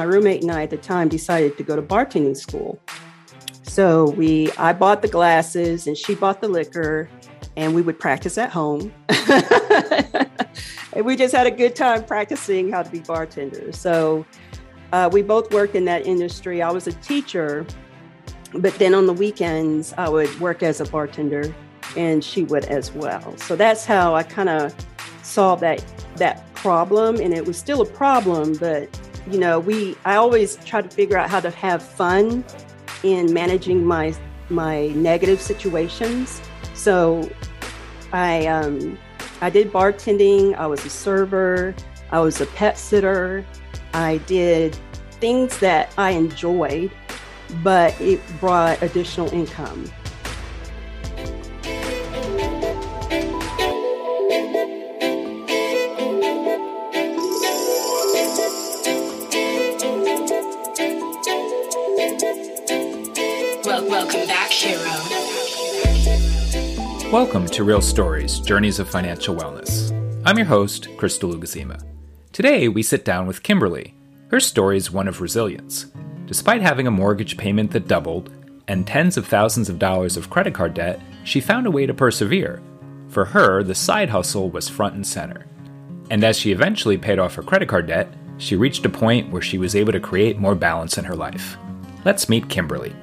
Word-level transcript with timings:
my 0.00 0.06
roommate 0.06 0.40
and 0.40 0.50
I 0.50 0.62
at 0.62 0.70
the 0.70 0.78
time 0.78 1.10
decided 1.10 1.58
to 1.58 1.62
go 1.62 1.76
to 1.76 1.82
bartending 1.82 2.34
school. 2.34 2.80
So 3.64 4.08
we, 4.12 4.50
I 4.52 4.72
bought 4.72 5.02
the 5.02 5.08
glasses 5.08 5.86
and 5.86 5.94
she 5.94 6.14
bought 6.14 6.40
the 6.40 6.48
liquor, 6.48 7.10
and 7.54 7.74
we 7.74 7.82
would 7.82 7.98
practice 7.98 8.38
at 8.38 8.48
home. 8.48 8.94
and 10.94 11.04
we 11.04 11.16
just 11.16 11.34
had 11.34 11.46
a 11.46 11.50
good 11.50 11.76
time 11.76 12.02
practicing 12.02 12.72
how 12.72 12.82
to 12.82 12.90
be 12.90 13.00
bartenders. 13.00 13.76
So 13.76 14.24
uh, 14.92 15.10
we 15.12 15.20
both 15.20 15.52
worked 15.52 15.74
in 15.74 15.84
that 15.84 16.06
industry. 16.06 16.62
I 16.62 16.70
was 16.70 16.86
a 16.86 16.92
teacher, 16.92 17.66
but 18.54 18.74
then 18.76 18.94
on 18.94 19.04
the 19.04 19.12
weekends, 19.12 19.92
I 19.98 20.08
would 20.08 20.40
work 20.40 20.62
as 20.62 20.80
a 20.80 20.86
bartender 20.86 21.54
and 21.94 22.24
she 22.24 22.44
would 22.44 22.64
as 22.64 22.90
well. 22.90 23.36
So 23.36 23.54
that's 23.54 23.84
how 23.84 24.14
I 24.14 24.22
kind 24.22 24.48
of 24.48 24.74
solved 25.22 25.60
that 25.60 25.84
that 26.16 26.50
problem 26.54 27.16
and 27.16 27.34
it 27.34 27.44
was 27.46 27.58
still 27.58 27.82
a 27.82 27.86
problem, 27.86 28.54
but 28.54 28.88
you 29.30 29.38
know, 29.38 29.60
we 29.60 29.96
I 30.04 30.16
always 30.16 30.56
try 30.64 30.82
to 30.82 30.88
figure 30.88 31.16
out 31.16 31.30
how 31.30 31.40
to 31.40 31.50
have 31.50 31.82
fun 31.82 32.44
in 33.02 33.32
managing 33.32 33.84
my 33.84 34.14
my 34.48 34.88
negative 34.88 35.40
situations. 35.40 36.40
So 36.74 37.30
I 38.12 38.46
um 38.46 38.98
I 39.40 39.50
did 39.50 39.72
bartending, 39.72 40.54
I 40.56 40.66
was 40.66 40.84
a 40.84 40.90
server, 40.90 41.74
I 42.10 42.20
was 42.20 42.40
a 42.40 42.46
pet 42.46 42.76
sitter, 42.76 43.44
I 43.94 44.18
did 44.18 44.76
things 45.12 45.58
that 45.60 45.94
I 45.96 46.10
enjoyed, 46.10 46.90
but 47.62 47.98
it 48.00 48.20
brought 48.40 48.82
additional 48.82 49.32
income. 49.32 49.90
Welcome 67.10 67.46
to 67.46 67.64
Real 67.64 67.80
Stories 67.80 68.40
Journeys 68.40 68.78
of 68.78 68.90
Financial 68.90 69.34
Wellness. 69.34 69.90
I'm 70.26 70.36
your 70.36 70.48
host, 70.48 70.86
Crystal 70.98 71.32
Lugazima. 71.32 71.82
Today, 72.32 72.68
we 72.68 72.82
sit 72.82 73.02
down 73.02 73.26
with 73.26 73.42
Kimberly. 73.42 73.94
Her 74.28 74.38
story 74.38 74.76
is 74.76 74.90
one 74.90 75.08
of 75.08 75.22
resilience. 75.22 75.86
Despite 76.26 76.60
having 76.60 76.86
a 76.86 76.90
mortgage 76.90 77.38
payment 77.38 77.70
that 77.70 77.88
doubled 77.88 78.30
and 78.68 78.86
tens 78.86 79.16
of 79.16 79.26
thousands 79.26 79.70
of 79.70 79.78
dollars 79.78 80.18
of 80.18 80.28
credit 80.28 80.52
card 80.52 80.74
debt, 80.74 81.00
she 81.24 81.40
found 81.40 81.66
a 81.66 81.70
way 81.70 81.86
to 81.86 81.94
persevere. 81.94 82.60
For 83.08 83.24
her, 83.24 83.62
the 83.62 83.74
side 83.74 84.10
hustle 84.10 84.50
was 84.50 84.68
front 84.68 84.94
and 84.94 85.06
center. 85.06 85.46
And 86.10 86.22
as 86.22 86.38
she 86.38 86.52
eventually 86.52 86.98
paid 86.98 87.18
off 87.18 87.34
her 87.36 87.42
credit 87.42 87.70
card 87.70 87.86
debt, 87.86 88.12
she 88.36 88.56
reached 88.56 88.84
a 88.84 88.90
point 88.90 89.30
where 89.30 89.40
she 89.40 89.56
was 89.56 89.74
able 89.74 89.92
to 89.92 90.00
create 90.00 90.38
more 90.38 90.54
balance 90.54 90.98
in 90.98 91.06
her 91.06 91.16
life. 91.16 91.56
Let's 92.04 92.28
meet 92.28 92.50
Kimberly. 92.50 92.94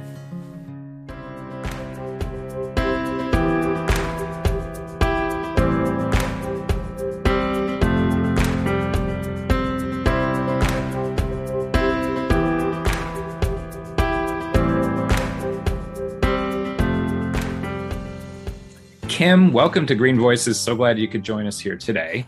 Kim, 19.17 19.51
welcome 19.51 19.87
to 19.87 19.95
Green 19.95 20.19
Voices. 20.19 20.59
So 20.59 20.75
glad 20.75 20.99
you 20.99 21.07
could 21.07 21.23
join 21.23 21.47
us 21.47 21.59
here 21.59 21.75
today. 21.75 22.27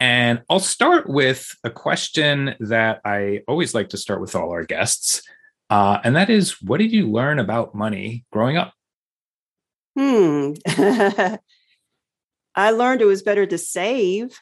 And 0.00 0.42
I'll 0.50 0.60
start 0.60 1.08
with 1.08 1.56
a 1.64 1.70
question 1.70 2.54
that 2.60 3.00
I 3.06 3.40
always 3.48 3.74
like 3.74 3.88
to 3.88 3.96
start 3.96 4.20
with 4.20 4.36
all 4.36 4.50
our 4.50 4.62
guests. 4.62 5.22
Uh, 5.70 5.98
and 6.04 6.14
that 6.14 6.28
is 6.28 6.60
what 6.60 6.76
did 6.76 6.92
you 6.92 7.10
learn 7.10 7.38
about 7.38 7.74
money 7.74 8.26
growing 8.30 8.58
up? 8.58 8.74
Hmm. 9.98 10.52
I 12.54 12.70
learned 12.70 13.00
it 13.00 13.06
was 13.06 13.22
better 13.22 13.46
to 13.46 13.56
save 13.56 14.38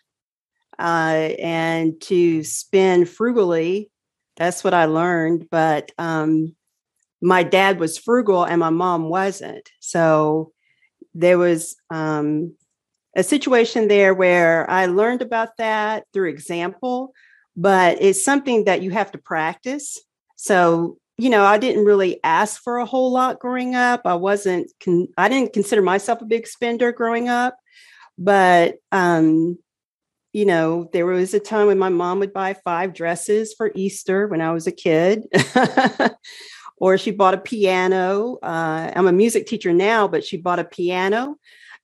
uh, 0.76 1.30
and 1.38 2.00
to 2.00 2.42
spend 2.42 3.08
frugally. 3.08 3.88
That's 4.36 4.64
what 4.64 4.74
I 4.74 4.86
learned. 4.86 5.46
But 5.48 5.92
um, 5.98 6.56
my 7.22 7.44
dad 7.44 7.78
was 7.78 7.98
frugal 7.98 8.42
and 8.42 8.58
my 8.58 8.70
mom 8.70 9.08
wasn't. 9.08 9.70
So 9.78 10.53
there 11.14 11.38
was 11.38 11.76
um, 11.90 12.54
a 13.16 13.22
situation 13.22 13.88
there 13.88 14.14
where 14.14 14.68
I 14.68 14.86
learned 14.86 15.22
about 15.22 15.56
that 15.58 16.04
through 16.12 16.30
example, 16.30 17.12
but 17.56 17.98
it's 18.00 18.24
something 18.24 18.64
that 18.64 18.82
you 18.82 18.90
have 18.90 19.12
to 19.12 19.18
practice. 19.18 20.00
So, 20.36 20.98
you 21.16 21.30
know, 21.30 21.44
I 21.44 21.58
didn't 21.58 21.84
really 21.84 22.18
ask 22.24 22.60
for 22.62 22.78
a 22.78 22.86
whole 22.86 23.12
lot 23.12 23.38
growing 23.38 23.74
up. 23.74 24.02
I 24.04 24.14
wasn't, 24.14 24.70
con- 24.82 25.08
I 25.16 25.28
didn't 25.28 25.52
consider 25.52 25.82
myself 25.82 26.20
a 26.20 26.26
big 26.26 26.48
spender 26.48 26.90
growing 26.90 27.28
up, 27.28 27.56
but, 28.18 28.76
um, 28.90 29.58
you 30.32 30.44
know, 30.44 30.90
there 30.92 31.06
was 31.06 31.32
a 31.32 31.38
time 31.38 31.68
when 31.68 31.78
my 31.78 31.90
mom 31.90 32.18
would 32.18 32.32
buy 32.32 32.54
five 32.54 32.92
dresses 32.92 33.54
for 33.54 33.70
Easter 33.76 34.26
when 34.26 34.40
I 34.40 34.50
was 34.50 34.66
a 34.66 34.72
kid. 34.72 35.22
or 36.76 36.98
she 36.98 37.10
bought 37.10 37.34
a 37.34 37.38
piano. 37.38 38.38
Uh, 38.42 38.90
I'm 38.94 39.06
a 39.06 39.12
music 39.12 39.46
teacher 39.46 39.72
now, 39.72 40.08
but 40.08 40.24
she 40.24 40.36
bought 40.36 40.58
a 40.58 40.64
piano. 40.64 41.36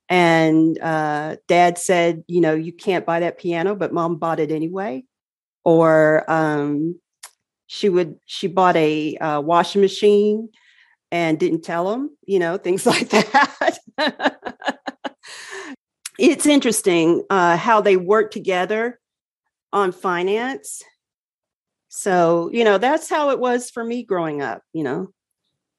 And 0.08 0.78
uh, 0.80 1.36
dad 1.46 1.78
said, 1.78 2.24
you 2.26 2.40
know, 2.40 2.54
you 2.54 2.72
can't 2.72 3.06
buy 3.06 3.20
that 3.20 3.38
piano, 3.38 3.76
but 3.76 3.92
mom 3.92 4.16
bought 4.16 4.40
it 4.40 4.50
anyway. 4.50 5.04
Or 5.64 6.28
um, 6.30 6.98
she 7.66 7.88
would, 7.88 8.18
she 8.26 8.48
bought 8.48 8.76
a 8.76 9.16
uh, 9.18 9.40
washing 9.40 9.80
machine 9.80 10.48
and 11.12 11.38
didn't 11.38 11.62
tell 11.62 11.92
him, 11.92 12.10
you 12.24 12.40
know, 12.40 12.56
things 12.58 12.86
like 12.86 13.08
that. 13.10 13.78
it's 16.18 16.46
interesting 16.46 17.24
uh, 17.30 17.56
how 17.56 17.80
they 17.80 17.96
work 17.96 18.32
together 18.32 18.98
on 19.72 19.92
finance 19.92 20.82
so, 21.90 22.48
you 22.52 22.62
know, 22.62 22.78
that's 22.78 23.10
how 23.10 23.30
it 23.30 23.40
was 23.40 23.68
for 23.68 23.84
me 23.84 24.04
growing 24.04 24.40
up, 24.40 24.62
you 24.72 24.84
know. 24.84 25.08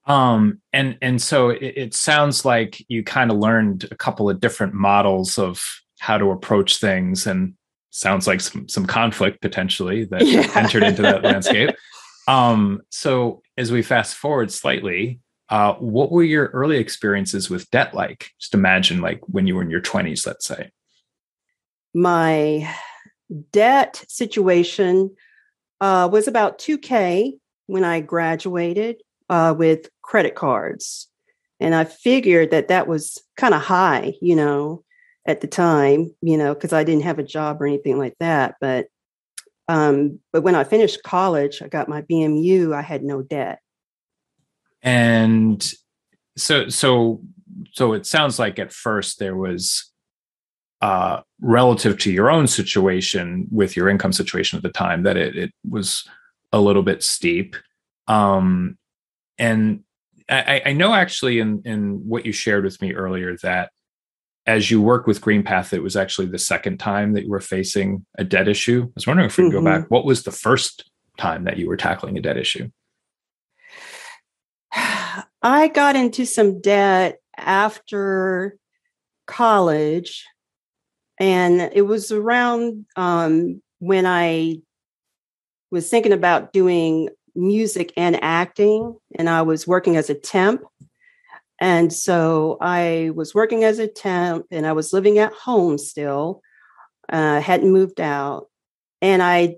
Um 0.06 0.62
and 0.74 0.98
and 1.02 1.22
so 1.22 1.50
it, 1.50 1.74
it 1.78 1.94
sounds 1.94 2.44
like 2.44 2.84
you 2.90 3.04
kind 3.04 3.32
of 3.32 3.38
learned 3.38 3.88
a 3.92 3.96
couple 3.96 4.30
of 4.30 4.42
different 4.42 4.74
models 4.74 5.40
of 5.40 5.64
how 6.00 6.18
to 6.18 6.32
approach 6.32 6.78
things 6.78 7.26
and 7.26 7.54
sounds 7.92 8.28
like 8.28 8.42
some 8.42 8.68
some 8.68 8.86
conflict 8.86 9.42
potentially 9.42 10.04
that 10.06 10.26
yeah. 10.26 10.52
entered 10.56 10.84
into 10.84 11.02
that 11.02 11.24
landscape. 11.24 11.72
Um 12.28 12.82
so 12.92 13.42
as 13.58 13.72
we 13.72 13.82
fast 13.82 14.16
forward 14.16 14.52
slightly, 14.52 15.20
uh, 15.50 15.74
what 15.74 16.12
were 16.12 16.24
your 16.24 16.48
early 16.48 16.78
experiences 16.78 17.50
with 17.50 17.70
debt 17.72 17.96
like? 17.96 18.30
Just 18.40 18.54
imagine 18.54 19.02
like 19.02 19.22
when 19.28 19.48
you 19.48 19.56
were 19.56 19.64
in 19.64 19.72
your 19.72 19.82
20s, 19.82 20.26
let's 20.28 20.46
say. 20.46 20.70
My 21.96 22.74
debt 23.52 24.06
situation 24.08 25.16
uh, 25.82 26.08
was 26.10 26.28
about 26.28 26.60
2K 26.60 27.34
when 27.66 27.84
I 27.84 28.00
graduated 28.00 29.02
uh, 29.30 29.54
with 29.58 29.90
credit 30.02 30.36
cards. 30.36 31.08
And 31.60 31.76
I 31.76 31.84
figured 31.84 32.52
that 32.52 32.70
that 32.70 32.88
was 32.88 33.22
kind 33.38 33.54
of 33.54 33.62
high, 33.62 34.14
you 34.22 34.36
know, 34.36 34.84
at 35.26 35.42
the 35.42 35.48
time, 35.48 36.14
you 36.22 36.38
know, 36.38 36.54
because 36.54 36.74
I 36.74 36.84
didn't 36.84 37.04
have 37.04 37.20
a 37.20 37.24
job 37.24 37.62
or 37.62 37.68
anything 37.68 37.98
like 37.98 38.16
that. 38.20 38.56
But 38.62 38.88
um, 39.68 40.20
but 40.34 40.42
when 40.42 40.56
I 40.56 40.64
finished 40.64 41.04
college, 41.04 41.62
I 41.62 41.68
got 41.68 41.88
my 41.88 42.02
BMU. 42.02 42.74
I 42.74 42.82
had 42.82 43.04
no 43.04 43.22
debt. 43.22 43.60
And 44.82 45.72
so 46.36 46.70
so 46.70 47.22
so 47.72 47.94
it 47.94 48.06
sounds 48.06 48.40
like 48.40 48.60
at 48.60 48.74
first 48.74 49.20
there 49.20 49.36
was 49.36 49.91
uh, 50.82 51.22
relative 51.40 51.98
to 52.00 52.12
your 52.12 52.32
own 52.32 52.48
situation 52.48 53.48
with 53.52 53.76
your 53.76 53.88
income 53.88 54.14
situation 54.14 54.58
at 54.58 54.64
the 54.64 54.70
time 54.70 55.04
that 55.04 55.18
it, 55.18 55.36
it 55.36 55.52
was 55.70 56.08
a 56.52 56.60
little 56.60 56.84
bit 56.84 57.04
steep. 57.04 57.56
Um, 58.08 58.78
and 59.38 59.84
I, 60.28 60.62
I, 60.66 60.74
know 60.74 60.94
actually 60.94 61.40
in, 61.40 61.62
in 61.66 62.08
what 62.08 62.26
you 62.26 62.32
shared 62.32 62.64
with 62.64 62.82
me 62.82 62.94
earlier 62.94 63.38
that 63.44 63.72
as 64.46 64.72
you 64.72 64.82
work 64.82 65.06
with 65.06 65.22
GreenPath 65.22 65.72
it 65.72 65.84
was 65.84 65.96
actually 65.96 66.28
the 66.28 66.40
second 66.40 66.80
time 66.80 67.14
that 67.14 67.24
you 67.24 67.30
were 67.30 67.42
facing 67.42 68.06
a 68.18 68.24
debt 68.24 68.48
issue. 68.48 68.84
I 68.86 68.92
was 68.96 69.08
wondering 69.08 69.28
if 69.28 69.38
we 69.38 69.46
could 69.46 69.54
mm-hmm. 69.54 69.66
go 69.66 69.82
back. 69.82 69.92
What 69.92 70.06
was 70.06 70.24
the 70.24 70.32
first 70.32 70.90
time 71.18 71.44
that 71.44 71.58
you 71.58 71.68
were 71.68 71.78
tackling 71.78 72.18
a 72.18 72.22
debt 72.22 72.38
issue? 72.38 72.70
I 74.74 75.68
got 75.74 75.96
into 75.96 76.26
some 76.26 76.60
debt 76.60 77.20
after 77.38 78.58
college 79.28 80.26
and 81.22 81.70
it 81.72 81.84
was 81.84 82.12
around 82.12 82.84
um, 82.96 83.62
when 83.78 84.08
I 84.08 84.58
was 85.70 85.88
thinking 85.88 86.14
about 86.14 86.52
doing 86.52 87.10
music 87.36 87.94
and 87.96 88.22
acting, 88.24 88.98
and 89.14 89.30
I 89.30 89.44
was 89.44 89.68
working 89.68 89.98
as 89.98 90.10
a 90.10 90.16
temp. 90.16 90.64
And 91.60 91.94
so 91.94 92.58
I 92.60 93.12
was 93.14 93.36
working 93.36 93.64
as 93.64 93.78
a 93.78 93.88
temp 93.88 94.48
and 94.50 94.66
I 94.66 94.72
was 94.72 94.94
living 94.94 95.20
at 95.20 95.32
home 95.32 95.78
still, 95.78 96.42
uh, 97.08 97.40
hadn't 97.40 97.72
moved 97.72 98.02
out. 98.02 98.48
And 99.00 99.22
I 99.22 99.58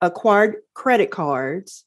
acquired 0.00 0.56
credit 0.74 1.12
cards, 1.12 1.84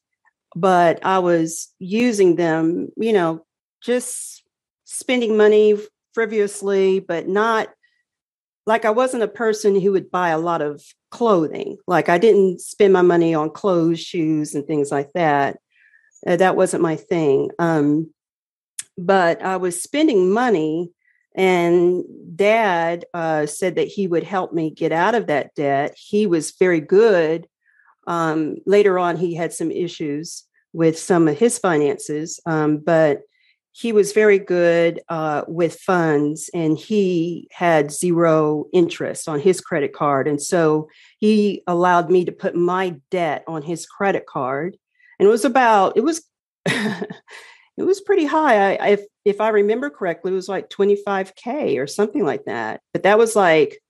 but 0.56 1.04
I 1.04 1.18
was 1.18 1.68
using 1.78 2.36
them, 2.36 2.88
you 2.96 3.12
know, 3.12 3.44
just 3.82 4.42
spending 4.84 5.36
money 5.36 5.76
frivolously, 6.14 6.98
but 7.00 7.28
not 7.28 7.68
like 8.66 8.84
I 8.84 8.90
wasn't 8.90 9.24
a 9.24 9.28
person 9.28 9.80
who 9.80 9.92
would 9.92 10.10
buy 10.10 10.28
a 10.30 10.38
lot 10.38 10.62
of 10.62 10.82
clothing. 11.10 11.78
Like 11.86 12.08
I 12.08 12.18
didn't 12.18 12.60
spend 12.60 12.92
my 12.92 13.02
money 13.02 13.34
on 13.34 13.50
clothes, 13.50 14.00
shoes, 14.00 14.54
and 14.54 14.66
things 14.66 14.90
like 14.90 15.12
that. 15.14 15.58
Uh, 16.26 16.36
that 16.36 16.56
wasn't 16.56 16.82
my 16.82 16.96
thing. 16.96 17.50
Um, 17.58 18.12
but 18.96 19.42
I 19.42 19.56
was 19.56 19.82
spending 19.82 20.30
money, 20.32 20.90
and 21.34 22.04
dad 22.36 23.04
uh, 23.14 23.46
said 23.46 23.76
that 23.76 23.88
he 23.88 24.06
would 24.06 24.22
help 24.22 24.52
me 24.52 24.70
get 24.70 24.92
out 24.92 25.14
of 25.14 25.26
that 25.26 25.54
debt. 25.54 25.94
He 25.96 26.26
was 26.26 26.52
very 26.52 26.80
good. 26.80 27.46
Um, 28.06 28.56
later 28.66 28.98
on, 28.98 29.16
he 29.16 29.34
had 29.34 29.52
some 29.52 29.70
issues 29.70 30.44
with 30.72 30.98
some 30.98 31.28
of 31.28 31.38
his 31.38 31.58
finances, 31.58 32.40
um, 32.46 32.78
but 32.78 33.22
he 33.72 33.92
was 33.92 34.12
very 34.12 34.38
good 34.38 35.00
uh, 35.08 35.42
with 35.48 35.80
funds 35.80 36.50
and 36.52 36.78
he 36.78 37.48
had 37.50 37.90
zero 37.90 38.66
interest 38.72 39.28
on 39.28 39.40
his 39.40 39.62
credit 39.62 39.94
card. 39.94 40.28
And 40.28 40.40
so 40.40 40.88
he 41.18 41.62
allowed 41.66 42.10
me 42.10 42.26
to 42.26 42.32
put 42.32 42.54
my 42.54 42.96
debt 43.10 43.44
on 43.48 43.62
his 43.62 43.86
credit 43.86 44.26
card. 44.26 44.76
And 45.18 45.26
it 45.26 45.30
was 45.30 45.46
about, 45.46 45.96
it 45.96 46.02
was, 46.02 46.22
it 46.66 47.08
was 47.78 48.02
pretty 48.02 48.26
high. 48.26 48.76
I, 48.76 48.88
if, 48.88 49.00
if 49.24 49.40
I 49.40 49.48
remember 49.48 49.88
correctly, 49.88 50.32
it 50.32 50.36
was 50.36 50.50
like 50.50 50.68
25K 50.68 51.78
or 51.78 51.86
something 51.86 52.24
like 52.24 52.44
that. 52.44 52.82
But 52.92 53.04
that 53.04 53.18
was 53.18 53.34
like 53.34 53.80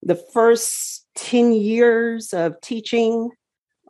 the 0.00 0.22
first 0.32 1.06
10 1.16 1.54
years 1.54 2.32
of 2.32 2.60
teaching 2.60 3.30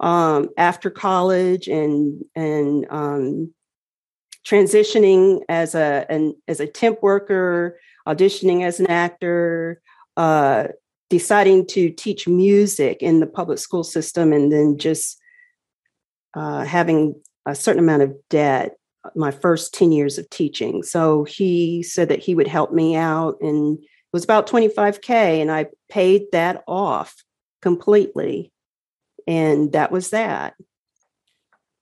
um, 0.01 0.49
after 0.57 0.89
college 0.89 1.69
and, 1.69 2.25
and, 2.35 2.87
um, 2.89 3.53
transitioning 4.49 5.43
as 5.49 5.75
a 5.75 6.07
an, 6.09 6.35
as 6.47 6.61
a 6.61 6.67
temp 6.67 7.03
worker, 7.03 7.79
auditioning 8.07 8.65
as 8.65 8.81
an 8.81 8.87
actor, 8.87 9.81
uh, 10.17 10.69
deciding 11.11 11.67
to 11.67 11.91
teach 11.91 12.27
music 12.27 13.03
in 13.03 13.21
the 13.21 13.27
public 13.27 13.59
school 13.59 13.85
system, 13.85 14.33
and 14.33 14.51
then 14.51 14.79
just 14.79 15.21
uh, 16.35 16.65
having 16.65 17.15
a 17.45 17.55
certain 17.55 17.83
amount 17.83 18.03
of 18.03 18.15
debt. 18.31 18.77
My 19.15 19.31
first 19.31 19.73
ten 19.73 19.93
years 19.93 20.19
of 20.19 20.29
teaching, 20.29 20.83
so 20.83 21.25
he 21.25 21.83
said 21.83 22.09
that 22.09 22.19
he 22.19 22.35
would 22.35 22.49
help 22.49 22.73
me 22.73 22.97
out, 22.97 23.37
and 23.41 23.79
it 23.79 24.13
was 24.13 24.25
about 24.25 24.47
twenty 24.47 24.69
five 24.69 25.01
k, 25.01 25.41
and 25.41 25.51
I 25.51 25.67
paid 25.89 26.25
that 26.33 26.63
off 26.67 27.15
completely, 27.63 28.53
and 29.27 29.73
that 29.73 29.93
was 29.93 30.11
that. 30.11 30.55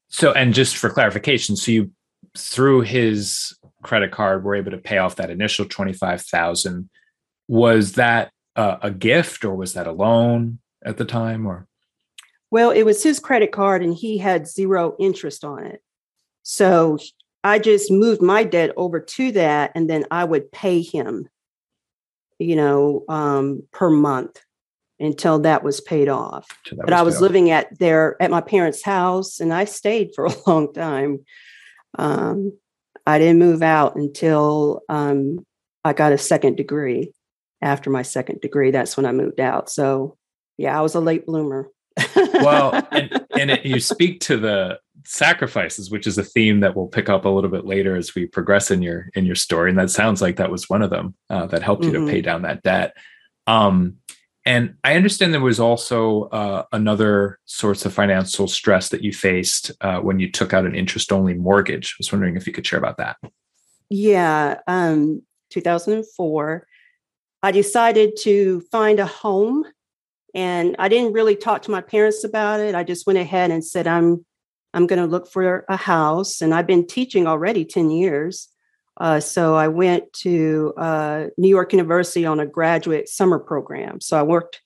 So, 0.08 0.32
and 0.32 0.54
just 0.54 0.76
for 0.76 0.90
clarification, 0.90 1.56
so 1.56 1.72
you 1.72 1.90
through 2.36 2.82
his 2.82 3.56
credit 3.82 4.10
card 4.10 4.42
we 4.42 4.48
were 4.48 4.54
able 4.56 4.70
to 4.70 4.78
pay 4.78 4.98
off 4.98 5.16
that 5.16 5.30
initial 5.30 5.64
25,000 5.64 6.88
was 7.48 7.92
that 7.92 8.30
uh, 8.56 8.78
a 8.82 8.90
gift 8.90 9.44
or 9.44 9.54
was 9.54 9.74
that 9.74 9.86
a 9.86 9.92
loan 9.92 10.58
at 10.84 10.96
the 10.96 11.04
time 11.04 11.46
or? 11.46 11.66
Well 12.50 12.70
it 12.70 12.82
was 12.82 13.02
his 13.02 13.18
credit 13.18 13.52
card 13.52 13.82
and 13.82 13.94
he 13.94 14.18
had 14.18 14.48
zero 14.48 14.96
interest 14.98 15.44
on 15.44 15.64
it. 15.64 15.82
So 16.42 16.98
i 17.44 17.58
just 17.58 17.90
moved 17.90 18.20
my 18.20 18.42
debt 18.42 18.72
over 18.76 18.98
to 18.98 19.30
that 19.32 19.70
and 19.74 19.88
then 19.88 20.04
i 20.10 20.24
would 20.24 20.50
pay 20.50 20.82
him 20.82 21.28
you 22.38 22.56
know 22.56 23.04
um, 23.08 23.62
per 23.72 23.88
month 23.88 24.40
until 24.98 25.38
that 25.40 25.62
was 25.62 25.80
paid 25.80 26.08
off. 26.08 26.48
But 26.72 26.92
i 26.92 27.02
was 27.02 27.20
living 27.20 27.50
at 27.50 27.78
there 27.78 28.20
at 28.20 28.30
my 28.30 28.40
parents 28.40 28.82
house 28.82 29.40
and 29.40 29.52
i 29.52 29.64
stayed 29.64 30.10
for 30.14 30.26
a 30.26 30.34
long 30.46 30.72
time 30.72 31.24
um, 31.96 32.52
I 33.06 33.18
didn't 33.18 33.38
move 33.38 33.62
out 33.62 33.96
until 33.96 34.82
um, 34.88 35.44
I 35.84 35.92
got 35.92 36.12
a 36.12 36.18
second 36.18 36.56
degree. 36.56 37.12
After 37.62 37.88
my 37.88 38.02
second 38.02 38.42
degree, 38.42 38.70
that's 38.70 38.96
when 38.96 39.06
I 39.06 39.12
moved 39.12 39.40
out. 39.40 39.70
So, 39.70 40.16
yeah, 40.58 40.78
I 40.78 40.82
was 40.82 40.94
a 40.94 41.00
late 41.00 41.24
bloomer. 41.24 41.70
well, 42.14 42.86
and, 42.92 43.26
and 43.38 43.50
it, 43.50 43.64
you 43.64 43.80
speak 43.80 44.20
to 44.20 44.36
the 44.36 44.78
sacrifices, 45.06 45.90
which 45.90 46.06
is 46.06 46.18
a 46.18 46.22
theme 46.22 46.60
that 46.60 46.76
we'll 46.76 46.88
pick 46.88 47.08
up 47.08 47.24
a 47.24 47.28
little 47.28 47.48
bit 47.48 47.64
later 47.64 47.96
as 47.96 48.14
we 48.14 48.26
progress 48.26 48.70
in 48.70 48.82
your 48.82 49.08
in 49.14 49.24
your 49.24 49.34
story. 49.34 49.70
And 49.70 49.78
that 49.78 49.90
sounds 49.90 50.20
like 50.20 50.36
that 50.36 50.50
was 50.50 50.68
one 50.68 50.82
of 50.82 50.90
them 50.90 51.14
uh, 51.30 51.46
that 51.46 51.62
helped 51.62 51.84
you 51.84 51.92
mm-hmm. 51.92 52.06
to 52.06 52.12
pay 52.12 52.20
down 52.20 52.42
that 52.42 52.62
debt. 52.62 52.94
Um, 53.46 53.96
and 54.46 54.76
I 54.84 54.94
understand 54.94 55.34
there 55.34 55.40
was 55.40 55.58
also 55.58 56.24
uh, 56.24 56.62
another 56.72 57.40
source 57.44 57.84
of 57.84 57.92
financial 57.92 58.46
stress 58.46 58.88
that 58.90 59.02
you 59.02 59.12
faced 59.12 59.72
uh, 59.80 59.98
when 59.98 60.20
you 60.20 60.30
took 60.30 60.54
out 60.54 60.64
an 60.64 60.74
interest 60.74 61.12
only 61.12 61.34
mortgage. 61.34 61.94
I 61.94 61.98
was 61.98 62.12
wondering 62.12 62.36
if 62.36 62.46
you 62.46 62.52
could 62.52 62.66
share 62.66 62.78
about 62.78 62.98
that. 62.98 63.16
Yeah, 63.90 64.60
um, 64.68 65.22
2004, 65.50 66.66
I 67.42 67.52
decided 67.52 68.16
to 68.22 68.60
find 68.72 69.00
a 69.00 69.06
home. 69.06 69.64
And 70.32 70.76
I 70.78 70.88
didn't 70.88 71.14
really 71.14 71.34
talk 71.34 71.62
to 71.62 71.70
my 71.70 71.80
parents 71.80 72.22
about 72.22 72.60
it. 72.60 72.74
I 72.74 72.84
just 72.84 73.06
went 73.06 73.18
ahead 73.18 73.50
and 73.50 73.64
said, 73.64 73.86
I'm 73.86 74.24
I'm 74.74 74.86
going 74.86 75.00
to 75.00 75.06
look 75.06 75.26
for 75.26 75.64
a 75.68 75.76
house. 75.76 76.42
And 76.42 76.54
I've 76.54 76.66
been 76.66 76.86
teaching 76.86 77.26
already 77.26 77.64
10 77.64 77.90
years. 77.90 78.48
Uh, 78.98 79.20
so 79.20 79.54
I 79.54 79.68
went 79.68 80.12
to 80.14 80.72
uh, 80.76 81.26
New 81.36 81.48
York 81.48 81.72
University 81.72 82.24
on 82.24 82.40
a 82.40 82.46
graduate 82.46 83.08
summer 83.08 83.38
program. 83.38 84.00
So 84.00 84.18
I 84.18 84.22
worked 84.22 84.60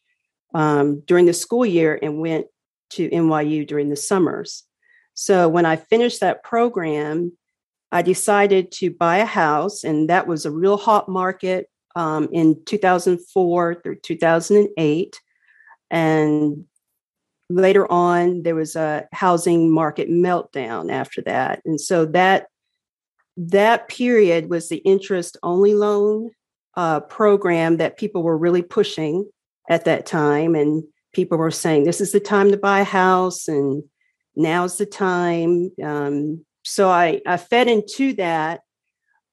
um, 0.55 1.00
during 1.06 1.27
the 1.27 1.32
school 1.32 1.67
year 1.67 1.99
and 2.00 2.21
went 2.21 2.47
to 2.91 3.09
NYU 3.11 3.67
during 3.67 3.88
the 3.88 3.97
summers. 3.97 4.65
So 5.15 5.49
when 5.49 5.67
I 5.67 5.77
finished 5.77 6.21
that 6.21 6.44
program, 6.44 7.32
I 7.93 8.03
decided 8.03 8.71
to 8.73 8.91
buy 8.91 9.19
a 9.19 9.27
house, 9.27 9.82
and 9.82 10.09
that 10.09 10.27
was 10.27 10.47
a 10.47 10.50
real 10.50 10.77
hot 10.77 11.09
market 11.09 11.67
um, 11.97 12.29
in 12.32 12.62
2004 12.65 13.81
through 13.82 13.97
2008. 13.97 15.21
And 15.91 16.65
later 17.49 17.91
on, 17.91 18.43
there 18.44 18.55
was 18.55 18.77
a 18.77 19.09
housing 19.12 19.73
market 19.73 20.09
meltdown 20.09 20.91
after 20.91 21.21
that. 21.23 21.61
And 21.65 21.81
so 21.81 22.06
that 22.06 22.47
that 23.37 23.88
period 23.88 24.50
was 24.50 24.69
the 24.69 24.79
interest 24.79 25.37
only 25.43 25.75
loan 25.75 26.31
uh, 26.77 27.00
program 27.00 27.79
that 27.79 27.99
people 27.99 28.23
were 28.23 28.38
really 28.38 28.62
pushing 28.62 29.29
at 29.69 29.84
that 29.84 30.06
time. 30.06 30.55
And 30.55 30.84
people 31.13 31.39
were 31.39 31.51
saying, 31.51 31.84
this 31.84 32.01
is 32.01 32.13
the 32.13 32.20
time 32.20 32.51
to 32.51 32.56
buy 32.56 32.81
a 32.81 32.84
house 32.84 33.49
and 33.49 33.82
now's 34.37 34.79
the 34.79 34.87
time. 34.87 35.72
Um, 35.82 36.44
so 36.63 36.89
I, 36.89 37.20
I 37.27 37.37
fed 37.37 37.69
into 37.69 38.15
that, 38.15 38.60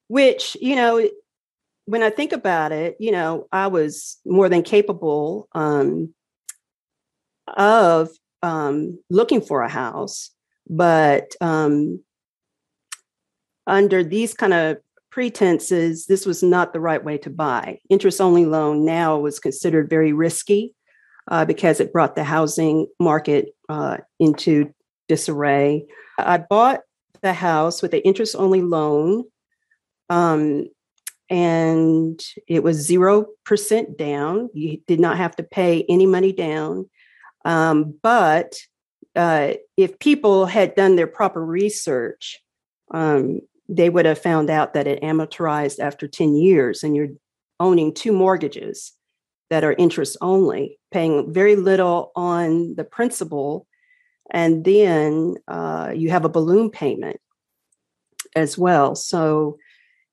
which, 0.08 0.58
you 0.62 0.76
know, 0.76 1.08
when 1.86 2.04
I 2.04 2.10
think 2.10 2.34
about 2.34 2.72
it, 2.72 2.98
you 3.00 3.12
know, 3.12 3.48
I 3.52 3.68
was 3.68 4.18
more 4.26 4.50
than 4.50 4.64
capable 4.64 5.48
um, 5.54 6.14
of 7.48 8.10
um, 8.44 9.00
looking 9.10 9.42
for 9.42 9.62
a 9.62 9.70
house, 9.70 10.32
but 10.70 11.34
um, 11.40 12.04
under 13.68 14.04
these 14.04 14.34
kind 14.34 14.54
of 14.54 14.78
pretenses, 15.12 16.06
this 16.08 16.26
was 16.26 16.42
not 16.42 16.74
the 16.74 16.80
right 16.80 17.04
way 17.04 17.18
to 17.20 17.30
buy. 17.30 17.80
Interest 17.90 18.22
only 18.22 18.46
loan 18.46 18.86
now 18.86 19.18
was 19.18 19.40
considered 19.40 19.90
very 19.90 20.14
risky 20.14 20.74
uh, 21.30 21.46
because 21.46 21.80
it 21.80 21.94
brought 21.94 22.16
the 22.16 22.24
housing 22.24 22.88
market 23.00 23.50
uh, 23.70 23.98
into 24.20 24.74
disarray. 25.08 25.86
I 26.18 26.38
bought 26.38 26.82
the 27.22 27.34
house 27.34 27.82
with 27.82 27.94
an 27.94 28.02
interest 28.02 28.36
only 28.38 28.62
loan. 28.62 29.26
Um, 30.10 30.68
and 31.30 32.24
it 32.48 32.64
was 32.64 32.88
0% 32.88 33.98
down. 33.98 34.50
You 34.54 34.80
did 34.88 35.00
not 35.00 35.18
have 35.18 35.36
to 35.36 35.44
pay 35.44 35.86
any 35.90 36.06
money 36.06 36.32
down. 36.32 36.90
Um, 37.44 37.96
but 38.02 38.56
uh, 39.16 39.54
if 39.76 40.00
people 40.00 40.46
had 40.46 40.76
done 40.76 40.96
their 40.96 41.08
proper 41.08 41.44
research, 41.44 42.40
um, 42.92 43.42
they 43.70 43.90
would 43.90 44.06
have 44.06 44.20
found 44.20 44.50
out 44.50 44.74
that 44.74 44.88
it 44.88 45.02
amortized 45.02 45.80
after 45.80 46.08
10 46.08 46.36
years 46.36 46.84
and 46.84 46.96
you're 46.96 47.10
owning 47.60 47.94
two 47.94 48.12
mortgages 48.12 48.94
that 49.50 49.64
are 49.64 49.74
interest 49.74 50.18
only, 50.22 50.80
paying 50.92 51.34
very 51.34 51.56
little 51.56 52.12
on 52.16 52.76
the 52.76 52.84
principal. 52.84 53.66
And 54.32 54.64
then 54.64 55.36
uh, 55.48 55.94
you 55.96 56.10
have 56.10 56.26
a 56.26 56.30
balloon 56.30 56.70
payment 56.70 57.20
as 58.36 58.58
well. 58.58 58.96
So, 58.96 59.58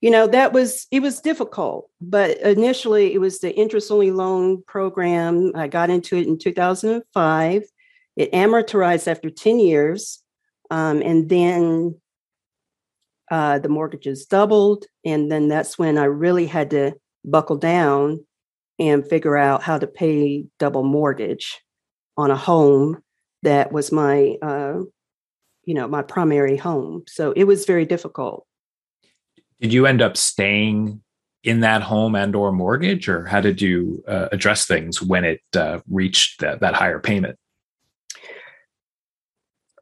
you 0.01 0.11
know, 0.11 0.27
that 0.29 0.53
was, 0.53 0.87
it 0.91 1.01
was 1.01 1.21
difficult, 1.21 1.91
but 2.01 2.39
initially 2.39 3.13
it 3.13 3.19
was 3.19 3.41
the 3.41 3.55
interest 3.55 3.91
only 3.91 4.13
loan 4.13 4.63
program. 4.67 5.53
I 5.55 5.67
got 5.67 5.91
into 5.91 6.17
it 6.17 6.27
in 6.27 6.39
2005. 6.39 7.65
It 8.17 8.33
amortized 8.33 9.09
after 9.09 9.31
10 9.31 9.59
years. 9.59 10.23
Um, 10.71 11.03
and 11.03 11.29
then 11.29 11.97
uh, 13.31 13.59
the 13.59 13.69
mortgages 13.69 14.27
doubled. 14.27 14.85
And 15.05 15.31
then 15.31 15.49
that's 15.49 15.79
when 15.79 15.99
I 15.99 16.05
really 16.05 16.47
had 16.47 16.71
to 16.71 16.95
buckle 17.25 17.57
down 17.57 18.25
and 18.79 19.07
figure 19.07 19.37
out 19.37 19.63
how 19.63 19.79
to 19.79 19.87
pay 19.87 20.47
double 20.59 20.83
mortgage 20.83 21.61
on 22.17 22.31
a 22.31 22.37
home 22.37 23.03
that 23.43 23.73
was 23.73 23.93
my 23.93 24.37
uh, 24.43 24.81
you 25.65 25.75
know 25.75 25.89
my 25.89 26.03
primary 26.03 26.57
home 26.57 27.03
so 27.07 27.33
it 27.33 27.45
was 27.45 27.65
very 27.65 27.85
difficult 27.85 28.47
did 29.61 29.73
you 29.73 29.87
end 29.87 30.03
up 30.03 30.17
staying 30.17 31.01
in 31.43 31.61
that 31.61 31.83
home 31.83 32.15
and 32.15 32.35
or 32.35 32.53
mortgage 32.53 33.09
or 33.09 33.27
how 33.27 33.41
did 33.41 33.61
you 33.61 34.03
uh, 34.09 34.29
address 34.33 34.67
things 34.67 35.01
when 35.01 35.25
it 35.25 35.41
uh, 35.57 35.79
reached 35.89 36.41
that, 36.41 36.61
that 36.61 36.75
higher 36.75 36.99
payment 36.99 37.39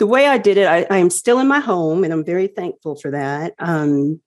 the 0.02 0.06
way 0.08 0.26
i 0.26 0.36
did 0.36 0.58
it 0.58 0.66
I, 0.66 0.84
I, 0.90 0.96
am 0.96 1.10
still 1.10 1.38
in 1.38 1.46
my 1.46 1.60
home 1.60 2.02
and 2.02 2.12
i'm 2.12 2.24
very 2.24 2.48
thankful 2.48 2.96
for 2.96 3.12
that 3.12 3.54
um, 3.60 4.20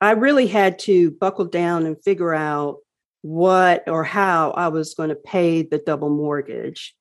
i 0.00 0.10
really 0.10 0.48
had 0.48 0.80
to 0.80 1.12
buckle 1.12 1.44
down 1.44 1.86
and 1.86 2.02
figure 2.02 2.34
out 2.34 2.78
what 3.20 3.88
or 3.88 4.02
how 4.02 4.50
i 4.50 4.66
was 4.66 4.94
going 4.94 5.10
to 5.10 5.14
pay 5.14 5.62
the 5.62 5.78
double 5.78 6.10
mortgage 6.10 6.92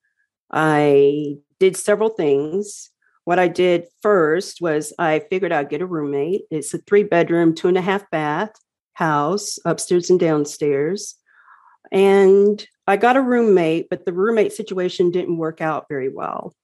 i 0.51 1.33
did 1.59 1.75
several 1.75 2.09
things 2.09 2.91
what 3.23 3.37
I 3.37 3.47
did 3.47 3.85
first 4.01 4.61
was 4.61 4.93
I 4.97 5.19
figured 5.29 5.51
I'd 5.51 5.69
get 5.69 5.83
a 5.83 5.85
roommate. 5.85 6.41
It's 6.49 6.73
a 6.73 6.79
three 6.79 7.03
bedroom, 7.03 7.53
two 7.53 7.67
and 7.67 7.77
a 7.77 7.81
half 7.81 8.09
bath 8.09 8.51
house, 8.93 9.59
upstairs 9.63 10.09
and 10.09 10.19
downstairs. 10.19 11.15
And 11.91 12.65
I 12.87 12.97
got 12.97 13.17
a 13.17 13.21
roommate, 13.21 13.89
but 13.91 14.05
the 14.05 14.11
roommate 14.11 14.53
situation 14.53 15.11
didn't 15.11 15.37
work 15.37 15.61
out 15.61 15.85
very 15.87 16.09
well. 16.09 16.55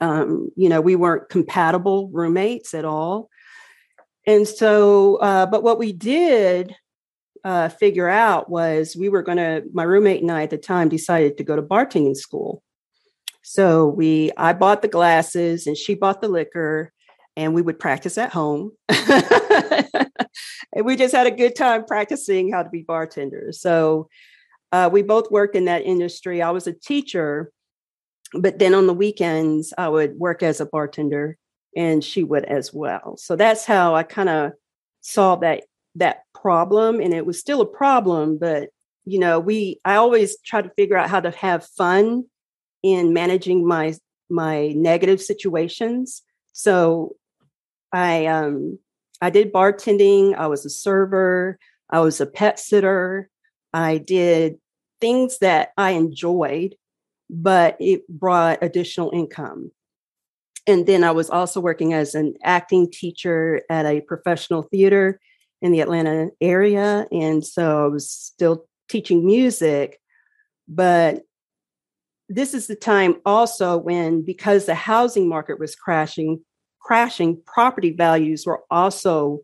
Um, 0.00 0.50
you 0.56 0.68
know, 0.68 0.80
we 0.80 0.96
weren't 0.96 1.28
compatible 1.28 2.08
roommates 2.12 2.74
at 2.74 2.84
all. 2.84 3.28
And 4.26 4.46
so, 4.46 5.16
uh, 5.16 5.46
but 5.46 5.62
what 5.62 5.78
we 5.78 5.92
did 5.92 6.74
uh, 7.44 7.68
figure 7.68 8.08
out 8.08 8.50
was 8.50 8.96
we 8.96 9.08
were 9.08 9.22
going 9.22 9.38
to, 9.38 9.62
my 9.72 9.82
roommate 9.82 10.22
and 10.22 10.30
I 10.30 10.42
at 10.42 10.50
the 10.50 10.58
time 10.58 10.88
decided 10.88 11.38
to 11.38 11.44
go 11.44 11.56
to 11.56 11.62
bartending 11.62 12.16
school. 12.16 12.62
So 13.42 13.86
we, 13.86 14.30
I 14.36 14.52
bought 14.52 14.82
the 14.82 14.88
glasses 14.88 15.66
and 15.66 15.76
she 15.76 15.94
bought 15.94 16.20
the 16.20 16.28
liquor, 16.28 16.92
and 17.36 17.54
we 17.54 17.62
would 17.62 17.78
practice 17.78 18.18
at 18.18 18.30
home. 18.30 18.72
and 18.88 20.84
we 20.84 20.96
just 20.96 21.14
had 21.14 21.26
a 21.26 21.30
good 21.30 21.56
time 21.56 21.84
practicing 21.84 22.52
how 22.52 22.62
to 22.62 22.70
be 22.70 22.82
bartenders. 22.82 23.60
So 23.60 24.08
uh, 24.72 24.90
we 24.92 25.02
both 25.02 25.30
worked 25.30 25.56
in 25.56 25.64
that 25.64 25.82
industry. 25.82 26.42
I 26.42 26.50
was 26.50 26.66
a 26.66 26.72
teacher, 26.72 27.50
but 28.34 28.58
then 28.58 28.74
on 28.74 28.86
the 28.86 28.94
weekends 28.94 29.72
I 29.76 29.88
would 29.88 30.18
work 30.18 30.42
as 30.42 30.60
a 30.60 30.66
bartender, 30.66 31.36
and 31.76 32.02
she 32.02 32.24
would 32.24 32.44
as 32.44 32.72
well. 32.72 33.16
So 33.16 33.36
that's 33.36 33.64
how 33.64 33.94
I 33.94 34.02
kind 34.02 34.28
of 34.28 34.52
saw 35.00 35.36
that 35.36 35.64
that 35.96 36.22
problem, 36.34 37.00
and 37.00 37.12
it 37.12 37.26
was 37.26 37.38
still 37.38 37.60
a 37.60 37.66
problem, 37.66 38.38
but 38.38 38.70
you 39.04 39.18
know, 39.18 39.40
we 39.40 39.80
I 39.84 39.96
always 39.96 40.36
try 40.44 40.62
to 40.62 40.70
figure 40.76 40.96
out 40.96 41.10
how 41.10 41.20
to 41.20 41.30
have 41.32 41.66
fun 41.66 42.24
in 42.82 43.12
managing 43.12 43.66
my 43.66 43.94
my 44.28 44.68
negative 44.68 45.20
situations. 45.20 46.22
So 46.52 47.16
I 47.92 48.26
um 48.26 48.78
I 49.20 49.30
did 49.30 49.52
bartending, 49.52 50.34
I 50.34 50.46
was 50.46 50.64
a 50.64 50.70
server, 50.70 51.58
I 51.90 52.00
was 52.00 52.20
a 52.20 52.26
pet 52.26 52.58
sitter, 52.58 53.28
I 53.72 53.98
did 53.98 54.58
things 55.00 55.38
that 55.38 55.72
I 55.76 55.92
enjoyed, 55.92 56.76
but 57.30 57.76
it 57.78 58.06
brought 58.08 58.62
additional 58.62 59.10
income. 59.12 59.70
And 60.66 60.86
then 60.86 61.04
I 61.04 61.12
was 61.12 61.30
also 61.30 61.60
working 61.60 61.94
as 61.94 62.14
an 62.14 62.34
acting 62.42 62.90
teacher 62.90 63.62
at 63.70 63.86
a 63.86 64.00
professional 64.00 64.62
theater 64.62 65.20
in 65.62 65.72
the 65.72 65.80
Atlanta 65.80 66.30
area. 66.40 67.06
And 67.12 67.44
so 67.46 67.84
I 67.84 67.88
was 67.88 68.10
still 68.10 68.66
teaching 68.88 69.24
music, 69.24 70.00
but 70.68 71.22
this 72.28 72.54
is 72.54 72.66
the 72.66 72.76
time 72.76 73.16
also 73.24 73.76
when 73.76 74.22
because 74.22 74.66
the 74.66 74.74
housing 74.74 75.28
market 75.28 75.58
was 75.58 75.74
crashing 75.74 76.40
crashing 76.80 77.40
property 77.44 77.92
values 77.92 78.46
were 78.46 78.62
also 78.70 79.40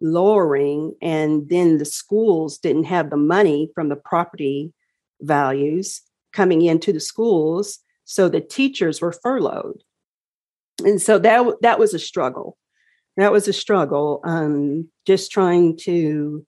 lowering 0.00 0.94
and 1.02 1.48
then 1.50 1.76
the 1.76 1.84
schools 1.84 2.58
didn't 2.58 2.84
have 2.84 3.10
the 3.10 3.16
money 3.16 3.70
from 3.74 3.90
the 3.90 3.96
property 3.96 4.72
values 5.20 6.00
coming 6.32 6.62
into 6.62 6.92
the 6.92 7.00
schools 7.00 7.80
so 8.04 8.28
the 8.28 8.40
teachers 8.40 9.00
were 9.00 9.12
furloughed 9.12 9.82
and 10.84 11.00
so 11.00 11.18
that 11.18 11.44
that 11.62 11.78
was 11.78 11.94
a 11.94 11.98
struggle 11.98 12.56
that 13.16 13.32
was 13.32 13.48
a 13.48 13.52
struggle 13.52 14.20
um, 14.24 14.88
just 15.06 15.30
trying 15.30 15.76
to 15.76 16.46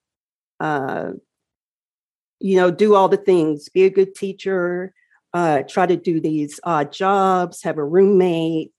uh, 0.61 1.11
you 2.41 2.57
know 2.57 2.71
do 2.71 2.95
all 2.95 3.09
the 3.09 3.17
things 3.17 3.69
be 3.69 3.85
a 3.85 3.91
good 3.91 4.15
teacher 4.15 4.93
uh, 5.35 5.63
try 5.63 5.87
to 5.87 5.97
do 5.97 6.21
these 6.21 6.61
odd 6.65 6.93
jobs, 6.93 7.63
have 7.63 7.79
a 7.79 7.85
roommate. 7.85 8.73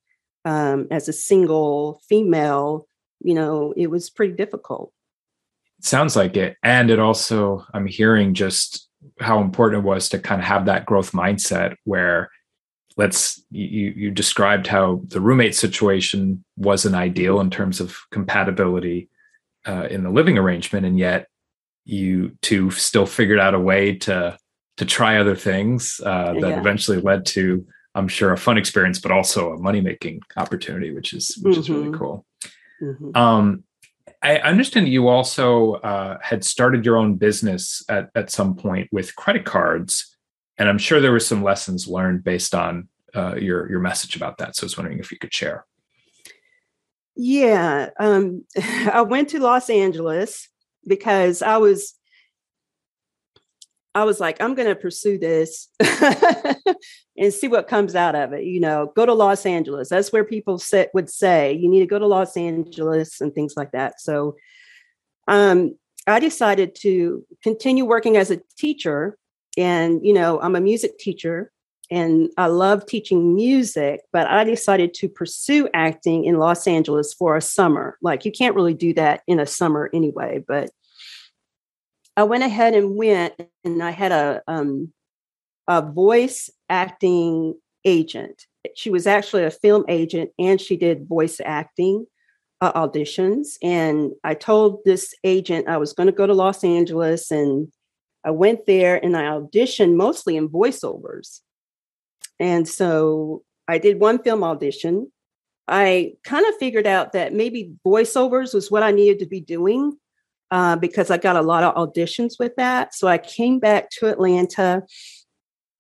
Um, 0.45 0.88
as 0.91 1.07
a 1.07 1.13
single 1.13 2.01
female, 2.10 2.86
you 3.22 3.33
know, 3.33 3.74
it 3.77 3.88
was 3.88 4.10
pretty 4.10 4.33
difficult. 4.33 4.91
Sounds 5.79 6.17
like 6.17 6.36
it. 6.36 6.57
And 6.62 6.91
it 6.91 7.00
also, 7.00 7.65
I'm 7.74 7.86
hearing 7.86 8.33
just 8.33 8.89
how 9.19 9.41
important 9.41 9.83
it 9.83 9.88
was 9.88 10.10
to 10.10 10.19
kind 10.19 10.41
of 10.41 10.48
have 10.48 10.65
that 10.65 10.86
growth 10.86 11.12
mindset 11.12 11.75
where 11.83 12.29
let's 12.98 13.43
you 13.50 13.93
you 13.95 14.12
described 14.12 14.67
how 14.67 15.01
the 15.07 15.22
roommate 15.22 15.55
situation 15.55 16.43
wasn't 16.57 16.95
ideal 16.95 17.39
in 17.39 17.50
terms 17.50 17.79
of 17.79 17.98
compatibility 18.12 19.10
uh, 19.67 19.88
in 19.89 20.03
the 20.03 20.10
living 20.10 20.38
arrangement 20.38 20.86
and 20.86 21.00
yet 21.00 21.27
you 21.86 22.38
two 22.41 22.69
still 22.72 23.05
figured 23.05 23.39
out 23.39 23.53
a 23.53 23.60
way 23.60 23.95
to 23.95 24.38
to 24.77 24.86
try 24.86 25.17
other 25.17 25.36
things 25.36 26.01
uh, 26.03 26.33
that 26.33 26.50
yeah. 26.50 26.60
eventually 26.60 27.00
led 27.00 27.25
to, 27.27 27.65
I'm 27.93 28.07
sure, 28.07 28.33
a 28.33 28.38
fun 28.38 28.57
experience, 28.57 29.00
but 29.00 29.12
also 29.12 29.53
a 29.53 29.57
money 29.57 29.81
making 29.81 30.22
opportunity, 30.36 30.93
which 30.93 31.13
is 31.13 31.38
which 31.41 31.53
mm-hmm. 31.53 31.62
is 31.62 31.69
really 31.69 31.83
mm-hmm. 31.86 31.98
cool. 31.98 32.25
Mm-hmm. 32.81 33.17
Um, 33.17 33.63
I 34.24 34.38
understand 34.38 34.88
you 34.88 35.10
also 35.10 35.74
uh, 35.74 36.18
had 36.22 36.46
started 36.46 36.86
your 36.86 36.98
own 36.98 37.15
business 37.15 37.84
at 37.89 38.10
at 38.15 38.32
some 38.32 38.56
point 38.56 38.88
with 38.92 39.15
credit 39.18 39.44
cards, 39.44 40.15
and 40.58 40.70
I'm 40.70 40.77
sure 40.77 41.01
there 41.01 41.12
were 41.12 41.20
some 41.20 41.44
lessons 41.44 41.88
learned 41.88 42.24
based 42.24 42.56
on 42.56 42.88
uh, 43.13 43.36
your 43.36 43.70
your 43.70 43.82
message 43.82 44.15
about 44.15 44.38
that. 44.38 44.56
So 44.56 44.63
I 44.63 44.65
was 44.65 44.77
wondering 44.77 45.00
if 45.00 45.12
you 45.12 45.20
could 45.20 45.34
share. 45.34 45.65
Yeah, 47.15 47.89
um, 48.00 48.46
I 48.92 49.01
went 49.01 49.30
to 49.30 49.39
Los 49.39 49.70
Angeles 49.70 50.48
because 50.88 51.42
I 51.42 51.58
was 51.58 51.94
I 53.95 54.03
was 54.05 54.19
like, 54.19 54.41
I'm 54.41 54.55
going 54.55 54.67
to 54.67 54.75
pursue 54.75 55.17
this 55.19 55.67
and 57.17 57.33
see 57.33 57.47
what 57.47 57.67
comes 57.67 57.95
out 57.95 58.15
of 58.15 58.33
it. 58.33 58.43
You 58.43 58.59
know, 58.59 58.91
go 58.95 59.05
to 59.05 59.13
Los 59.13 59.45
Angeles. 59.45 59.89
That's 59.89 60.12
where 60.12 60.23
people 60.23 60.57
sit, 60.57 60.89
would 60.93 61.09
say 61.09 61.53
you 61.53 61.69
need 61.69 61.81
to 61.81 61.85
go 61.85 62.00
to 62.00 62.07
Los 62.07 62.35
Angeles 62.35 63.21
and 63.21 63.33
things 63.33 63.53
like 63.55 63.71
that. 63.71 64.01
So, 64.01 64.35
um, 65.27 65.75
I 66.07 66.19
decided 66.19 66.75
to 66.81 67.25
continue 67.43 67.85
working 67.85 68.17
as 68.17 68.31
a 68.31 68.41
teacher. 68.57 69.17
And, 69.57 70.05
you 70.05 70.13
know, 70.13 70.41
I'm 70.41 70.55
a 70.55 70.62
music 70.62 70.97
teacher 70.97 71.51
and 71.91 72.29
I 72.38 72.47
love 72.47 72.85
teaching 72.85 73.35
music, 73.35 74.01
but 74.12 74.27
I 74.27 74.43
decided 74.43 74.93
to 74.95 75.09
pursue 75.09 75.69
acting 75.73 76.25
in 76.25 76.39
Los 76.39 76.65
Angeles 76.65 77.13
for 77.13 77.38
a 77.38 77.41
summer. 77.41 77.97
Like, 78.01 78.25
you 78.25 78.31
can't 78.31 78.55
really 78.55 78.73
do 78.73 78.93
that 78.95 79.21
in 79.27 79.39
a 79.39 79.45
summer 79.45 79.89
anyway, 79.93 80.43
but 80.47 80.71
I 82.15 82.24
went 82.24 82.43
ahead 82.43 82.75
and 82.75 82.96
went, 82.96 83.34
and 83.63 83.82
I 83.82 83.91
had 83.91 84.12
a 84.12 84.41
um, 84.48 84.93
a 85.67 85.82
voice 85.82 86.50
acting 86.70 87.55
agent. 87.86 88.46
She 88.75 88.89
was 88.89 89.08
actually 89.08 89.43
a 89.43 89.51
film 89.51 89.86
agent, 89.88 90.32
and 90.38 90.60
she 90.60 90.77
did 90.77 91.08
voice 91.08 91.39
acting 91.43 92.05
uh, 92.62 92.74
auditions. 92.74 93.58
And 93.62 94.12
I 94.24 94.36
told 94.36 94.79
this 94.86 95.13
agent 95.24 95.67
I 95.67 95.77
was 95.77 95.93
going 95.93 96.08
to 96.08 96.13
go 96.13 96.27
to 96.27 96.34
Los 96.34 96.63
Angeles, 96.63 97.32
and 97.32 97.67
I 98.24 98.32
went 98.32 98.65
there 98.65 99.03
and 99.03 99.17
I 99.17 99.24
auditioned 99.24 99.96
mostly 99.96 100.38
in 100.38 100.50
voiceovers. 100.50 101.41
And 102.39 102.67
so 102.67 103.43
I 103.67 103.77
did 103.77 104.00
one 104.00 104.22
film 104.24 104.43
audition. 104.43 105.12
I 105.67 106.13
kind 106.24 106.46
of 106.46 106.55
figured 106.55 106.88
out 106.88 107.13
that 107.13 107.34
maybe 107.34 107.74
voiceovers 107.86 108.53
was 108.53 108.72
what 108.72 108.84
I 108.84 108.91
needed 108.91 109.20
to 109.20 109.25
be 109.25 109.41
doing 109.41 109.98
uh, 110.53 110.75
because 110.75 111.10
I 111.10 111.17
got 111.17 111.36
a 111.36 111.41
lot 111.41 111.63
of 111.63 111.74
auditions 111.74 112.33
with 112.38 112.55
that. 112.57 112.93
So 112.93 113.07
I 113.07 113.17
came 113.17 113.57
back 113.57 113.89
to 113.98 114.05
Atlanta 114.05 114.83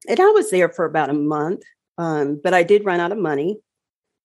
and 0.09 0.19
I 0.19 0.25
was 0.31 0.49
there 0.49 0.69
for 0.69 0.85
about 0.85 1.11
a 1.11 1.13
month, 1.13 1.61
um, 1.99 2.41
but 2.43 2.55
I 2.55 2.63
did 2.63 2.83
run 2.83 2.99
out 2.99 3.11
of 3.11 3.19
money 3.19 3.59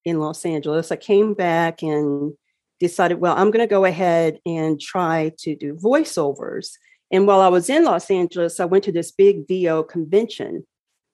in 0.07 0.19
Los 0.19 0.47
Angeles. 0.47 0.90
I 0.90 0.97
came 0.97 1.35
back 1.35 1.83
and 1.83 2.33
decided, 2.81 3.21
well, 3.21 3.37
I'm 3.37 3.50
going 3.50 3.62
to 3.62 3.71
go 3.71 3.85
ahead 3.85 4.38
and 4.47 4.81
try 4.81 5.33
to 5.40 5.55
do 5.55 5.75
voiceovers. 5.75 6.71
And 7.12 7.26
while 7.26 7.43
I 7.43 7.49
was 7.49 7.69
in 7.69 7.85
Los 7.85 8.11
Angeles, 8.11 8.59
I 8.59 8.64
went 8.64 8.85
to 8.85 8.93
this 8.93 9.12
big 9.12 9.47
VO 9.49 9.83
convention, 9.83 10.67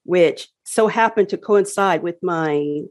which 0.05 0.47
so 0.63 0.87
happened 0.87 1.29
to 1.31 1.39
coincide 1.39 2.05
with 2.05 2.23
my 2.23 2.83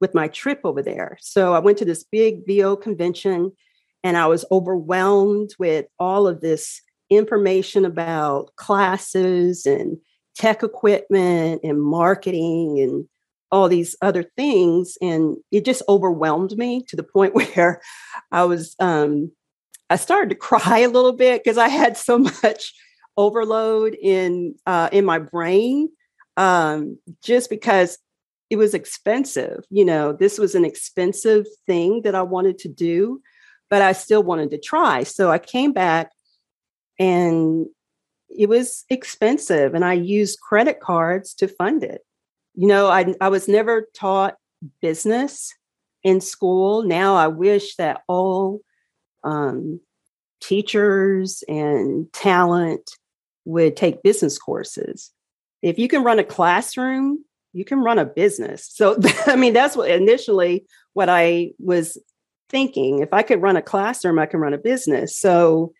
with 0.00 0.12
my 0.12 0.26
trip 0.26 0.60
over 0.64 0.82
there. 0.82 1.16
So 1.20 1.54
I 1.54 1.60
went 1.60 1.78
to 1.78 1.84
this 1.84 2.02
big 2.02 2.44
VO 2.48 2.74
convention 2.74 3.52
and 4.04 4.18
I 4.18 4.26
was 4.26 4.44
overwhelmed 4.52 5.50
with 5.58 5.86
all 5.98 6.28
of 6.28 6.42
this 6.42 6.82
information 7.10 7.84
about 7.84 8.54
classes 8.56 9.66
and 9.66 9.98
tech 10.36 10.62
equipment 10.62 11.62
and 11.64 11.82
marketing 11.82 12.78
and 12.80 13.08
all 13.50 13.68
these 13.68 13.96
other 14.02 14.24
things. 14.36 14.98
And 15.00 15.36
it 15.50 15.64
just 15.64 15.82
overwhelmed 15.88 16.56
me 16.56 16.82
to 16.88 16.96
the 16.96 17.02
point 17.02 17.34
where 17.54 17.80
i 18.30 18.44
was 18.44 18.76
um 18.78 19.30
i 19.90 19.96
started 19.96 20.30
to 20.30 20.34
cry 20.48 20.80
a 20.80 20.88
little 20.88 21.12
bit 21.12 21.42
because 21.42 21.58
i 21.58 21.68
had 21.68 21.96
so 21.96 22.18
much 22.18 22.72
overload 23.16 23.96
in 24.00 24.54
uh 24.66 24.88
in 24.92 25.04
my 25.04 25.18
brain 25.18 25.88
um 26.36 26.98
just 27.22 27.48
because 27.48 27.98
it 28.50 28.56
was 28.56 28.74
expensive 28.74 29.64
you 29.70 29.84
know 29.84 30.12
this 30.12 30.36
was 30.36 30.56
an 30.56 30.64
expensive 30.64 31.46
thing 31.66 32.02
that 32.02 32.16
i 32.16 32.22
wanted 32.22 32.58
to 32.58 32.68
do 32.68 33.20
but 33.74 33.82
i 33.82 33.90
still 33.90 34.22
wanted 34.22 34.52
to 34.52 34.58
try. 34.72 35.02
So 35.02 35.32
i 35.32 35.38
came 35.40 35.72
back 35.72 36.12
and 36.96 37.66
it 38.28 38.48
was 38.48 38.84
expensive 38.88 39.74
and 39.74 39.84
i 39.84 39.94
used 39.94 40.38
credit 40.38 40.78
cards 40.78 41.34
to 41.34 41.48
fund 41.48 41.82
it. 41.82 42.02
You 42.54 42.68
know 42.68 42.86
i, 42.86 43.12
I 43.20 43.30
was 43.30 43.48
never 43.48 43.88
taught 43.92 44.36
business 44.80 45.52
in 46.04 46.20
school. 46.20 46.84
Now 46.84 47.16
i 47.16 47.26
wish 47.26 47.74
that 47.74 48.02
all 48.06 48.60
um, 49.24 49.80
teachers 50.40 51.42
and 51.48 52.12
talent 52.12 52.92
would 53.44 53.76
take 53.76 54.04
business 54.04 54.38
courses. 54.38 55.10
If 55.62 55.80
you 55.80 55.88
can 55.88 56.04
run 56.04 56.20
a 56.20 56.24
classroom 56.24 57.24
you 57.52 57.64
can 57.64 57.80
run 57.80 57.98
a 57.98 58.04
business. 58.04 58.70
So 58.72 59.00
i 59.26 59.34
mean 59.34 59.52
that's 59.52 59.76
what 59.76 59.90
initially 59.90 60.64
what 60.92 61.08
i 61.08 61.50
was 61.58 61.98
thinking 62.54 63.00
if 63.00 63.12
i 63.12 63.22
could 63.22 63.42
run 63.42 63.56
a 63.56 63.62
classroom 63.62 64.18
i 64.18 64.26
can 64.26 64.40
run 64.40 64.54
a 64.54 64.58
business 64.58 65.18
so 65.18 65.72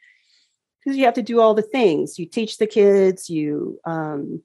because 0.85 0.97
you 0.97 1.05
have 1.05 1.15
to 1.15 1.23
do 1.23 1.41
all 1.41 1.55
the 1.55 1.63
things. 1.63 2.19
You 2.19 2.27
teach 2.27 2.59
the 2.59 2.67
kids. 2.67 3.31
You 3.31 3.81
um, 3.85 4.43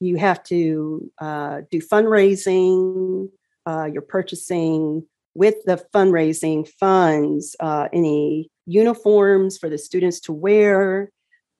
you 0.00 0.16
have 0.16 0.42
to 0.44 1.10
uh, 1.18 1.62
do 1.70 1.80
fundraising. 1.80 3.28
Uh, 3.66 3.88
you're 3.92 4.02
purchasing 4.02 5.04
with 5.34 5.56
the 5.64 5.84
fundraising 5.94 6.68
funds 6.80 7.54
uh, 7.60 7.88
any 7.92 8.50
uniforms 8.66 9.58
for 9.58 9.68
the 9.68 9.78
students 9.78 10.20
to 10.20 10.32
wear. 10.32 11.10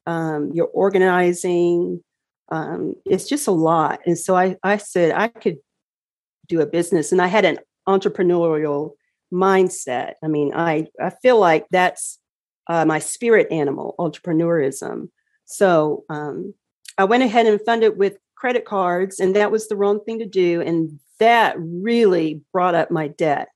Um, 0.06 0.52
you're 0.54 0.66
organizing. 0.66 2.02
Um, 2.50 2.94
it's 3.04 3.28
just 3.28 3.46
a 3.46 3.52
lot. 3.52 4.00
And 4.06 4.16
so 4.16 4.34
I, 4.34 4.56
I 4.62 4.78
said 4.78 5.12
I 5.12 5.28
could 5.28 5.58
do 6.46 6.60
a 6.60 6.66
business, 6.66 7.12
and 7.12 7.20
I 7.20 7.26
had 7.26 7.44
an 7.44 7.58
entrepreneurial 7.86 8.92
mindset. 9.32 10.14
I 10.22 10.28
mean, 10.28 10.52
I 10.54 10.88
I 11.00 11.10
feel 11.10 11.38
like 11.38 11.66
that's 11.70 12.18
uh, 12.68 12.84
my 12.84 12.98
spirit 12.98 13.48
animal, 13.50 13.94
entrepreneurism. 13.98 15.08
So 15.46 16.04
um, 16.10 16.54
I 16.98 17.04
went 17.04 17.22
ahead 17.22 17.46
and 17.46 17.60
funded 17.60 17.96
with 17.96 18.18
credit 18.34 18.64
cards, 18.64 19.20
and 19.20 19.34
that 19.36 19.50
was 19.50 19.68
the 19.68 19.76
wrong 19.76 20.04
thing 20.04 20.18
to 20.18 20.26
do. 20.26 20.60
And 20.60 21.00
that 21.18 21.56
really 21.58 22.42
brought 22.52 22.74
up 22.74 22.90
my 22.90 23.08
debt 23.08 23.48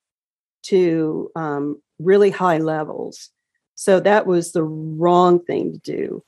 to 0.65 1.31
um, 1.37 1.81
really 1.99 2.31
high 2.31 2.59
levels. 2.59 3.31
So 3.75 4.01
that 4.01 4.27
was 4.27 4.53
the 4.53 4.63
wrong 4.63 5.45
thing 5.45 5.73
to 5.73 5.79
do. 5.79 6.25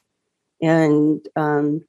And 0.60 1.26
um, 1.36 1.84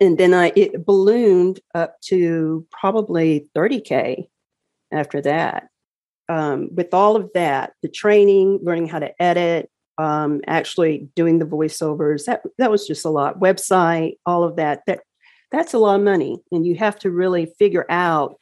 and 0.00 0.18
then 0.18 0.34
I 0.34 0.52
it 0.56 0.84
ballooned 0.84 1.60
up 1.74 2.00
to 2.02 2.66
probably 2.70 3.48
30k 3.56 4.28
after 4.92 5.20
that 5.22 5.68
um, 6.28 6.74
with 6.74 6.92
all 6.92 7.16
of 7.16 7.30
that, 7.34 7.72
the 7.82 7.88
training, 7.88 8.60
learning 8.62 8.88
how 8.88 8.98
to 8.98 9.22
edit, 9.22 9.70
um, 9.98 10.40
actually 10.46 11.08
doing 11.14 11.38
the 11.38 11.46
voiceovers, 11.46 12.24
that 12.26 12.42
that 12.58 12.70
was 12.70 12.86
just 12.86 13.04
a 13.04 13.10
lot. 13.10 13.40
Website, 13.40 14.16
all 14.26 14.44
of 14.44 14.56
that. 14.56 14.82
That 14.86 15.00
that's 15.52 15.74
a 15.74 15.78
lot 15.78 15.96
of 15.96 16.04
money, 16.04 16.42
and 16.52 16.66
you 16.66 16.74
have 16.76 16.98
to 17.00 17.10
really 17.10 17.46
figure 17.58 17.86
out 17.88 18.38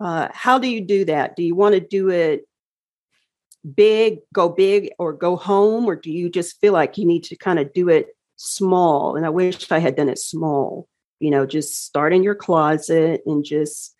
uh, 0.00 0.28
how 0.32 0.58
do 0.58 0.68
you 0.68 0.80
do 0.80 1.04
that. 1.06 1.36
Do 1.36 1.42
you 1.42 1.54
want 1.54 1.74
to 1.74 1.80
do 1.80 2.10
it 2.10 2.46
big, 3.74 4.18
go 4.32 4.48
big, 4.48 4.90
or 4.98 5.12
go 5.12 5.36
home, 5.36 5.86
or 5.86 5.96
do 5.96 6.10
you 6.10 6.28
just 6.28 6.60
feel 6.60 6.72
like 6.72 6.98
you 6.98 7.06
need 7.06 7.24
to 7.24 7.36
kind 7.36 7.58
of 7.58 7.72
do 7.72 7.88
it 7.88 8.08
small? 8.36 9.16
And 9.16 9.24
I 9.24 9.30
wish 9.30 9.70
I 9.70 9.78
had 9.78 9.96
done 9.96 10.08
it 10.08 10.18
small. 10.18 10.88
You 11.20 11.30
know, 11.30 11.46
just 11.46 11.84
start 11.84 12.12
in 12.12 12.22
your 12.22 12.34
closet 12.34 13.22
and 13.24 13.44
just 13.44 13.94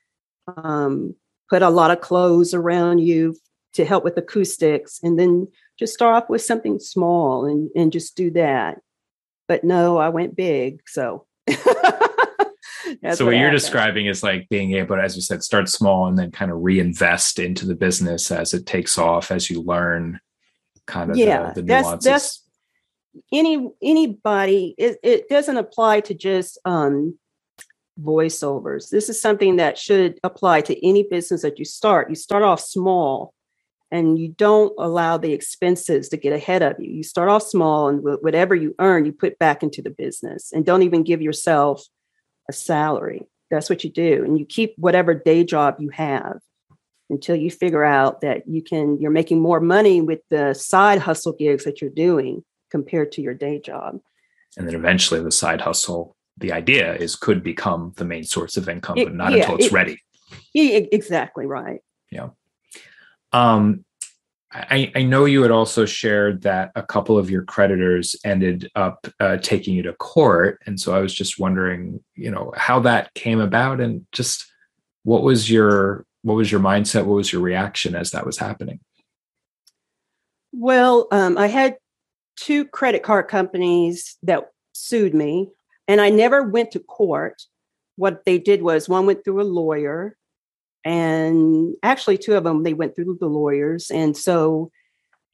um, 0.57 1.15
put 1.55 1.63
a 1.63 1.71
lot 1.71 1.93
of 1.93 2.01
clothes 2.01 2.53
around 2.53 2.99
you 2.99 3.37
to 3.75 3.85
help 3.85 4.03
with 4.03 4.19
acoustics 4.19 4.99
and 5.05 5.17
then 5.17 5.47
just 5.79 5.95
start 5.95 6.17
off 6.17 6.29
with 6.29 6.43
something 6.43 6.81
small 6.81 7.47
and, 7.47 7.71
and 7.77 7.93
just 7.93 8.17
do 8.17 8.33
that. 8.33 8.81
But 9.47 9.63
no 9.63 9.99
i 9.99 10.09
went 10.09 10.35
big 10.35 10.81
so 10.87 11.27
so 11.51 13.27
what, 13.27 13.37
you're 13.37 13.51
describing 13.51 14.07
is 14.07 14.23
like 14.23 14.49
being 14.49 14.73
able 14.73 14.97
to 14.97 15.03
as 15.03 15.15
you 15.15 15.23
said 15.23 15.43
start 15.45 15.69
small 15.69 16.07
and 16.07 16.19
then 16.19 16.31
kind 16.33 16.51
of 16.51 16.59
reinvest 16.61 17.39
into 17.39 17.67
the 17.67 17.75
business 17.75 18.33
as 18.33 18.55
it 18.55 18.65
takes 18.65 18.97
off 18.97 19.31
as 19.31 19.51
you 19.51 19.61
learn 19.61 20.19
kind 20.87 21.11
of 21.11 21.19
yeah 21.19 21.53
the, 21.53 21.61
the 21.61 21.69
that's 21.69 22.05
that's 22.05 22.43
any 23.33 23.71
anybody 23.83 24.75
it, 24.79 24.97
it 25.03 25.29
doesn't 25.29 25.59
apply 25.59 26.01
to 26.01 26.15
just 26.15 26.59
um 26.65 27.19
voiceovers. 28.01 28.91
This 28.91 29.09
is 29.09 29.21
something 29.21 29.57
that 29.57 29.79
should 29.79 30.19
apply 30.25 30.63
to 30.63 30.87
any 30.87 31.05
business 31.05 31.43
that 31.43 31.59
you 31.59 31.65
start. 31.65 32.09
You 32.09 32.17
start 32.17 32.43
off 32.43 32.61
small 32.61 33.33
and 33.91 34.19
you 34.19 34.29
don't 34.29 34.73
allow 34.79 35.17
the 35.17 35.33
expenses 35.33 36.09
to 36.09 36.17
get 36.17 36.33
ahead 36.33 36.63
of 36.63 36.81
you. 36.81 36.91
You 36.91 37.03
start 37.03 37.29
off 37.29 37.43
small 37.43 37.89
and 37.89 38.03
whatever 38.03 38.55
you 38.55 38.75
earn, 38.81 39.05
you 39.05 39.13
put 39.13 39.39
back 39.39 39.63
into 39.63 39.83
the 39.83 39.91
business 39.91 40.53
and 40.53 40.67
don't 40.67 40.83
even 40.83 41.05
give 41.05 41.23
yourself 41.23 41.85
a 42.49 42.53
salary. 42.53 43.27
That's 43.51 43.71
what 43.71 43.85
you 43.85 43.91
do. 43.91 44.25
And 44.25 44.39
you 44.39 44.45
keep 44.45 44.75
whatever 44.77 45.15
day 45.15 45.45
job 45.45 45.77
you 45.79 45.91
have 45.91 46.39
until 47.11 47.37
you 47.37 47.51
figure 47.51 47.85
out 47.85 48.23
that 48.23 48.49
you 48.49 48.63
can 48.63 48.99
you're 49.01 49.11
making 49.11 49.41
more 49.41 49.61
money 49.61 50.01
with 50.01 50.21
the 50.31 50.55
side 50.55 50.99
hustle 50.99 51.33
gigs 51.33 51.65
that 51.65 51.81
you're 51.81 51.91
doing 51.91 52.43
compared 52.71 53.13
to 53.13 53.23
your 53.23 53.35
day 53.35 53.61
job. 53.61 54.01
And 54.57 54.67
then 54.67 54.75
eventually 54.75 55.21
the 55.21 55.31
side 55.31 55.61
hustle 55.61 56.14
the 56.39 56.53
idea 56.53 56.95
is 56.95 57.17
could 57.17 57.43
become 57.43 57.93
the 57.97 58.05
main 58.05 58.25
source 58.25 58.57
of 58.57 58.69
income, 58.69 58.99
it, 58.99 59.05
but 59.05 59.15
not 59.15 59.33
yeah, 59.33 59.43
until 59.43 59.57
it's 59.57 59.67
it, 59.67 59.73
ready. 59.73 60.01
Yeah, 60.53 60.81
exactly 60.93 61.47
right. 61.47 61.81
Yeah. 62.11 62.31
Um, 63.33 63.85
I, 64.53 64.93
I, 64.95 65.03
know 65.03 65.25
you 65.25 65.43
had 65.43 65.51
also 65.51 65.85
shared 65.85 66.43
that 66.43 66.71
a 66.77 66.83
couple 66.83 67.19
of 67.19 67.29
your 67.29 67.43
creditors 67.43 68.15
ended 68.25 68.71
up 68.77 69.05
uh, 69.19 69.39
taking 69.39 69.75
you 69.75 69.83
to 69.83 69.93
court, 69.95 70.63
and 70.65 70.79
so 70.79 70.95
I 70.95 71.01
was 71.01 71.13
just 71.13 71.41
wondering, 71.41 72.03
you 72.15 72.31
know, 72.31 72.53
how 72.57 72.79
that 72.81 73.13
came 73.15 73.41
about, 73.41 73.81
and 73.81 74.07
just 74.13 74.47
what 75.03 75.23
was 75.23 75.51
your 75.51 76.07
what 76.23 76.35
was 76.35 76.53
your 76.53 76.61
mindset, 76.61 77.05
what 77.05 77.17
was 77.17 77.33
your 77.33 77.43
reaction 77.43 77.97
as 77.97 78.13
that 78.13 78.25
was 78.25 78.39
happening? 78.39 78.79
Well, 80.53 81.09
um, 81.11 81.37
I 81.37 81.49
had 81.49 81.77
two 82.37 82.65
credit 82.65 83.03
card 83.03 83.27
companies 83.27 84.17
that 84.23 84.51
sued 84.73 85.15
me 85.15 85.51
and 85.89 86.01
I 86.01 86.11
never 86.11 86.43
went 86.43 86.73
to 86.73 86.81
court. 86.81 87.43
What 87.97 88.25
they 88.25 88.39
did 88.39 88.63
was 88.63 88.89
one 88.89 89.07
went 89.07 89.25
through 89.25 89.41
a 89.41 89.45
lawyer, 89.45 90.17
and 90.85 91.75
actually, 91.83 92.19
two 92.19 92.35
of 92.35 92.45
them 92.45 92.63
they 92.63 92.75
went 92.75 92.95
through 92.95 93.19
the 93.21 93.27
lawyers. 93.27 93.91
And 93.91 94.17
so 94.17 94.71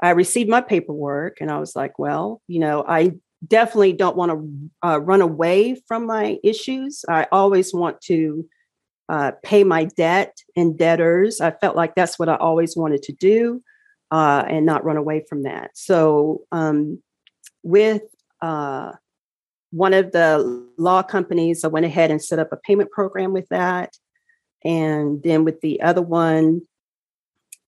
I 0.02 0.10
received 0.10 0.50
my 0.50 0.60
paperwork, 0.60 1.38
and 1.40 1.50
I 1.50 1.58
was 1.58 1.74
like, 1.74 1.98
well, 1.98 2.42
you 2.46 2.60
know, 2.60 2.84
I 2.86 3.14
definitely 3.46 3.94
don't 3.94 4.16
want 4.16 4.32
to 4.32 4.88
uh, 4.88 5.00
run 5.00 5.22
away 5.22 5.80
from 5.88 6.06
my 6.06 6.38
issues. 6.44 7.04
I 7.08 7.26
always 7.32 7.72
want 7.72 8.00
to 8.02 8.46
uh, 9.08 9.32
pay 9.42 9.64
my 9.64 9.84
debt 9.84 10.36
and 10.56 10.78
debtors. 10.78 11.40
I 11.40 11.50
felt 11.50 11.76
like 11.76 11.94
that's 11.94 12.18
what 12.18 12.28
I 12.28 12.36
always 12.36 12.76
wanted 12.76 13.02
to 13.04 13.12
do 13.12 13.62
uh, 14.10 14.44
and 14.48 14.66
not 14.66 14.84
run 14.84 14.96
away 14.96 15.24
from 15.28 15.42
that. 15.44 15.70
So, 15.74 16.42
um, 16.52 17.02
with 17.62 18.02
uh, 18.40 18.92
one 19.70 19.94
of 19.94 20.12
the 20.12 20.66
law 20.76 21.02
companies, 21.02 21.64
I 21.64 21.68
went 21.68 21.86
ahead 21.86 22.10
and 22.10 22.22
set 22.22 22.38
up 22.38 22.52
a 22.52 22.56
payment 22.56 22.90
program 22.90 23.32
with 23.32 23.48
that. 23.48 23.96
And 24.64 25.22
then 25.22 25.44
with 25.44 25.60
the 25.60 25.80
other 25.80 26.02
one, 26.02 26.62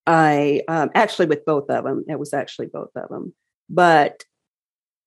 I 0.06 0.62
um, 0.68 0.90
actually 0.94 1.26
with 1.26 1.44
both 1.44 1.70
of 1.70 1.84
them, 1.84 2.04
it 2.08 2.18
was 2.18 2.34
actually 2.34 2.66
both 2.66 2.90
of 2.96 3.08
them. 3.08 3.34
But 3.70 4.24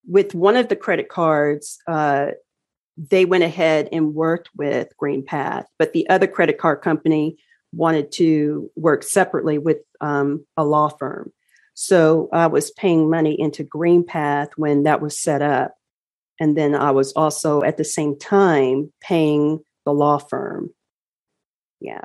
with 0.06 0.34
one 0.34 0.56
of 0.56 0.68
the 0.68 0.76
credit 0.76 1.08
cards, 1.08 1.78
uh, 1.86 2.28
they 2.96 3.24
went 3.24 3.44
ahead 3.44 3.88
and 3.92 4.14
worked 4.14 4.48
with 4.56 4.88
GreenPath, 5.00 5.66
but 5.78 5.92
the 5.92 6.08
other 6.08 6.26
credit 6.26 6.58
card 6.58 6.80
company 6.80 7.36
wanted 7.72 8.10
to 8.12 8.70
work 8.74 9.02
separately 9.02 9.58
with 9.58 9.78
um, 10.00 10.46
a 10.56 10.64
law 10.64 10.88
firm. 10.88 11.32
So 11.74 12.30
I 12.32 12.46
was 12.46 12.70
paying 12.70 13.10
money 13.10 13.38
into 13.38 13.64
GreenPath 13.64 14.48
when 14.56 14.84
that 14.84 15.02
was 15.02 15.18
set 15.18 15.42
up. 15.42 15.74
And 16.38 16.56
then 16.56 16.74
I 16.74 16.90
was 16.90 17.12
also 17.14 17.62
at 17.62 17.76
the 17.76 17.84
same 17.84 18.18
time 18.18 18.92
paying 19.00 19.60
the 19.84 19.92
law 19.92 20.18
firm. 20.18 20.70
Yeah. 21.80 22.02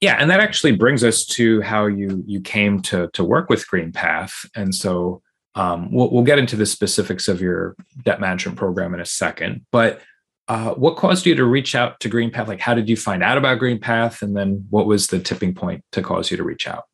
Yeah, 0.00 0.16
and 0.18 0.30
that 0.30 0.40
actually 0.40 0.72
brings 0.72 1.04
us 1.04 1.26
to 1.26 1.60
how 1.60 1.86
you 1.86 2.24
you 2.26 2.40
came 2.40 2.80
to 2.82 3.10
to 3.12 3.22
work 3.22 3.50
with 3.50 3.68
GreenPath, 3.68 4.32
and 4.56 4.74
so 4.74 5.20
um, 5.54 5.92
we'll 5.92 6.10
we'll 6.10 6.24
get 6.24 6.38
into 6.38 6.56
the 6.56 6.64
specifics 6.64 7.28
of 7.28 7.42
your 7.42 7.76
debt 8.02 8.18
management 8.18 8.56
program 8.56 8.94
in 8.94 9.00
a 9.00 9.04
second. 9.04 9.66
But 9.70 10.00
uh, 10.48 10.70
what 10.74 10.96
caused 10.96 11.26
you 11.26 11.34
to 11.34 11.44
reach 11.44 11.74
out 11.74 12.00
to 12.00 12.08
GreenPath? 12.08 12.48
Like, 12.48 12.60
how 12.60 12.74
did 12.74 12.88
you 12.88 12.96
find 12.96 13.22
out 13.22 13.36
about 13.36 13.60
GreenPath? 13.60 14.22
And 14.22 14.34
then 14.34 14.66
what 14.70 14.86
was 14.86 15.08
the 15.08 15.20
tipping 15.20 15.54
point 15.54 15.84
to 15.92 16.02
cause 16.02 16.30
you 16.30 16.36
to 16.38 16.42
reach 16.42 16.66
out? 16.66 16.84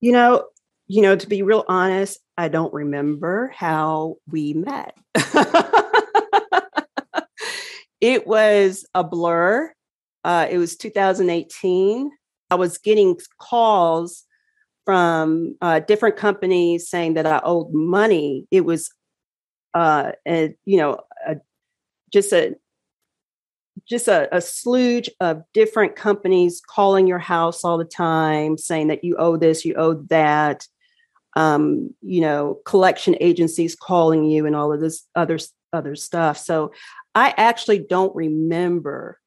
You 0.00 0.12
know, 0.12 0.46
you 0.86 1.02
know, 1.02 1.16
to 1.16 1.26
be 1.26 1.42
real 1.42 1.64
honest, 1.68 2.18
I 2.40 2.48
don't 2.48 2.72
remember 2.72 3.52
how 3.54 4.16
we 4.26 4.54
met. 4.54 4.96
it 8.00 8.26
was 8.26 8.86
a 8.94 9.04
blur. 9.04 9.70
Uh, 10.24 10.46
it 10.48 10.56
was 10.56 10.74
2018. 10.78 12.10
I 12.50 12.54
was 12.54 12.78
getting 12.78 13.18
calls 13.38 14.24
from 14.86 15.54
uh, 15.60 15.80
different 15.80 16.16
companies 16.16 16.88
saying 16.88 17.12
that 17.14 17.26
I 17.26 17.42
owed 17.44 17.74
money. 17.74 18.46
It 18.50 18.64
was, 18.64 18.90
uh, 19.74 20.12
a, 20.26 20.56
you 20.64 20.78
know, 20.78 21.02
a, 21.26 21.36
just 22.10 22.32
a 22.32 22.54
just 23.86 24.08
a, 24.08 24.34
a 24.34 24.40
sludge 24.40 25.10
of 25.20 25.42
different 25.52 25.94
companies 25.94 26.62
calling 26.66 27.06
your 27.06 27.18
house 27.18 27.64
all 27.64 27.76
the 27.76 27.84
time, 27.84 28.56
saying 28.56 28.86
that 28.88 29.04
you 29.04 29.16
owe 29.18 29.36
this, 29.36 29.66
you 29.66 29.74
owe 29.74 29.92
that. 30.08 30.66
Um, 31.36 31.94
you 32.02 32.20
know, 32.20 32.58
collection 32.64 33.16
agencies 33.20 33.76
calling 33.76 34.24
you 34.24 34.46
and 34.46 34.56
all 34.56 34.72
of 34.72 34.80
this 34.80 35.06
other 35.14 35.38
other 35.72 35.94
stuff. 35.94 36.36
So 36.38 36.72
I 37.14 37.34
actually 37.36 37.78
don't 37.78 38.14
remember. 38.14 39.18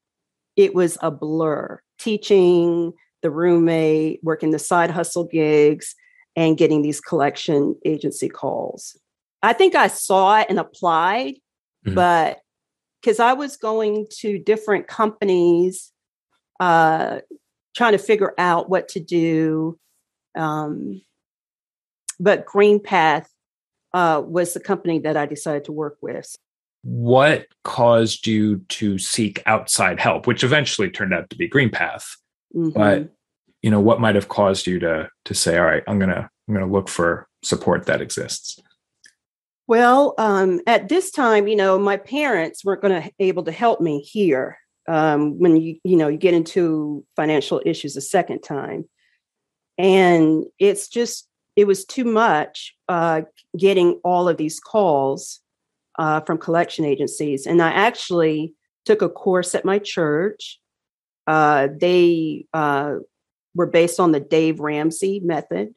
It 0.56 0.74
was 0.74 0.98
a 1.00 1.10
blur. 1.10 1.80
Teaching 1.98 2.92
the 3.22 3.30
roommate, 3.30 4.20
working 4.22 4.50
the 4.50 4.58
side 4.58 4.90
hustle 4.90 5.24
gigs, 5.24 5.94
and 6.36 6.58
getting 6.58 6.82
these 6.82 7.00
collection 7.00 7.76
agency 7.84 8.28
calls. 8.28 8.96
I 9.42 9.52
think 9.52 9.74
I 9.74 9.88
saw 9.88 10.40
it 10.40 10.46
and 10.50 10.58
applied, 10.58 11.34
mm-hmm. 11.86 11.94
but 11.94 12.40
because 13.00 13.20
I 13.20 13.34
was 13.34 13.56
going 13.56 14.06
to 14.18 14.38
different 14.38 14.86
companies, 14.88 15.92
uh, 16.60 17.20
trying 17.76 17.92
to 17.92 17.98
figure 17.98 18.34
out 18.38 18.70
what 18.70 18.88
to 18.88 19.00
do. 19.00 19.78
Um, 20.36 21.02
but 22.20 22.46
GreenPath 22.46 23.26
uh, 23.92 24.22
was 24.26 24.54
the 24.54 24.60
company 24.60 24.98
that 25.00 25.16
I 25.16 25.26
decided 25.26 25.64
to 25.64 25.72
work 25.72 25.96
with. 26.02 26.34
What 26.82 27.46
caused 27.62 28.26
you 28.26 28.58
to 28.70 28.98
seek 28.98 29.42
outside 29.46 29.98
help, 30.00 30.26
which 30.26 30.44
eventually 30.44 30.90
turned 30.90 31.14
out 31.14 31.30
to 31.30 31.36
be 31.36 31.48
GreenPath? 31.48 32.04
Mm-hmm. 32.54 32.70
But 32.70 33.10
you 33.62 33.70
know, 33.70 33.80
what 33.80 34.00
might 34.00 34.14
have 34.14 34.28
caused 34.28 34.66
you 34.66 34.78
to 34.80 35.08
to 35.24 35.34
say, 35.34 35.56
"All 35.56 35.64
right, 35.64 35.82
I'm 35.86 35.98
gonna 35.98 36.28
I'm 36.46 36.54
gonna 36.54 36.70
look 36.70 36.88
for 36.88 37.26
support 37.42 37.86
that 37.86 38.02
exists." 38.02 38.60
Well, 39.66 40.14
um, 40.18 40.60
at 40.66 40.90
this 40.90 41.10
time, 41.10 41.48
you 41.48 41.56
know, 41.56 41.78
my 41.78 41.96
parents 41.96 42.64
weren't 42.64 42.82
going 42.82 43.02
to 43.02 43.10
able 43.18 43.44
to 43.44 43.52
help 43.52 43.80
me 43.80 44.00
here. 44.00 44.58
Um, 44.86 45.38
when 45.38 45.56
you 45.56 45.76
you 45.82 45.96
know 45.96 46.08
you 46.08 46.18
get 46.18 46.34
into 46.34 47.06
financial 47.16 47.62
issues 47.64 47.96
a 47.96 48.02
second 48.02 48.42
time, 48.42 48.84
and 49.78 50.44
it's 50.58 50.88
just 50.88 51.26
it 51.56 51.66
was 51.66 51.84
too 51.84 52.04
much 52.04 52.74
uh, 52.88 53.22
getting 53.56 54.00
all 54.04 54.28
of 54.28 54.36
these 54.36 54.60
calls 54.60 55.40
uh, 55.98 56.20
from 56.20 56.38
collection 56.38 56.84
agencies, 56.84 57.46
and 57.46 57.62
I 57.62 57.70
actually 57.70 58.54
took 58.84 59.02
a 59.02 59.08
course 59.08 59.54
at 59.54 59.64
my 59.64 59.78
church. 59.78 60.60
Uh, 61.26 61.68
they 61.80 62.46
uh, 62.52 62.96
were 63.54 63.66
based 63.66 64.00
on 64.00 64.12
the 64.12 64.20
Dave 64.20 64.60
Ramsey 64.60 65.20
method. 65.20 65.74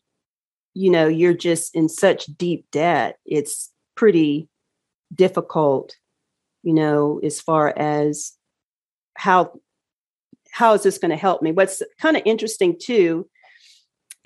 You 0.73 0.91
know, 0.91 1.07
you're 1.07 1.33
just 1.33 1.75
in 1.75 1.89
such 1.89 2.25
deep 2.25 2.65
debt. 2.71 3.17
It's 3.25 3.71
pretty 3.95 4.49
difficult, 5.13 5.95
you 6.63 6.73
know, 6.73 7.19
as 7.23 7.39
far 7.39 7.73
as 7.77 8.33
how 9.15 9.59
how 10.51 10.73
is 10.73 10.83
this 10.83 10.97
going 10.97 11.11
to 11.11 11.17
help 11.17 11.41
me? 11.41 11.51
What's 11.51 11.81
kind 11.99 12.17
of 12.17 12.23
interesting 12.25 12.77
too 12.79 13.29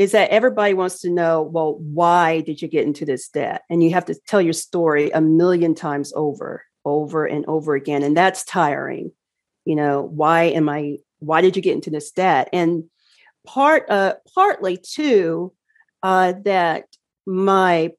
is 0.01 0.13
that 0.13 0.31
everybody 0.31 0.73
wants 0.73 0.99
to 0.99 1.11
know, 1.11 1.43
well, 1.43 1.75
why 1.75 2.41
did 2.41 2.59
you 2.59 2.67
get 2.67 2.87
into 2.87 3.05
this 3.05 3.29
debt? 3.29 3.61
And 3.69 3.83
you 3.83 3.91
have 3.91 4.05
to 4.05 4.15
tell 4.25 4.41
your 4.41 4.51
story 4.51 5.11
a 5.11 5.21
million 5.21 5.75
times 5.75 6.11
over, 6.15 6.63
over 6.83 7.27
and 7.27 7.45
over 7.45 7.75
again. 7.75 8.01
And 8.01 8.17
that's 8.17 8.43
tiring. 8.43 9.11
You 9.63 9.75
know, 9.75 10.01
why 10.01 10.45
am 10.45 10.69
I, 10.69 10.97
why 11.19 11.41
did 11.41 11.55
you 11.55 11.61
get 11.61 11.75
into 11.75 11.91
this 11.91 12.09
debt? 12.09 12.49
And 12.51 12.85
part, 13.45 13.87
uh, 13.91 14.15
partly 14.33 14.75
too, 14.77 15.53
uh, 16.01 16.33
that 16.45 16.85
my 17.27 17.91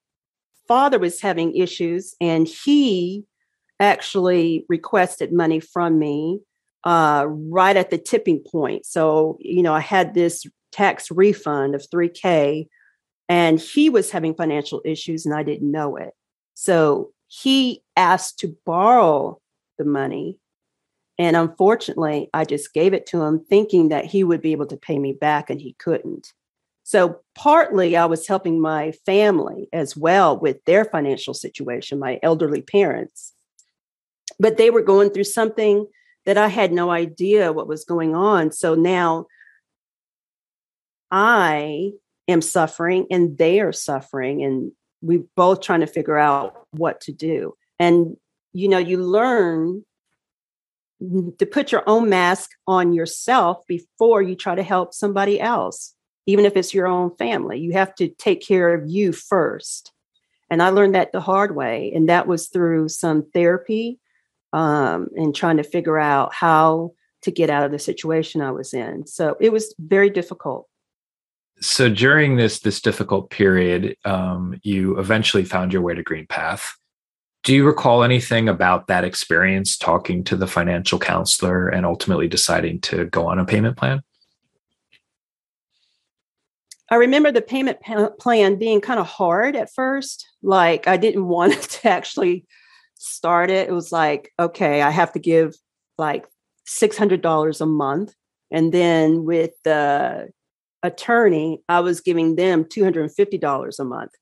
father 0.66 0.98
was 0.98 1.20
having 1.20 1.54
issues 1.54 2.16
and 2.20 2.48
he 2.48 3.22
actually 3.78 4.66
requested 4.68 5.32
money 5.32 5.60
from 5.60 6.00
me 6.00 6.40
uh, 6.82 7.26
right 7.28 7.76
at 7.76 7.90
the 7.90 7.98
tipping 7.98 8.40
point. 8.40 8.86
So, 8.86 9.38
you 9.38 9.62
know, 9.62 9.72
I 9.72 9.78
had 9.78 10.14
this 10.14 10.44
tax 10.72 11.10
refund 11.10 11.74
of 11.74 11.88
3K 11.88 12.66
and 13.28 13.60
he 13.60 13.88
was 13.88 14.10
having 14.10 14.34
financial 14.34 14.82
issues 14.84 15.24
and 15.24 15.34
I 15.34 15.42
didn't 15.42 15.70
know 15.70 15.96
it. 15.96 16.12
So 16.54 17.12
he 17.28 17.82
asked 17.96 18.38
to 18.40 18.56
borrow 18.66 19.40
the 19.78 19.84
money. 19.84 20.38
And 21.18 21.36
unfortunately, 21.36 22.28
I 22.34 22.44
just 22.44 22.74
gave 22.74 22.94
it 22.94 23.06
to 23.06 23.22
him 23.22 23.44
thinking 23.48 23.88
that 23.88 24.06
he 24.06 24.24
would 24.24 24.42
be 24.42 24.52
able 24.52 24.66
to 24.66 24.76
pay 24.76 24.98
me 24.98 25.12
back 25.12 25.50
and 25.50 25.60
he 25.60 25.74
couldn't. 25.78 26.32
So, 26.84 27.20
partly 27.36 27.96
I 27.96 28.06
was 28.06 28.26
helping 28.26 28.60
my 28.60 28.92
family 29.06 29.68
as 29.72 29.96
well 29.96 30.36
with 30.36 30.64
their 30.64 30.84
financial 30.84 31.32
situation, 31.32 31.98
my 31.98 32.18
elderly 32.22 32.60
parents. 32.60 33.32
But 34.40 34.56
they 34.56 34.70
were 34.70 34.82
going 34.82 35.10
through 35.10 35.24
something 35.24 35.86
that 36.24 36.38
I 36.38 36.48
had 36.48 36.72
no 36.72 36.90
idea 36.90 37.52
what 37.52 37.68
was 37.68 37.84
going 37.84 38.14
on. 38.14 38.52
So 38.52 38.74
now 38.74 39.26
I 41.12 41.92
am 42.26 42.42
suffering 42.42 43.06
and 43.10 43.38
they 43.38 43.60
are 43.60 43.72
suffering, 43.72 44.42
and 44.42 44.72
we 45.00 45.24
both 45.36 45.60
trying 45.60 45.80
to 45.80 45.86
figure 45.86 46.18
out 46.18 46.66
what 46.72 47.00
to 47.02 47.12
do. 47.12 47.54
And, 47.78 48.16
you 48.52 48.68
know, 48.68 48.78
you 48.78 48.98
learn 48.98 49.84
to 51.38 51.46
put 51.46 51.72
your 51.72 51.82
own 51.86 52.08
mask 52.08 52.50
on 52.66 52.92
yourself 52.92 53.66
before 53.66 54.22
you 54.22 54.34
try 54.34 54.54
to 54.54 54.62
help 54.62 54.94
somebody 54.94 55.40
else 55.40 55.94
even 56.26 56.44
if 56.44 56.56
it's 56.56 56.74
your 56.74 56.86
own 56.86 57.14
family. 57.16 57.58
You 57.58 57.72
have 57.72 57.94
to 57.96 58.08
take 58.08 58.40
care 58.40 58.74
of 58.74 58.88
you 58.88 59.12
first. 59.12 59.92
And 60.50 60.62
I 60.62 60.68
learned 60.68 60.94
that 60.94 61.12
the 61.12 61.20
hard 61.20 61.56
way. 61.56 61.92
And 61.94 62.08
that 62.08 62.26
was 62.26 62.48
through 62.48 62.88
some 62.88 63.24
therapy 63.32 63.98
um, 64.52 65.08
and 65.16 65.34
trying 65.34 65.56
to 65.56 65.64
figure 65.64 65.98
out 65.98 66.34
how 66.34 66.92
to 67.22 67.30
get 67.30 67.50
out 67.50 67.64
of 67.64 67.72
the 67.72 67.78
situation 67.78 68.40
I 68.40 68.50
was 68.50 68.74
in. 68.74 69.06
So 69.06 69.36
it 69.40 69.52
was 69.52 69.74
very 69.78 70.10
difficult. 70.10 70.68
So 71.62 71.88
during 71.88 72.36
this 72.36 72.58
this 72.58 72.80
difficult 72.80 73.30
period, 73.30 73.96
um, 74.04 74.58
you 74.62 74.98
eventually 74.98 75.44
found 75.44 75.72
your 75.72 75.80
way 75.80 75.94
to 75.94 76.02
GreenPath. 76.02 76.72
Do 77.44 77.54
you 77.54 77.64
recall 77.64 78.02
anything 78.02 78.48
about 78.48 78.88
that 78.88 79.04
experience 79.04 79.76
talking 79.76 80.24
to 80.24 80.36
the 80.36 80.48
financial 80.48 80.98
counselor 80.98 81.68
and 81.68 81.86
ultimately 81.86 82.26
deciding 82.26 82.80
to 82.82 83.06
go 83.06 83.28
on 83.28 83.38
a 83.38 83.44
payment 83.44 83.76
plan? 83.76 84.02
I 86.90 86.96
remember 86.96 87.30
the 87.30 87.42
payment 87.42 87.78
plan 88.18 88.56
being 88.56 88.80
kind 88.80 88.98
of 88.98 89.06
hard 89.06 89.54
at 89.54 89.72
first. 89.72 90.28
Like 90.42 90.88
I 90.88 90.96
didn't 90.96 91.26
want 91.28 91.62
to 91.62 91.88
actually 91.88 92.44
start 92.94 93.50
it. 93.50 93.68
It 93.68 93.72
was 93.72 93.92
like, 93.92 94.32
okay, 94.38 94.82
I 94.82 94.90
have 94.90 95.12
to 95.12 95.20
give 95.20 95.54
like 95.96 96.26
$600 96.68 97.60
a 97.60 97.66
month. 97.66 98.14
And 98.50 98.72
then 98.72 99.24
with 99.24 99.52
the 99.62 100.28
attorney, 100.82 101.62
I 101.68 101.80
was 101.80 102.00
giving 102.00 102.36
them 102.36 102.64
$250 102.64 103.78
a 103.78 103.84
month. 103.84 104.12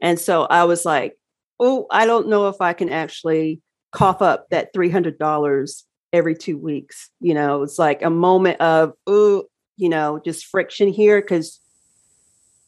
And 0.00 0.18
so 0.18 0.44
I 0.44 0.64
was 0.64 0.84
like, 0.84 1.18
oh, 1.60 1.86
I 1.90 2.06
don't 2.06 2.28
know 2.28 2.48
if 2.48 2.60
I 2.60 2.72
can 2.72 2.88
actually 2.88 3.60
cough 3.92 4.22
up 4.22 4.48
that 4.50 4.72
$300 4.74 5.82
every 6.12 6.34
two 6.34 6.56
weeks. 6.56 7.10
You 7.20 7.34
know, 7.34 7.62
it's 7.62 7.78
like 7.78 8.02
a 8.02 8.10
moment 8.10 8.60
of, 8.60 8.92
oh, 9.06 9.44
you 9.76 9.88
know, 9.88 10.20
just 10.24 10.46
friction 10.46 10.88
here 10.88 11.20
because 11.20 11.60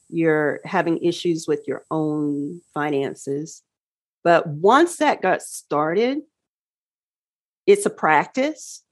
you're 0.08 0.60
having 0.64 0.98
issues 0.98 1.46
with 1.46 1.62
your 1.66 1.84
own 1.90 2.60
finances. 2.74 3.62
But 4.24 4.46
once 4.46 4.96
that 4.96 5.22
got 5.22 5.42
started, 5.42 6.18
it's 7.66 7.86
a 7.86 7.90
practice 7.90 8.82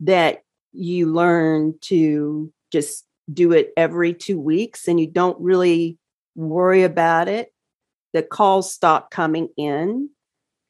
that 0.00 0.42
you 0.72 1.12
learn 1.12 1.74
to 1.82 2.52
just 2.70 3.07
do 3.32 3.52
it 3.52 3.72
every 3.76 4.14
two 4.14 4.40
weeks 4.40 4.88
and 4.88 4.98
you 4.98 5.06
don't 5.06 5.40
really 5.40 5.98
worry 6.34 6.82
about 6.82 7.28
it. 7.28 7.52
The 8.12 8.22
calls 8.22 8.72
stop 8.72 9.10
coming 9.10 9.48
in 9.56 10.10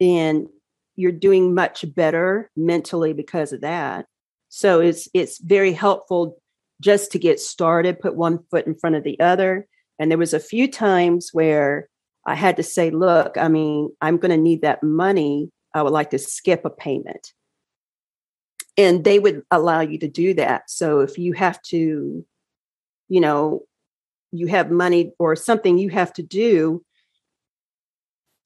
and 0.01 0.49
you're 0.97 1.13
doing 1.13 1.55
much 1.55 1.85
better 1.95 2.51
mentally 2.57 3.13
because 3.13 3.53
of 3.53 3.61
that. 3.61 4.07
So 4.49 4.81
it's 4.81 5.09
it's 5.15 5.39
very 5.39 5.73
helpful 5.73 6.41
just 6.81 7.13
to 7.13 7.19
get 7.19 7.41
started, 7.41 8.01
put 8.01 8.17
one 8.17 8.41
foot 8.51 8.67
in 8.67 8.75
front 8.75 8.97
of 8.97 9.05
the 9.05 9.19
other 9.21 9.67
and 9.99 10.11
there 10.11 10.19
was 10.19 10.35
a 10.35 10.41
few 10.41 10.71
times 10.71 11.31
where 11.33 11.89
I 12.27 12.35
had 12.35 12.57
to 12.57 12.63
say, 12.63 12.91
look, 12.91 13.37
I 13.37 13.49
mean, 13.49 13.91
I'm 14.01 14.19
going 14.19 14.31
to 14.31 14.37
need 14.37 14.63
that 14.63 14.83
money 14.83 15.51
I 15.75 15.83
would 15.83 15.93
like 15.93 16.11
to 16.11 16.19
skip 16.19 16.65
a 16.65 16.71
payment. 16.71 17.33
And 18.77 19.05
they 19.05 19.19
would 19.19 19.43
allow 19.51 19.81
you 19.81 19.99
to 19.99 20.09
do 20.09 20.35
that. 20.35 20.71
So 20.71 21.01
if 21.01 21.19
you 21.19 21.33
have 21.33 21.61
to, 21.63 22.25
you 23.09 23.21
know, 23.21 23.63
you 24.33 24.47
have 24.47 24.71
money 24.71 25.13
or 25.19 25.35
something 25.35 25.79
you 25.79 25.89
have 25.91 26.13
to 26.15 26.23
do 26.23 26.85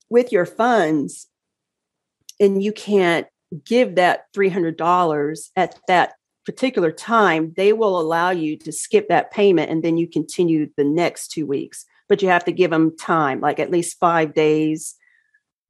with 0.09 0.31
your 0.31 0.47
funds 0.47 1.27
and 2.39 2.63
you 2.63 2.73
can't 2.73 3.27
give 3.65 3.97
that 3.97 4.33
$300 4.35 5.51
at 5.57 5.79
that 5.89 6.15
particular 6.45 6.91
time, 6.91 7.53
they 7.57 7.73
will 7.73 8.01
allow 8.01 8.31
you 8.31 8.57
to 8.59 8.73
skip 8.73 9.09
that 9.09 9.31
payment 9.31 9.71
and 9.71 9.83
then 9.83 9.97
you 9.97 10.09
continue 10.09 10.69
the 10.77 10.85
next 10.85 11.29
two 11.29 11.47
weeks. 11.47 11.85
But 12.09 12.21
you 12.21 12.29
have 12.29 12.45
to 12.45 12.53
give 12.53 12.71
them 12.71 12.97
time, 12.97 13.41
like 13.41 13.59
at 13.59 13.71
least 13.71 13.99
five 13.99 14.35
days 14.35 14.97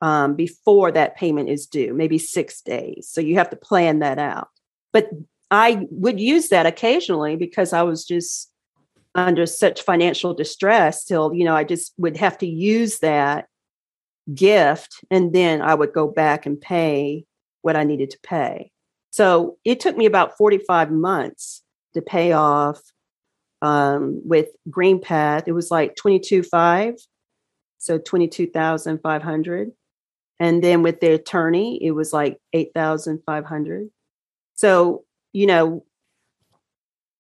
um, 0.01 0.35
before 0.35 0.91
that 0.93 1.17
payment 1.17 1.49
is 1.49 1.67
due, 1.67 1.95
maybe 1.95 2.19
six 2.19 2.61
days. 2.63 3.09
So 3.11 3.21
you 3.21 3.37
have 3.37 3.51
to 3.51 3.57
plan 3.57 4.01
that 4.01 4.19
out. 4.19 4.49
But 4.93 5.11
I 5.51 5.87
would 5.91 6.19
use 6.19 6.49
that 6.49 6.67
occasionally 6.67 7.37
because 7.37 7.73
I 7.73 7.83
was 7.83 8.05
just 8.05 8.52
under 9.15 9.47
such 9.47 9.83
financial 9.83 10.35
distress 10.35 11.05
till, 11.05 11.35
you 11.35 11.45
know, 11.45 11.55
I 11.55 11.65
just 11.65 11.93
would 11.99 12.17
have 12.17 12.39
to 12.39 12.47
use 12.47 13.01
that 13.01 13.47
gift 14.35 15.05
and 15.11 15.33
then 15.33 15.61
I 15.61 15.75
would 15.75 15.93
go 15.93 16.09
back 16.09 16.47
and 16.47 16.61
pay 16.61 17.25
what 17.63 17.77
I 17.77 17.85
needed 17.85 18.11
to 18.11 18.19
pay. 18.23 18.71
So 19.11 19.59
it 19.65 19.81
took 19.81 19.97
me 19.97 20.07
about 20.07 20.37
45 20.39 20.91
months 20.91 21.63
to 21.95 22.01
pay 22.01 22.33
off 22.33 22.81
um, 23.61 24.21
with 24.25 24.49
GreenPath. 24.69 25.45
It 25.47 25.53
was 25.53 25.71
like 25.71 25.95
22.5, 25.97 27.01
so 27.79 27.99
22,500. 27.99 29.71
And 30.41 30.65
then 30.65 30.83
with 30.83 31.01
the 31.01 31.13
attorney, 31.13 31.85
it 31.85 31.93
was 31.93 32.13
like 32.13 32.39
8,500. 32.53 33.91
So, 34.55 35.05
you 35.33 35.47
know, 35.47 35.85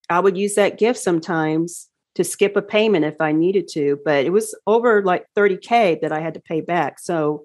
I 0.08 0.20
would 0.20 0.36
use 0.36 0.54
that 0.54 0.78
gift 0.78 0.98
sometimes 0.98 1.88
to 2.14 2.24
skip 2.24 2.56
a 2.56 2.62
payment 2.62 3.04
if 3.04 3.20
I 3.20 3.32
needed 3.32 3.68
to, 3.68 3.98
but 4.04 4.26
it 4.26 4.30
was 4.30 4.54
over 4.66 5.02
like 5.02 5.26
30K 5.36 6.00
that 6.02 6.12
I 6.12 6.20
had 6.20 6.34
to 6.34 6.40
pay 6.40 6.60
back. 6.60 6.98
So 6.98 7.44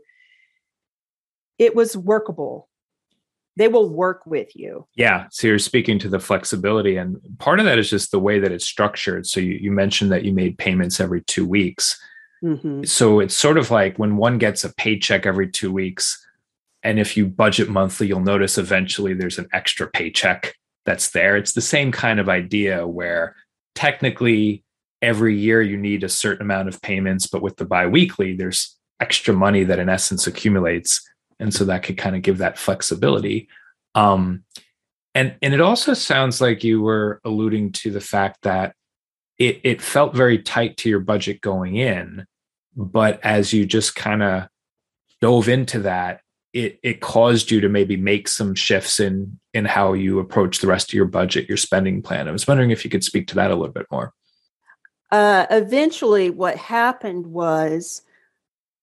it 1.57 1.75
was 1.75 1.95
workable 1.95 2.67
they 3.57 3.67
will 3.67 3.89
work 3.89 4.25
with 4.25 4.55
you. 4.55 4.87
Yeah. 4.95 5.25
So 5.31 5.47
you're 5.47 5.59
speaking 5.59 5.97
to 5.99 6.09
the 6.09 6.19
flexibility. 6.19 6.95
And 6.95 7.19
part 7.39 7.59
of 7.59 7.65
that 7.65 7.79
is 7.79 7.89
just 7.89 8.11
the 8.11 8.19
way 8.19 8.39
that 8.39 8.51
it's 8.51 8.65
structured. 8.65 9.25
So 9.25 9.39
you, 9.39 9.53
you 9.53 9.71
mentioned 9.71 10.11
that 10.11 10.23
you 10.23 10.31
made 10.31 10.59
payments 10.59 10.99
every 10.99 11.21
two 11.21 11.45
weeks. 11.45 11.99
Mm-hmm. 12.43 12.83
So 12.83 13.19
it's 13.19 13.35
sort 13.35 13.57
of 13.57 13.71
like 13.71 13.97
when 13.97 14.15
one 14.15 14.37
gets 14.37 14.63
a 14.63 14.73
paycheck 14.75 15.25
every 15.25 15.49
two 15.49 15.71
weeks. 15.71 16.23
And 16.83 16.99
if 16.99 17.17
you 17.17 17.25
budget 17.25 17.67
monthly, 17.67 18.05
you'll 18.05 18.19
notice 18.19 18.59
eventually 18.59 19.15
there's 19.15 19.39
an 19.39 19.49
extra 19.51 19.87
paycheck 19.87 20.53
that's 20.87 21.11
there. 21.11 21.37
It's 21.37 21.53
the 21.53 21.61
same 21.61 21.91
kind 21.91 22.19
of 22.19 22.29
idea 22.29 22.87
where 22.87 23.35
technically 23.75 24.63
every 25.03 25.37
year 25.37 25.61
you 25.61 25.77
need 25.77 26.03
a 26.03 26.09
certain 26.09 26.41
amount 26.41 26.69
of 26.69 26.81
payments, 26.81 27.27
but 27.27 27.43
with 27.43 27.57
the 27.57 27.65
biweekly, 27.65 28.35
there's 28.35 28.75
extra 28.99 29.33
money 29.33 29.63
that 29.63 29.79
in 29.79 29.89
essence 29.89 30.25
accumulates 30.25 31.07
and 31.39 31.53
so 31.53 31.65
that 31.65 31.83
could 31.83 31.97
kind 31.97 32.15
of 32.15 32.21
give 32.21 32.39
that 32.39 32.57
flexibility 32.57 33.47
um, 33.95 34.43
and 35.13 35.35
and 35.41 35.53
it 35.53 35.61
also 35.61 35.93
sounds 35.93 36.41
like 36.41 36.63
you 36.63 36.81
were 36.81 37.19
alluding 37.23 37.71
to 37.71 37.91
the 37.91 38.01
fact 38.01 38.39
that 38.43 38.73
it 39.37 39.59
it 39.63 39.81
felt 39.81 40.15
very 40.15 40.39
tight 40.39 40.77
to 40.77 40.89
your 40.89 40.99
budget 40.99 41.41
going 41.41 41.75
in 41.75 42.25
but 42.75 43.19
as 43.23 43.53
you 43.53 43.65
just 43.65 43.95
kind 43.95 44.23
of 44.23 44.47
dove 45.21 45.47
into 45.47 45.79
that 45.79 46.21
it 46.57 46.79
it 46.83 47.01
caused 47.01 47.51
you 47.51 47.61
to 47.61 47.69
maybe 47.69 47.95
make 47.95 48.27
some 48.27 48.55
shifts 48.55 48.99
in 48.99 49.39
in 49.53 49.65
how 49.65 49.93
you 49.93 50.19
approach 50.19 50.59
the 50.59 50.67
rest 50.67 50.89
of 50.89 50.93
your 50.93 51.05
budget 51.05 51.47
your 51.47 51.57
spending 51.57 52.01
plan 52.01 52.27
i 52.27 52.31
was 52.31 52.47
wondering 52.47 52.71
if 52.71 52.83
you 52.83 52.89
could 52.89 53.03
speak 53.03 53.27
to 53.27 53.35
that 53.35 53.51
a 53.51 53.55
little 53.55 53.73
bit 53.73 53.85
more 53.91 54.13
uh, 55.09 55.45
eventually 55.51 56.29
what 56.29 56.57
happened 56.57 57.27
was 57.27 58.01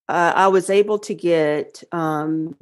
uh, 0.09 0.33
I 0.35 0.49
was 0.49 0.71
able 0.71 0.99
to 1.01 1.15
get 1.15 1.83
um, 1.93 2.57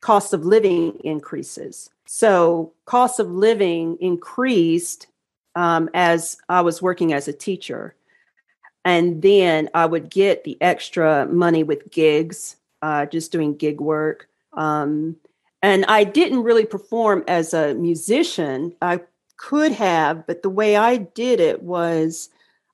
cost 0.00 0.32
of 0.32 0.44
living 0.44 0.98
increases. 1.02 1.90
So, 2.06 2.72
cost 2.84 3.18
of 3.18 3.30
living 3.30 3.96
increased 4.00 5.06
um, 5.54 5.88
as 5.94 6.36
I 6.48 6.60
was 6.60 6.82
working 6.82 7.12
as 7.12 7.28
a 7.28 7.32
teacher. 7.32 7.94
And 8.84 9.22
then 9.22 9.70
I 9.72 9.86
would 9.86 10.10
get 10.10 10.44
the 10.44 10.58
extra 10.60 11.26
money 11.26 11.62
with 11.62 11.90
gigs, 11.90 12.56
uh, 12.84 13.06
just 13.06 13.32
doing 13.32 13.56
gig 13.56 13.80
work. 13.80 14.28
Um, 14.52 15.16
and 15.62 15.86
I 15.86 16.04
didn't 16.04 16.42
really 16.42 16.66
perform 16.66 17.24
as 17.26 17.54
a 17.54 17.72
musician. 17.72 18.74
I 18.82 19.00
could 19.38 19.72
have, 19.72 20.26
but 20.26 20.42
the 20.42 20.50
way 20.50 20.76
I 20.76 20.98
did 20.98 21.40
it 21.40 21.62
was 21.62 22.28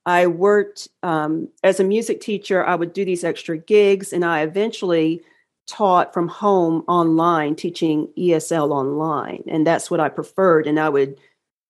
I 0.04 0.26
worked 0.26 0.88
um, 1.04 1.48
as 1.62 1.78
a 1.78 1.84
music 1.84 2.20
teacher. 2.20 2.66
I 2.66 2.74
would 2.74 2.92
do 2.92 3.04
these 3.04 3.22
extra 3.22 3.56
gigs, 3.56 4.12
and 4.12 4.24
I 4.24 4.42
eventually 4.42 5.22
taught 5.68 6.12
from 6.12 6.26
home 6.26 6.82
online, 6.88 7.54
teaching 7.54 8.08
ESL 8.18 8.72
online, 8.72 9.44
and 9.46 9.64
that's 9.64 9.92
what 9.92 10.00
I 10.00 10.08
preferred. 10.08 10.66
And 10.66 10.80
I 10.80 10.88
would 10.88 11.18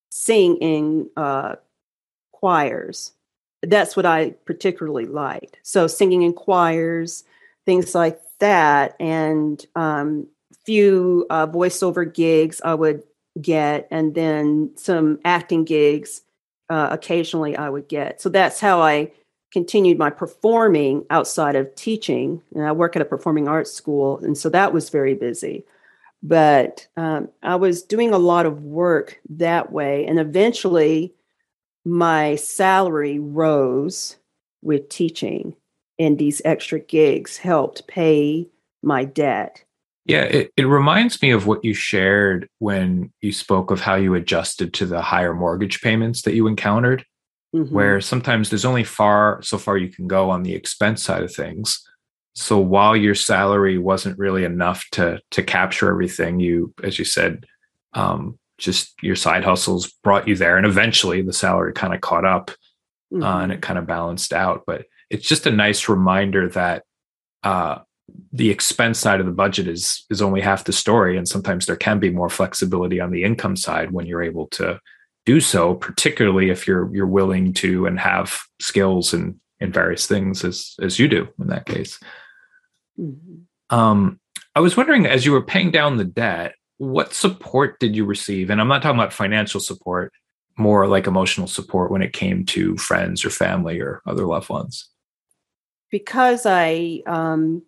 sing 0.09 0.57
in 0.57 1.11
uh, 1.15 1.57
choirs. 2.31 3.11
That's 3.61 3.95
what 3.95 4.07
I 4.07 4.31
particularly 4.45 5.05
liked. 5.05 5.59
So 5.61 5.85
singing 5.85 6.23
in 6.23 6.33
choirs, 6.33 7.23
things 7.65 7.93
like 7.93 8.19
that, 8.41 8.95
and 8.99 9.65
um, 9.75 10.27
few 10.65 11.25
uh, 11.29 11.47
voiceover 11.47 12.13
gigs 12.13 12.61
I 12.63 12.75
would 12.75 13.01
get, 13.41 13.87
and 13.89 14.13
then 14.13 14.71
some 14.75 15.19
acting 15.23 15.63
gigs 15.63 16.21
uh, 16.69 16.89
occasionally 16.91 17.55
I 17.55 17.69
would 17.69 17.87
get. 17.87 18.21
So 18.21 18.29
that's 18.29 18.59
how 18.59 18.81
I 18.81 19.11
continued 19.51 19.97
my 19.97 20.09
performing 20.09 21.05
outside 21.09 21.55
of 21.55 21.73
teaching. 21.75 22.41
And 22.55 22.65
I 22.65 22.71
work 22.71 22.95
at 22.95 23.01
a 23.01 23.05
performing 23.05 23.47
arts 23.47 23.71
school, 23.71 24.19
and 24.19 24.37
so 24.37 24.49
that 24.49 24.73
was 24.73 24.89
very 24.89 25.13
busy. 25.13 25.63
But 26.23 26.87
um, 26.97 27.29
I 27.41 27.55
was 27.55 27.81
doing 27.81 28.13
a 28.13 28.19
lot 28.19 28.45
of 28.45 28.63
work 28.63 29.19
that 29.29 29.71
way, 29.71 30.05
and 30.05 30.19
eventually 30.19 31.13
my 31.83 32.35
salary 32.35 33.17
rose 33.17 34.17
with 34.61 34.89
teaching, 34.89 35.55
and 36.01 36.17
these 36.17 36.41
extra 36.43 36.79
gigs 36.79 37.37
helped 37.37 37.87
pay 37.87 38.49
my 38.81 39.05
debt. 39.05 39.63
Yeah, 40.05 40.23
it, 40.23 40.51
it 40.57 40.63
reminds 40.63 41.21
me 41.21 41.29
of 41.29 41.45
what 41.45 41.63
you 41.63 41.75
shared 41.75 42.49
when 42.57 43.13
you 43.21 43.31
spoke 43.31 43.69
of 43.69 43.81
how 43.81 43.95
you 43.95 44.15
adjusted 44.15 44.73
to 44.73 44.87
the 44.87 44.99
higher 44.99 45.35
mortgage 45.35 45.79
payments 45.81 46.23
that 46.23 46.33
you 46.33 46.47
encountered, 46.47 47.05
mm-hmm. 47.55 47.73
where 47.73 48.01
sometimes 48.01 48.49
there's 48.49 48.65
only 48.65 48.83
far 48.83 49.41
so 49.43 49.59
far 49.59 49.77
you 49.77 49.89
can 49.89 50.07
go 50.07 50.31
on 50.31 50.41
the 50.41 50.55
expense 50.55 51.03
side 51.03 51.21
of 51.21 51.33
things. 51.33 51.87
So 52.33 52.57
while 52.57 52.95
your 52.95 53.13
salary 53.13 53.77
wasn't 53.77 54.17
really 54.17 54.43
enough 54.43 54.83
to 54.93 55.21
to 55.31 55.43
capture 55.43 55.91
everything, 55.91 56.39
you, 56.39 56.73
as 56.83 56.97
you 56.97 57.05
said, 57.05 57.45
um, 57.93 58.39
just 58.57 58.95
your 59.03 59.15
side 59.15 59.43
hustles 59.43 59.91
brought 60.03 60.27
you 60.27 60.35
there, 60.35 60.57
and 60.57 60.65
eventually 60.65 61.21
the 61.21 61.33
salary 61.33 61.73
kind 61.73 61.93
of 61.93 62.01
caught 62.01 62.25
up, 62.25 62.49
mm-hmm. 63.13 63.21
uh, 63.21 63.41
and 63.43 63.51
it 63.51 63.61
kind 63.61 63.77
of 63.77 63.85
balanced 63.85 64.33
out. 64.33 64.63
But 64.65 64.85
it's 65.11 65.27
just 65.27 65.45
a 65.45 65.51
nice 65.51 65.89
reminder 65.89 66.47
that 66.49 66.83
uh, 67.43 67.79
the 68.31 68.49
expense 68.49 68.97
side 68.97 69.19
of 69.19 69.25
the 69.25 69.31
budget 69.31 69.67
is 69.67 70.05
is 70.09 70.21
only 70.21 70.41
half 70.41 70.63
the 70.63 70.73
story 70.73 71.17
and 71.17 71.27
sometimes 71.27 71.65
there 71.65 71.75
can 71.75 71.99
be 71.99 72.09
more 72.09 72.29
flexibility 72.29 72.99
on 72.99 73.11
the 73.11 73.23
income 73.23 73.55
side 73.55 73.91
when 73.91 74.05
you're 74.05 74.23
able 74.23 74.47
to 74.47 74.79
do 75.25 75.39
so 75.39 75.75
particularly 75.75 76.49
if 76.49 76.65
you're 76.65 76.93
you're 76.95 77.05
willing 77.05 77.53
to 77.53 77.85
and 77.85 77.99
have 77.99 78.41
skills 78.59 79.13
in 79.13 79.39
in 79.59 79.71
various 79.71 80.07
things 80.07 80.43
as 80.43 80.75
as 80.81 80.97
you 80.97 81.07
do 81.07 81.27
in 81.39 81.47
that 81.47 81.65
case. 81.65 81.99
Mm-hmm. 82.99 83.75
um 83.75 84.19
i 84.55 84.59
was 84.59 84.75
wondering 84.75 85.05
as 85.05 85.25
you 85.25 85.31
were 85.31 85.45
paying 85.45 85.71
down 85.71 85.97
the 85.97 86.05
debt 86.05 86.55
what 86.77 87.13
support 87.13 87.79
did 87.79 87.95
you 87.95 88.05
receive? 88.05 88.49
And 88.49 88.59
i'm 88.59 88.67
not 88.67 88.81
talking 88.81 88.99
about 88.99 89.13
financial 89.13 89.59
support 89.59 90.11
more 90.57 90.87
like 90.87 91.07
emotional 91.07 91.47
support 91.47 91.91
when 91.91 92.01
it 92.01 92.13
came 92.13 92.45
to 92.45 92.75
friends 92.77 93.23
or 93.23 93.29
family 93.29 93.79
or 93.79 94.01
other 94.05 94.25
loved 94.25 94.49
ones 94.49 94.90
because 95.91 96.45
i 96.45 97.01
um 97.05 97.61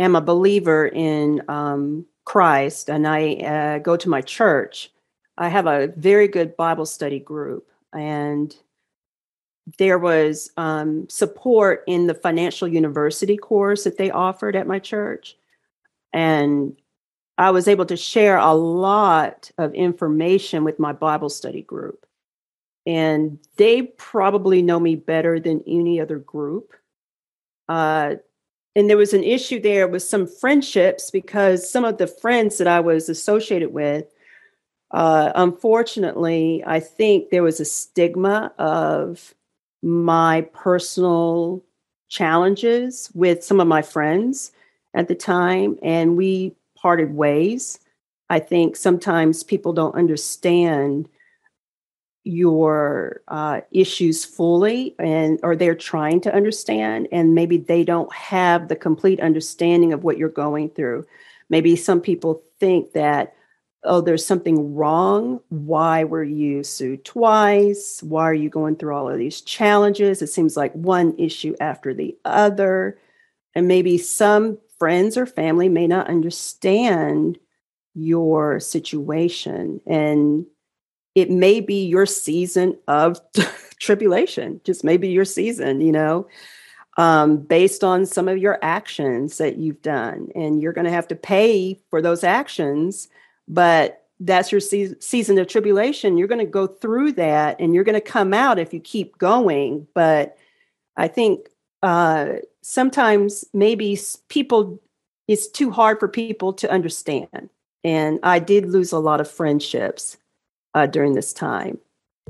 am 0.00 0.16
a 0.16 0.20
believer 0.20 0.86
in 0.86 1.42
um, 1.48 2.06
Christ 2.24 2.88
and 2.88 3.06
I 3.06 3.34
uh, 3.34 3.78
go 3.78 3.96
to 3.96 4.08
my 4.08 4.20
church, 4.20 4.90
I 5.36 5.48
have 5.48 5.66
a 5.66 5.88
very 5.96 6.26
good 6.26 6.56
Bible 6.56 6.86
study 6.86 7.18
group. 7.18 7.68
And 7.92 8.54
there 9.78 9.98
was 9.98 10.50
um, 10.56 11.08
support 11.08 11.84
in 11.86 12.06
the 12.06 12.14
financial 12.14 12.66
university 12.66 13.36
course 13.36 13.84
that 13.84 13.98
they 13.98 14.10
offered 14.10 14.56
at 14.56 14.66
my 14.66 14.78
church. 14.78 15.36
And 16.12 16.76
I 17.36 17.50
was 17.50 17.68
able 17.68 17.86
to 17.86 17.96
share 17.96 18.38
a 18.38 18.52
lot 18.52 19.50
of 19.58 19.74
information 19.74 20.64
with 20.64 20.78
my 20.78 20.92
Bible 20.92 21.30
study 21.30 21.62
group. 21.62 22.06
And 22.86 23.38
they 23.56 23.82
probably 23.82 24.62
know 24.62 24.80
me 24.80 24.96
better 24.96 25.38
than 25.38 25.62
any 25.66 26.00
other 26.00 26.18
group. 26.18 26.74
Uh, 27.70 28.16
and 28.74 28.90
there 28.90 28.96
was 28.96 29.14
an 29.14 29.22
issue 29.22 29.60
there 29.60 29.86
with 29.86 30.02
some 30.02 30.26
friendships 30.26 31.08
because 31.08 31.70
some 31.70 31.84
of 31.84 31.98
the 31.98 32.08
friends 32.08 32.58
that 32.58 32.66
I 32.66 32.80
was 32.80 33.08
associated 33.08 33.72
with, 33.72 34.06
uh, 34.90 35.30
unfortunately, 35.36 36.64
I 36.66 36.80
think 36.80 37.30
there 37.30 37.44
was 37.44 37.60
a 37.60 37.64
stigma 37.64 38.52
of 38.58 39.34
my 39.84 40.40
personal 40.52 41.62
challenges 42.08 43.08
with 43.14 43.44
some 43.44 43.60
of 43.60 43.68
my 43.68 43.82
friends 43.82 44.50
at 44.92 45.06
the 45.06 45.14
time, 45.14 45.78
and 45.80 46.16
we 46.16 46.56
parted 46.74 47.14
ways. 47.14 47.78
I 48.30 48.40
think 48.40 48.74
sometimes 48.74 49.44
people 49.44 49.72
don't 49.72 49.94
understand 49.94 51.08
your 52.24 53.22
uh, 53.28 53.60
issues 53.72 54.24
fully 54.24 54.94
and 54.98 55.40
or 55.42 55.56
they're 55.56 55.74
trying 55.74 56.20
to 56.20 56.34
understand 56.34 57.08
and 57.12 57.34
maybe 57.34 57.56
they 57.56 57.82
don't 57.82 58.12
have 58.12 58.68
the 58.68 58.76
complete 58.76 59.20
understanding 59.20 59.92
of 59.92 60.04
what 60.04 60.18
you're 60.18 60.28
going 60.28 60.68
through. 60.70 61.06
Maybe 61.48 61.76
some 61.76 62.00
people 62.00 62.42
think 62.58 62.92
that 62.92 63.34
oh 63.84 64.02
there's 64.02 64.24
something 64.24 64.74
wrong. 64.74 65.40
Why 65.48 66.04
were 66.04 66.24
you 66.24 66.62
sued 66.62 67.06
twice? 67.06 68.02
Why 68.02 68.24
are 68.24 68.34
you 68.34 68.50
going 68.50 68.76
through 68.76 68.94
all 68.94 69.08
of 69.08 69.18
these 69.18 69.40
challenges? 69.40 70.20
It 70.20 70.26
seems 70.26 70.56
like 70.56 70.74
one 70.74 71.14
issue 71.18 71.54
after 71.58 71.94
the 71.94 72.16
other. 72.26 72.98
And 73.54 73.66
maybe 73.66 73.96
some 73.96 74.58
friends 74.78 75.16
or 75.16 75.26
family 75.26 75.68
may 75.68 75.86
not 75.86 76.08
understand 76.08 77.38
your 77.94 78.60
situation. 78.60 79.80
And 79.86 80.46
it 81.14 81.30
may 81.30 81.60
be 81.60 81.86
your 81.86 82.06
season 82.06 82.76
of 82.88 83.20
tribulation, 83.80 84.60
just 84.64 84.84
maybe 84.84 85.08
your 85.08 85.24
season, 85.24 85.80
you 85.80 85.92
know, 85.92 86.28
um, 86.96 87.38
based 87.38 87.82
on 87.82 88.06
some 88.06 88.28
of 88.28 88.38
your 88.38 88.58
actions 88.62 89.38
that 89.38 89.56
you've 89.56 89.82
done. 89.82 90.28
And 90.34 90.62
you're 90.62 90.72
going 90.72 90.84
to 90.84 90.90
have 90.90 91.08
to 91.08 91.16
pay 91.16 91.80
for 91.88 92.00
those 92.02 92.24
actions, 92.24 93.08
but 93.48 94.06
that's 94.20 94.52
your 94.52 94.60
se- 94.60 94.96
season 95.00 95.38
of 95.38 95.46
tribulation. 95.46 96.18
You're 96.18 96.28
going 96.28 96.44
to 96.44 96.50
go 96.50 96.66
through 96.66 97.12
that 97.12 97.56
and 97.58 97.74
you're 97.74 97.84
going 97.84 97.94
to 97.94 98.00
come 98.00 98.34
out 98.34 98.58
if 98.58 98.74
you 98.74 98.80
keep 98.80 99.18
going. 99.18 99.86
But 99.94 100.36
I 100.96 101.08
think 101.08 101.48
uh, 101.82 102.34
sometimes 102.62 103.44
maybe 103.54 103.98
people, 104.28 104.80
it's 105.26 105.48
too 105.48 105.70
hard 105.70 105.98
for 105.98 106.08
people 106.08 106.52
to 106.54 106.70
understand. 106.70 107.48
And 107.82 108.20
I 108.22 108.40
did 108.40 108.66
lose 108.66 108.92
a 108.92 108.98
lot 108.98 109.22
of 109.22 109.30
friendships 109.30 110.18
uh, 110.74 110.86
during 110.86 111.14
this 111.14 111.32
time. 111.32 111.78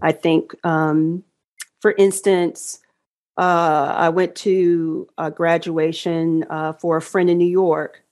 I 0.02 0.12
think, 0.12 0.54
um, 0.64 1.24
for 1.80 1.92
instance, 1.92 2.80
uh, 3.36 3.94
I 3.96 4.08
went 4.10 4.34
to 4.36 5.08
a 5.16 5.30
graduation 5.30 6.44
uh, 6.50 6.74
for 6.74 6.96
a 6.96 7.02
friend 7.02 7.30
in 7.30 7.38
New 7.38 7.48
York, 7.48 8.02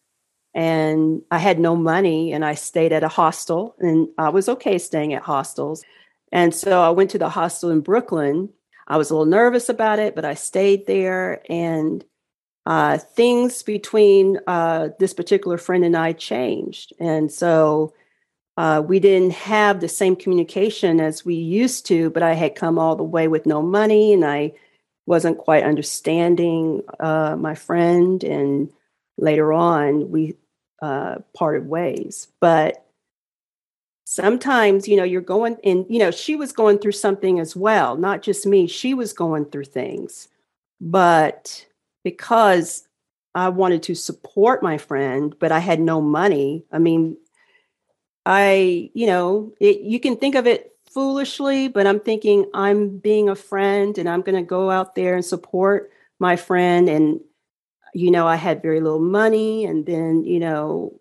and 0.54 1.22
I 1.30 1.38
had 1.38 1.58
no 1.58 1.76
money, 1.76 2.32
and 2.32 2.44
I 2.44 2.54
stayed 2.54 2.92
at 2.92 3.04
a 3.04 3.08
hostel, 3.08 3.74
and 3.78 4.08
I 4.16 4.30
was 4.30 4.48
okay 4.48 4.78
staying 4.78 5.12
at 5.12 5.22
hostels. 5.22 5.84
And 6.32 6.54
so 6.54 6.82
I 6.82 6.90
went 6.90 7.10
to 7.10 7.18
the 7.18 7.28
hostel 7.28 7.70
in 7.70 7.80
Brooklyn. 7.80 8.50
I 8.86 8.96
was 8.96 9.10
a 9.10 9.14
little 9.14 9.26
nervous 9.26 9.68
about 9.68 9.98
it, 9.98 10.14
but 10.14 10.24
I 10.24 10.34
stayed 10.34 10.86
there, 10.86 11.42
and 11.50 12.04
uh, 12.66 12.98
things 12.98 13.62
between 13.62 14.38
uh, 14.46 14.90
this 14.98 15.14
particular 15.14 15.58
friend 15.58 15.84
and 15.84 15.96
I 15.96 16.12
changed. 16.12 16.92
And 17.00 17.32
so 17.32 17.94
uh, 18.58 18.80
we 18.80 18.98
didn't 18.98 19.30
have 19.30 19.80
the 19.80 19.88
same 19.88 20.16
communication 20.16 21.00
as 21.00 21.24
we 21.24 21.36
used 21.36 21.86
to, 21.86 22.10
but 22.10 22.24
I 22.24 22.34
had 22.34 22.56
come 22.56 22.76
all 22.76 22.96
the 22.96 23.04
way 23.04 23.28
with 23.28 23.46
no 23.46 23.62
money 23.62 24.12
and 24.12 24.24
I 24.24 24.52
wasn't 25.06 25.38
quite 25.38 25.62
understanding 25.62 26.82
uh, 26.98 27.36
my 27.38 27.54
friend. 27.54 28.24
And 28.24 28.72
later 29.16 29.52
on, 29.52 30.10
we 30.10 30.34
uh, 30.82 31.18
parted 31.36 31.68
ways. 31.68 32.26
But 32.40 32.84
sometimes, 34.04 34.88
you 34.88 34.96
know, 34.96 35.04
you're 35.04 35.20
going, 35.20 35.56
and, 35.62 35.86
you 35.88 36.00
know, 36.00 36.10
she 36.10 36.34
was 36.34 36.50
going 36.50 36.78
through 36.78 36.92
something 36.92 37.38
as 37.38 37.54
well, 37.54 37.96
not 37.96 38.22
just 38.22 38.44
me. 38.44 38.66
She 38.66 38.92
was 38.92 39.12
going 39.12 39.44
through 39.44 39.66
things. 39.66 40.26
But 40.80 41.64
because 42.02 42.88
I 43.36 43.50
wanted 43.50 43.84
to 43.84 43.94
support 43.94 44.64
my 44.64 44.78
friend, 44.78 45.32
but 45.38 45.52
I 45.52 45.60
had 45.60 45.78
no 45.78 46.00
money, 46.00 46.64
I 46.72 46.80
mean, 46.80 47.18
I, 48.28 48.90
you 48.92 49.06
know, 49.06 49.54
it, 49.58 49.80
you 49.80 49.98
can 49.98 50.18
think 50.18 50.34
of 50.34 50.46
it 50.46 50.76
foolishly, 50.84 51.68
but 51.68 51.86
I'm 51.86 51.98
thinking 51.98 52.44
I'm 52.52 52.98
being 52.98 53.30
a 53.30 53.34
friend 53.34 53.96
and 53.96 54.06
I'm 54.06 54.20
going 54.20 54.36
to 54.36 54.46
go 54.46 54.70
out 54.70 54.94
there 54.94 55.14
and 55.14 55.24
support 55.24 55.90
my 56.18 56.36
friend. 56.36 56.90
And, 56.90 57.20
you 57.94 58.10
know, 58.10 58.26
I 58.26 58.36
had 58.36 58.60
very 58.60 58.82
little 58.82 59.00
money. 59.00 59.64
And 59.64 59.86
then, 59.86 60.24
you 60.24 60.40
know, 60.40 61.00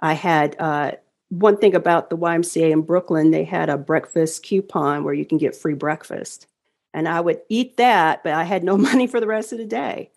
I 0.00 0.14
had 0.14 0.56
uh, 0.58 0.92
one 1.28 1.58
thing 1.58 1.76
about 1.76 2.10
the 2.10 2.18
YMCA 2.18 2.72
in 2.72 2.82
Brooklyn, 2.82 3.30
they 3.30 3.44
had 3.44 3.68
a 3.68 3.78
breakfast 3.78 4.42
coupon 4.42 5.04
where 5.04 5.14
you 5.14 5.24
can 5.24 5.38
get 5.38 5.54
free 5.54 5.74
breakfast. 5.74 6.48
And 6.92 7.06
I 7.06 7.20
would 7.20 7.40
eat 7.48 7.76
that, 7.76 8.24
but 8.24 8.32
I 8.32 8.42
had 8.42 8.64
no 8.64 8.76
money 8.88 9.06
for 9.06 9.20
the 9.20 9.28
rest 9.28 9.52
of 9.52 9.58
the 9.58 9.64
day. 9.64 10.10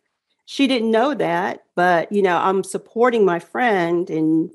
She 0.47 0.65
didn't 0.65 0.89
know 0.89 1.13
that, 1.13 1.65
but, 1.75 2.11
you 2.11 2.23
know, 2.23 2.37
I'm 2.37 2.63
supporting 2.63 3.25
my 3.25 3.37
friend 3.37 4.09
and, 4.09 4.49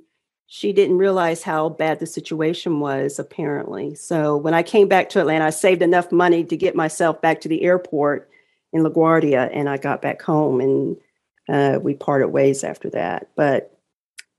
she 0.46 0.72
didn't 0.72 0.98
realize 0.98 1.42
how 1.42 1.68
bad 1.68 1.98
the 1.98 2.06
situation 2.06 2.78
was, 2.78 3.18
apparently. 3.18 3.94
So 3.94 4.36
when 4.36 4.54
I 4.54 4.62
came 4.62 4.86
back 4.86 5.08
to 5.10 5.20
Atlanta, 5.20 5.46
I 5.46 5.50
saved 5.50 5.82
enough 5.82 6.12
money 6.12 6.44
to 6.44 6.56
get 6.56 6.76
myself 6.76 7.20
back 7.20 7.40
to 7.42 7.48
the 7.48 7.62
airport 7.62 8.30
in 8.72 8.82
LaGuardia, 8.82 9.50
and 9.52 9.68
I 9.68 9.76
got 9.76 10.02
back 10.02 10.22
home, 10.22 10.60
and 10.60 10.96
uh, 11.48 11.80
we 11.80 11.94
parted 11.94 12.28
ways 12.28 12.62
after 12.62 12.90
that. 12.90 13.30
But 13.36 13.72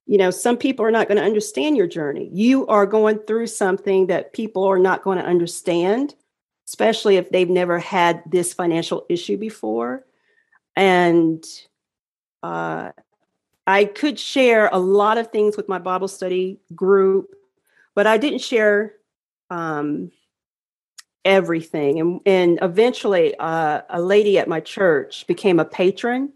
you 0.06 0.18
know, 0.18 0.32
some 0.32 0.56
people 0.56 0.86
are 0.86 0.92
not 0.92 1.10
going 1.10 1.18
to 1.18 1.24
understand 1.24 1.76
your 1.76 1.88
journey. 1.88 2.30
You 2.32 2.66
are 2.68 2.86
going 2.86 3.20
through 3.20 3.48
something 3.48 4.08
that 4.08 4.32
people 4.32 4.64
are 4.64 4.80
not 4.80 5.04
going 5.04 5.18
to 5.18 5.26
understand, 5.26 6.16
especially 6.66 7.18
if 7.18 7.30
they've 7.30 7.50
never 7.50 7.78
had 7.78 8.24
this 8.26 8.54
financial 8.54 9.06
issue 9.10 9.36
before. 9.36 10.06
And 10.78 11.44
uh, 12.42 12.92
I 13.68 13.84
could 13.84 14.18
share 14.18 14.70
a 14.72 14.80
lot 14.80 15.18
of 15.18 15.32
things 15.32 15.58
with 15.58 15.68
my 15.68 15.78
Bible 15.78 16.08
study 16.08 16.62
group, 16.74 17.36
but 17.96 18.08
I 18.08 18.18
didn't 18.18 18.40
share 18.40 18.94
um, 19.50 20.12
everything. 21.26 22.00
And, 22.00 22.22
and 22.26 22.60
eventually, 22.62 23.36
uh, 23.38 23.82
a 23.90 24.02
lady 24.02 24.40
at 24.40 24.48
my 24.48 24.62
church 24.62 25.28
became 25.28 25.60
a 25.60 25.66
patron, 25.66 26.32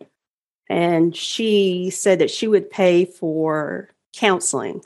and 0.69 1.15
she 1.15 1.89
said 1.89 2.19
that 2.19 2.29
she 2.29 2.47
would 2.47 2.69
pay 2.69 3.05
for 3.05 3.89
counseling. 4.13 4.83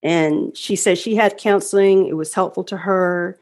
And 0.00 0.56
she 0.56 0.76
said 0.76 0.96
she 0.96 1.16
had 1.16 1.38
counseling, 1.38 2.06
it 2.06 2.16
was 2.16 2.34
helpful 2.34 2.62
to 2.64 2.76
her, 2.76 3.36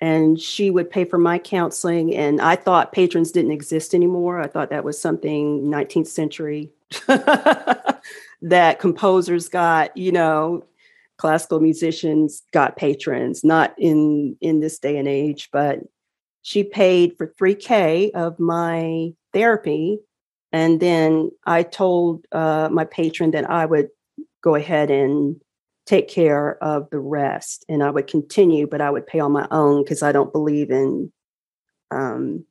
and 0.00 0.40
she 0.40 0.70
would 0.70 0.90
pay 0.90 1.04
for 1.04 1.18
my 1.18 1.38
counseling. 1.38 2.14
And 2.16 2.40
I 2.40 2.56
thought 2.56 2.92
patrons 2.92 3.32
didn't 3.32 3.52
exist 3.52 3.94
anymore. 3.94 4.40
I 4.40 4.46
thought 4.46 4.70
that 4.70 4.84
was 4.84 5.00
something 5.00 5.62
19th 5.62 6.06
century 6.06 6.70
that 7.06 8.78
composers 8.78 9.48
got, 9.48 9.96
you 9.96 10.12
know, 10.12 10.64
classical 11.18 11.60
musicians 11.60 12.42
got 12.50 12.76
patrons, 12.76 13.44
not 13.44 13.74
in 13.76 14.36
in 14.40 14.60
this 14.60 14.78
day 14.78 14.96
and 14.96 15.06
age, 15.06 15.50
but 15.52 15.80
she 16.42 16.64
paid 16.64 17.14
for 17.18 17.34
3K 17.38 18.12
of 18.12 18.40
my 18.40 19.12
therapy. 19.34 19.98
And 20.50 20.80
then 20.80 21.30
I 21.44 21.62
told 21.62 22.24
uh, 22.32 22.70
my 22.72 22.86
patron 22.86 23.32
that 23.32 23.48
I 23.48 23.66
would 23.66 23.90
go 24.42 24.54
ahead 24.54 24.90
and 24.90 25.40
take 25.90 26.06
care 26.06 26.56
of 26.62 26.88
the 26.90 27.00
rest 27.00 27.64
and 27.68 27.82
I 27.82 27.90
would 27.90 28.06
continue, 28.06 28.68
but 28.68 28.80
I 28.80 28.90
would 28.90 29.08
pay 29.08 29.18
on 29.18 29.32
my 29.32 29.48
own 29.50 29.82
because 29.82 30.04
I 30.04 30.12
don't 30.12 30.32
believe 30.32 30.70
in 30.70 31.10
um, 31.90 32.44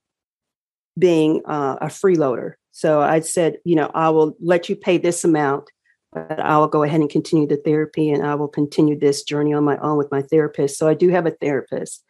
being 0.97 1.41
uh, 1.45 1.77
a 1.79 1.85
freeloader. 1.85 2.55
So 2.71 2.99
I 2.99 3.21
said, 3.21 3.59
you 3.63 3.77
know, 3.77 3.89
I 3.93 4.09
will 4.09 4.35
let 4.41 4.67
you 4.67 4.75
pay 4.75 4.97
this 4.97 5.23
amount, 5.23 5.69
but 6.11 6.37
I 6.37 6.57
will 6.57 6.67
go 6.67 6.83
ahead 6.83 6.99
and 6.99 7.09
continue 7.09 7.47
the 7.47 7.55
therapy 7.55 8.11
and 8.11 8.27
I 8.27 8.35
will 8.35 8.49
continue 8.49 8.99
this 8.99 9.23
journey 9.23 9.53
on 9.53 9.63
my 9.63 9.77
own 9.77 9.97
with 9.97 10.11
my 10.11 10.21
therapist. 10.21 10.77
So 10.77 10.89
I 10.89 10.93
do 10.93 11.07
have 11.07 11.25
a 11.25 11.31
therapist. 11.31 12.03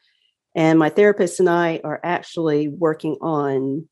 And 0.56 0.80
my 0.80 0.90
therapist 0.90 1.40
and 1.40 1.48
I 1.48 1.80
are 1.84 2.00
actually 2.04 2.70
working 2.70 3.18
on 3.22 3.88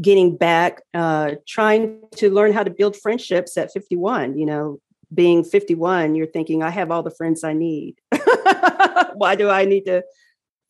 getting 0.00 0.36
back, 0.36 0.80
uh, 0.94 1.32
trying 1.48 2.02
to 2.16 2.30
learn 2.30 2.52
how 2.52 2.62
to 2.62 2.70
build 2.70 2.96
friendships 2.96 3.56
at 3.56 3.72
51. 3.72 4.38
You 4.38 4.46
know, 4.46 4.80
being 5.14 5.44
51, 5.44 6.14
you're 6.14 6.26
thinking, 6.26 6.62
I 6.62 6.70
have 6.70 6.90
all 6.90 7.02
the 7.02 7.10
friends 7.10 7.44
I 7.44 7.52
need. 7.52 7.96
Why 9.14 9.34
do 9.36 9.48
I 9.48 9.64
need 9.64 9.84
to 9.86 10.02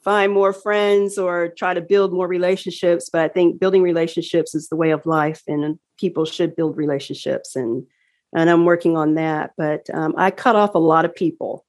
find 0.07 0.33
more 0.33 0.53
friends 0.53 1.19
or 1.19 1.49
try 1.49 1.75
to 1.75 1.81
build 1.81 2.13
more 2.13 2.29
relationships. 2.29 3.11
But 3.13 3.23
I 3.23 3.29
think 3.29 3.59
building 3.59 3.83
relationships 3.83 4.55
is 4.55 4.69
the 4.69 4.77
way 4.77 4.93
of 4.93 5.05
life, 5.05 5.43
and 5.49 5.79
people 5.99 6.25
should 6.25 6.55
build 6.55 6.77
relationships. 6.77 7.57
And 7.57 7.85
and 8.35 8.49
I'm 8.49 8.65
working 8.65 8.97
on 8.97 9.15
that. 9.15 9.51
But 9.59 9.91
um, 9.93 10.15
I 10.17 10.31
cut 10.31 10.55
off 10.55 10.77
a 10.77 10.79
lot 10.79 11.05
of 11.05 11.15
people 11.15 11.67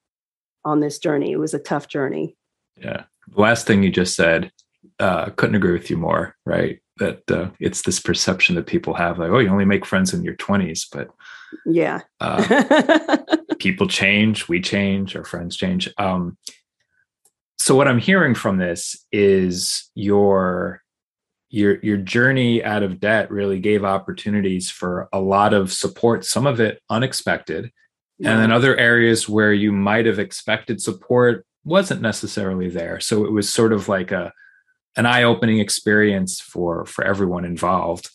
on 0.63 0.81
this 0.81 0.99
journey. 0.99 1.31
It 1.31 1.39
was 1.39 1.55
a 1.55 1.59
tough 1.59 1.87
journey. 1.87 2.37
Yeah. 2.79 3.03
The 3.33 3.41
last 3.41 3.65
thing 3.65 3.81
you 3.81 3.91
just 3.91 4.15
said, 4.15 4.51
uh, 4.99 5.31
couldn't 5.31 5.55
agree 5.55 5.71
with 5.73 5.89
you 5.89 5.97
more. 5.97 6.35
Right. 6.45 6.79
that 6.97 7.29
uh, 7.31 7.49
it's 7.59 7.83
this 7.83 7.99
perception 7.99 8.55
that 8.55 8.67
people 8.67 8.93
have 8.93 9.17
like, 9.17 9.31
oh, 9.31 9.39
you 9.39 9.49
only 9.49 9.65
make 9.65 9.85
friends 9.85 10.13
in 10.13 10.23
your 10.23 10.35
20s, 10.35 10.85
but 10.91 11.09
yeah, 11.65 12.01
uh, 12.19 13.17
people 13.59 13.87
change, 13.87 14.47
we 14.47 14.61
change, 14.61 15.15
our 15.15 15.23
friends 15.23 15.55
change. 15.55 15.89
Um, 15.97 16.37
so 17.57 17.75
what 17.75 17.87
I'm 17.87 17.99
hearing 17.99 18.35
from 18.35 18.57
this 18.57 19.05
is 19.11 19.89
your 19.95 20.81
your 21.49 21.79
your 21.81 21.97
journey 21.97 22.63
out 22.63 22.83
of 22.83 22.99
debt 22.99 23.31
really 23.31 23.59
gave 23.59 23.83
opportunities 23.83 24.69
for 24.69 25.09
a 25.13 25.19
lot 25.19 25.53
of 25.53 25.71
support, 25.71 26.25
some 26.25 26.45
of 26.45 26.59
it 26.59 26.81
unexpected, 26.89 27.71
yeah. 28.19 28.31
and 28.31 28.41
then 28.41 28.51
other 28.51 28.75
areas 28.77 29.27
where 29.27 29.53
you 29.53 29.71
might 29.71 30.05
have 30.05 30.19
expected 30.19 30.81
support 30.81 31.45
wasn't 31.63 32.01
necessarily 32.01 32.69
there. 32.69 32.99
So 32.99 33.25
it 33.25 33.31
was 33.31 33.49
sort 33.49 33.73
of 33.73 33.89
like 33.89 34.11
a 34.11 34.31
an 34.95 35.05
eye-opening 35.05 35.59
experience 35.59 36.39
for 36.41 36.85
for 36.85 37.03
everyone 37.03 37.45
involved. 37.45 38.09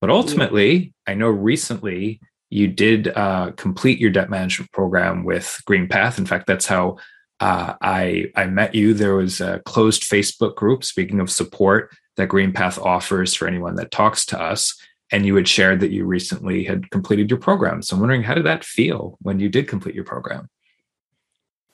But 0.00 0.10
ultimately, 0.10 0.74
yeah. 0.76 1.12
I 1.12 1.14
know 1.14 1.28
recently 1.28 2.20
you 2.52 2.68
did 2.68 3.08
uh, 3.08 3.52
complete 3.52 3.98
your 3.98 4.10
debt 4.10 4.28
management 4.28 4.70
program 4.72 5.24
with 5.24 5.62
GreenPath. 5.66 6.18
In 6.18 6.26
fact, 6.26 6.46
that's 6.46 6.66
how 6.66 6.98
uh, 7.40 7.72
I 7.80 8.30
I 8.36 8.44
met 8.44 8.74
you. 8.74 8.92
There 8.92 9.14
was 9.14 9.40
a 9.40 9.60
closed 9.60 10.02
Facebook 10.02 10.54
group. 10.54 10.84
Speaking 10.84 11.18
of 11.18 11.30
support, 11.30 11.96
that 12.16 12.28
GreenPath 12.28 12.78
offers 12.78 13.34
for 13.34 13.48
anyone 13.48 13.76
that 13.76 13.90
talks 13.90 14.26
to 14.26 14.38
us, 14.38 14.78
and 15.10 15.24
you 15.24 15.34
had 15.34 15.48
shared 15.48 15.80
that 15.80 15.92
you 15.92 16.04
recently 16.04 16.62
had 16.62 16.90
completed 16.90 17.30
your 17.30 17.40
program. 17.40 17.80
So 17.80 17.96
I'm 17.96 18.00
wondering, 18.00 18.22
how 18.22 18.34
did 18.34 18.44
that 18.44 18.64
feel 18.64 19.16
when 19.22 19.40
you 19.40 19.48
did 19.48 19.66
complete 19.66 19.94
your 19.94 20.04
program? 20.04 20.50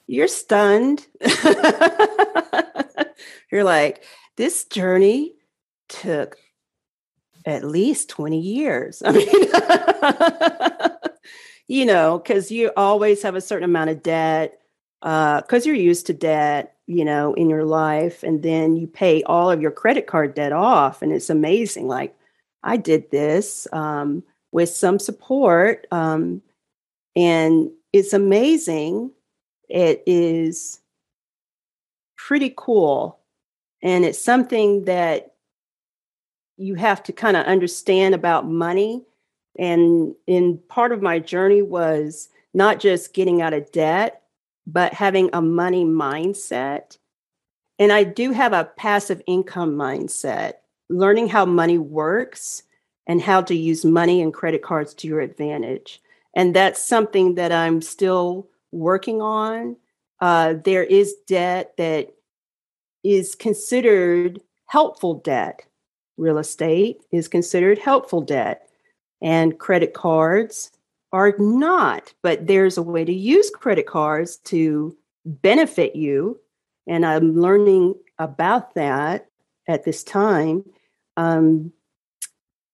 You're 0.06 0.28
stunned. 0.28 1.04
You're 3.50 3.64
like, 3.64 4.04
this 4.36 4.64
journey 4.64 5.34
took 5.88 6.36
at 7.44 7.64
least 7.64 8.08
20 8.08 8.38
years. 8.38 9.02
I 9.06 9.12
mean, 9.12 9.28
you 11.68 11.84
know, 11.86 12.18
because 12.18 12.50
you 12.50 12.70
always 12.76 13.22
have 13.22 13.34
a 13.34 13.40
certain 13.40 13.68
amount 13.68 13.90
of 13.90 14.02
debt 14.02 14.60
because 15.00 15.42
uh, 15.52 15.66
you're 15.66 15.74
used 15.74 16.06
to 16.06 16.14
debt, 16.14 16.76
you 16.86 17.04
know, 17.04 17.34
in 17.34 17.48
your 17.48 17.64
life. 17.64 18.22
And 18.22 18.42
then 18.42 18.76
you 18.76 18.86
pay 18.86 19.22
all 19.24 19.50
of 19.50 19.60
your 19.60 19.70
credit 19.70 20.06
card 20.06 20.34
debt 20.34 20.52
off. 20.52 21.02
And 21.02 21.12
it's 21.12 21.30
amazing. 21.30 21.88
Like, 21.88 22.14
I 22.62 22.76
did 22.76 23.10
this 23.10 23.66
um, 23.72 24.22
with 24.52 24.70
some 24.70 24.98
support. 24.98 25.86
Um, 25.90 26.42
and 27.14 27.70
it's 27.92 28.12
amazing. 28.12 29.12
It 29.68 30.02
is 30.06 30.80
pretty 32.16 32.52
cool 32.56 33.18
and 33.82 34.04
it's 34.04 34.22
something 34.22 34.84
that 34.84 35.34
you 36.58 36.74
have 36.74 37.02
to 37.04 37.12
kind 37.12 37.36
of 37.36 37.46
understand 37.46 38.14
about 38.14 38.46
money. 38.46 39.04
And 39.58 40.14
in 40.26 40.58
part 40.68 40.92
of 40.92 41.02
my 41.02 41.18
journey 41.18 41.62
was 41.62 42.28
not 42.52 42.80
just 42.80 43.14
getting 43.14 43.40
out 43.40 43.54
of 43.54 43.70
debt, 43.72 44.22
but 44.66 44.92
having 44.92 45.30
a 45.32 45.40
money 45.40 45.84
mindset. 45.84 46.98
And 47.78 47.92
I 47.92 48.04
do 48.04 48.32
have 48.32 48.52
a 48.52 48.70
passive 48.76 49.22
income 49.26 49.76
mindset, 49.76 50.54
learning 50.90 51.28
how 51.28 51.46
money 51.46 51.78
works 51.78 52.64
and 53.06 53.22
how 53.22 53.40
to 53.42 53.54
use 53.54 53.84
money 53.84 54.20
and 54.20 54.34
credit 54.34 54.62
cards 54.62 54.92
to 54.94 55.08
your 55.08 55.20
advantage. 55.20 56.02
And 56.34 56.54
that's 56.54 56.82
something 56.82 57.36
that 57.36 57.52
I'm 57.52 57.80
still 57.80 58.48
working 58.70 59.22
on. 59.22 59.76
Uh, 60.20 60.54
there 60.64 60.84
is 60.84 61.14
debt 61.26 61.74
that 61.78 62.12
is 63.02 63.34
considered 63.34 64.40
helpful 64.66 65.14
debt. 65.14 65.64
Real 66.18 66.38
estate 66.38 67.00
is 67.12 67.28
considered 67.28 67.78
helpful 67.78 68.20
debt, 68.20 68.68
and 69.22 69.58
credit 69.58 69.94
cards 69.94 70.70
are 71.12 71.34
not. 71.38 72.12
But 72.22 72.46
there's 72.46 72.76
a 72.76 72.82
way 72.82 73.04
to 73.04 73.12
use 73.12 73.50
credit 73.50 73.86
cards 73.86 74.36
to 74.46 74.96
benefit 75.24 75.96
you. 75.96 76.40
And 76.86 77.06
I'm 77.06 77.40
learning 77.40 77.94
about 78.18 78.74
that 78.74 79.28
at 79.68 79.84
this 79.84 80.02
time. 80.02 80.64
Um, 81.16 81.72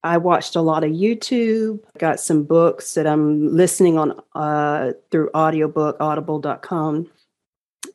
I 0.03 0.19
watched 0.19 0.55
a 0.55 0.61
lot 0.61 0.85
of 0.85 0.91
YouTube, 0.91 1.81
got 1.99 2.21
some 2.21 2.45
books 2.45 2.95
that 2.95 3.07
I'm 3.07 3.55
listening 3.55 3.99
on 3.99 4.21
uh, 4.35 4.93
through 5.11 5.31
audiobook, 5.35 5.97
audible.com. 5.99 7.11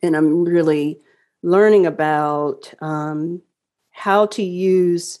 And 0.02 0.16
I'm 0.16 0.44
really 0.44 1.00
learning 1.42 1.86
about 1.86 2.72
um, 2.80 3.42
how 3.90 4.26
to 4.26 4.42
use 4.42 5.20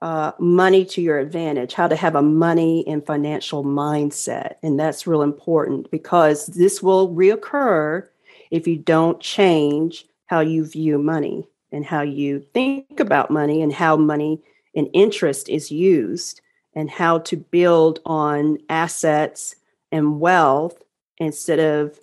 uh, 0.00 0.32
money 0.38 0.84
to 0.84 1.00
your 1.00 1.18
advantage, 1.18 1.74
how 1.74 1.88
to 1.88 1.96
have 1.96 2.14
a 2.14 2.22
money 2.22 2.86
and 2.86 3.04
financial 3.04 3.64
mindset. 3.64 4.54
And 4.62 4.78
that's 4.78 5.06
real 5.06 5.22
important 5.22 5.90
because 5.90 6.46
this 6.46 6.82
will 6.82 7.14
reoccur 7.14 8.06
if 8.50 8.66
you 8.66 8.76
don't 8.76 9.20
change 9.20 10.06
how 10.26 10.40
you 10.40 10.64
view 10.64 10.98
money 10.98 11.48
and 11.72 11.84
how 11.84 12.02
you 12.02 12.40
think 12.54 13.00
about 13.00 13.30
money 13.30 13.60
and 13.62 13.72
how 13.72 13.96
money 13.96 14.40
and 14.74 14.88
interest 14.92 15.48
is 15.48 15.70
used 15.70 16.40
and 16.74 16.90
how 16.90 17.18
to 17.18 17.36
build 17.36 18.00
on 18.06 18.58
assets 18.68 19.56
and 19.90 20.20
wealth 20.20 20.82
instead 21.18 21.58
of 21.58 21.98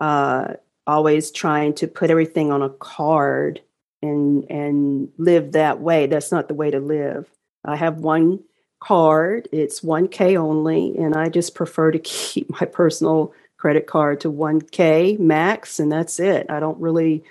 uh, 0.00 0.54
always 0.86 1.30
trying 1.30 1.74
to 1.74 1.86
put 1.86 2.10
everything 2.10 2.50
on 2.50 2.62
a 2.62 2.70
card 2.70 3.60
and 4.04 4.50
and 4.50 5.08
live 5.18 5.52
that 5.52 5.80
way. 5.80 6.06
That's 6.06 6.32
not 6.32 6.48
the 6.48 6.54
way 6.54 6.70
to 6.70 6.80
live. 6.80 7.28
I 7.64 7.76
have 7.76 7.98
one 7.98 8.40
card. 8.80 9.48
It's 9.52 9.80
1K 9.80 10.36
only, 10.36 10.96
and 10.98 11.14
I 11.16 11.28
just 11.30 11.54
prefer 11.54 11.90
to 11.90 11.98
keep 12.04 12.50
my 12.50 12.66
personal 12.66 13.32
credit 13.58 13.86
card 13.86 14.20
to 14.20 14.30
1K 14.32 15.18
max, 15.18 15.80
and 15.80 15.90
that's 15.90 16.20
it. 16.20 16.46
I 16.50 16.60
don't 16.60 16.80
really 16.80 17.24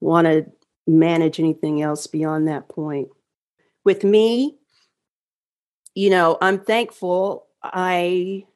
want 0.00 0.26
to 0.26 0.46
manage 0.86 1.40
anything 1.40 1.82
else 1.82 2.06
beyond 2.06 2.48
that 2.48 2.68
point. 2.68 3.08
With 3.84 4.04
me, 4.04 4.56
you 5.94 6.10
know, 6.10 6.38
I'm 6.40 6.58
thankful 6.58 7.46
I 7.62 8.46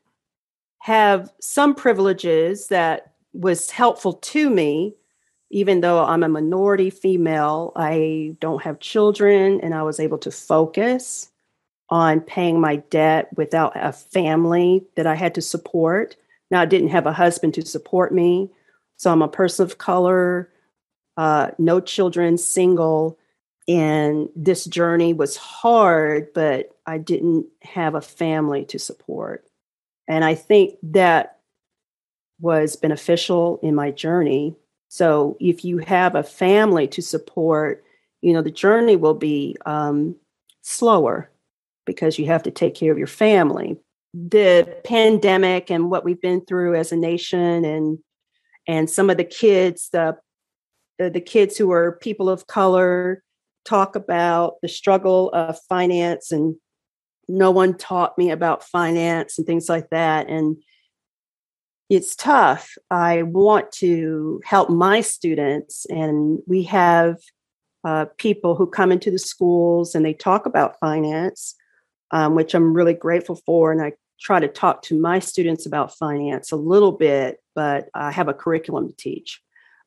have 0.80 1.32
some 1.40 1.74
privileges 1.74 2.68
that 2.68 3.12
was 3.32 3.70
helpful 3.70 4.14
to 4.14 4.50
me 4.50 4.94
even 5.50 5.80
though 5.80 6.04
I'm 6.04 6.22
a 6.22 6.28
minority 6.28 6.90
female, 6.90 7.72
I 7.74 8.36
don't 8.40 8.62
have 8.62 8.80
children, 8.80 9.60
and 9.60 9.74
I 9.74 9.82
was 9.82 10.00
able 10.00 10.18
to 10.18 10.30
focus 10.30 11.30
on 11.90 12.20
paying 12.20 12.60
my 12.60 12.76
debt 12.76 13.28
without 13.36 13.72
a 13.74 13.92
family 13.92 14.84
that 14.96 15.06
I 15.06 15.14
had 15.14 15.34
to 15.36 15.42
support. 15.42 16.16
Now, 16.50 16.60
I 16.60 16.66
didn't 16.66 16.88
have 16.88 17.06
a 17.06 17.12
husband 17.12 17.54
to 17.54 17.64
support 17.64 18.12
me, 18.12 18.50
so 18.96 19.10
I'm 19.10 19.22
a 19.22 19.28
person 19.28 19.64
of 19.64 19.78
color, 19.78 20.50
uh, 21.16 21.50
no 21.58 21.80
children, 21.80 22.36
single, 22.36 23.18
and 23.66 24.28
this 24.34 24.64
journey 24.64 25.12
was 25.12 25.36
hard, 25.36 26.32
but 26.32 26.70
I 26.86 26.98
didn't 26.98 27.46
have 27.62 27.94
a 27.94 28.00
family 28.00 28.64
to 28.66 28.78
support. 28.78 29.44
And 30.08 30.24
I 30.24 30.34
think 30.34 30.76
that 30.82 31.38
was 32.40 32.76
beneficial 32.76 33.60
in 33.62 33.74
my 33.74 33.90
journey. 33.90 34.56
So 34.88 35.36
if 35.38 35.64
you 35.64 35.78
have 35.78 36.14
a 36.14 36.22
family 36.22 36.88
to 36.88 37.02
support, 37.02 37.84
you 38.22 38.32
know, 38.32 38.42
the 38.42 38.50
journey 38.50 38.96
will 38.96 39.14
be 39.14 39.56
um, 39.66 40.16
slower 40.62 41.30
because 41.84 42.18
you 42.18 42.26
have 42.26 42.42
to 42.44 42.50
take 42.50 42.74
care 42.74 42.92
of 42.92 42.98
your 42.98 43.06
family. 43.06 43.76
The 44.14 44.76
pandemic 44.84 45.70
and 45.70 45.90
what 45.90 46.04
we've 46.04 46.20
been 46.20 46.44
through 46.44 46.74
as 46.74 46.92
a 46.92 46.96
nation 46.96 47.64
and 47.64 47.98
and 48.66 48.90
some 48.90 49.08
of 49.08 49.16
the 49.16 49.24
kids, 49.24 49.88
the 49.92 50.16
the 50.98 51.20
kids 51.20 51.56
who 51.56 51.70
are 51.70 51.92
people 51.92 52.28
of 52.28 52.46
color 52.46 53.22
talk 53.64 53.94
about 53.96 54.54
the 54.62 54.68
struggle 54.68 55.30
of 55.30 55.58
finance 55.68 56.32
and 56.32 56.56
no 57.28 57.50
one 57.50 57.76
taught 57.76 58.16
me 58.18 58.30
about 58.30 58.64
finance 58.64 59.38
and 59.38 59.46
things 59.46 59.68
like 59.68 59.90
that 59.90 60.28
and 60.28 60.56
it's 61.88 62.14
tough. 62.14 62.76
I 62.90 63.22
want 63.22 63.72
to 63.72 64.40
help 64.44 64.70
my 64.70 65.00
students, 65.00 65.86
and 65.86 66.40
we 66.46 66.64
have 66.64 67.16
uh, 67.84 68.06
people 68.18 68.54
who 68.54 68.66
come 68.66 68.92
into 68.92 69.10
the 69.10 69.18
schools 69.18 69.94
and 69.94 70.04
they 70.04 70.12
talk 70.12 70.46
about 70.46 70.78
finance, 70.80 71.54
um, 72.10 72.34
which 72.34 72.54
I'm 72.54 72.74
really 72.74 72.94
grateful 72.94 73.36
for. 73.46 73.72
And 73.72 73.80
I 73.80 73.92
try 74.20 74.40
to 74.40 74.48
talk 74.48 74.82
to 74.82 75.00
my 75.00 75.20
students 75.20 75.64
about 75.64 75.96
finance 75.96 76.50
a 76.52 76.56
little 76.56 76.92
bit, 76.92 77.38
but 77.54 77.88
I 77.94 78.10
have 78.10 78.28
a 78.28 78.34
curriculum 78.34 78.88
to 78.88 78.96
teach. 78.96 79.40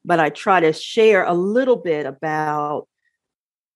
But 0.04 0.20
I 0.20 0.30
try 0.30 0.62
to 0.62 0.74
share 0.74 1.26
a 1.26 1.34
little 1.34 1.76
bit 1.76 2.06
about 2.06 2.88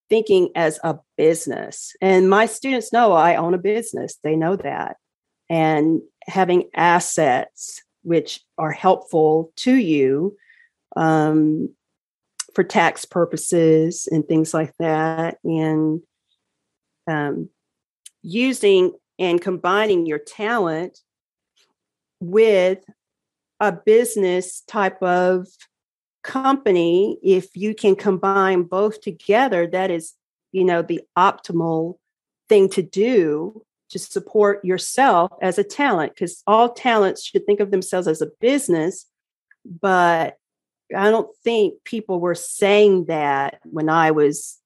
thinking 0.10 0.50
as 0.56 0.80
a 0.84 0.98
business. 1.18 1.94
And 2.02 2.30
my 2.30 2.46
students 2.46 2.94
know 2.94 3.12
I 3.12 3.36
own 3.36 3.54
a 3.54 3.60
business, 3.60 4.18
they 4.24 4.36
know 4.36 4.56
that. 4.56 4.98
And 5.50 6.02
having 6.28 6.70
assets 6.74 7.84
which 8.06 8.42
are 8.58 8.72
helpful 8.72 9.52
to 9.58 9.76
you 9.76 10.38
um, 10.96 11.74
for 12.54 12.64
tax 12.64 13.04
purposes 13.06 14.08
and 14.12 14.26
things 14.28 14.54
like 14.54 14.74
that. 14.80 15.38
And 15.44 16.02
um, 17.08 17.50
using 18.22 18.94
and 19.20 19.42
combining 19.42 20.06
your 20.06 20.20
talent 20.20 21.00
with 22.20 22.84
a 23.60 23.72
business 23.72 24.62
type 24.62 25.02
of 25.02 25.48
company 26.24 27.20
if 27.24 27.56
you 27.56 27.76
can 27.76 27.96
combine 27.96 28.64
both 28.64 29.00
together 29.00 29.68
that 29.68 29.92
is 29.92 30.14
you 30.52 30.64
know 30.66 30.82
the 30.82 31.00
optimal 31.16 31.96
thing 32.50 32.68
to 32.68 32.82
do 32.82 33.64
to 33.90 34.00
support 34.00 34.64
yourself 34.66 35.32
as 35.42 35.58
a 35.58 35.64
talent 35.64 36.14
because 36.14 36.42
all 36.48 36.74
talents 36.74 37.24
should 37.24 37.46
think 37.46 37.60
of 37.60 37.72
themselves 37.72 38.08
as 38.08 38.22
a 38.22 38.32
business 38.40 39.06
but 39.82 40.38
i 40.96 41.10
don't 41.10 41.30
think 41.44 41.76
people 41.84 42.20
were 42.20 42.36
saying 42.36 43.06
that 43.06 43.60
when 43.64 43.90
i 43.90 44.12
was 44.12 44.60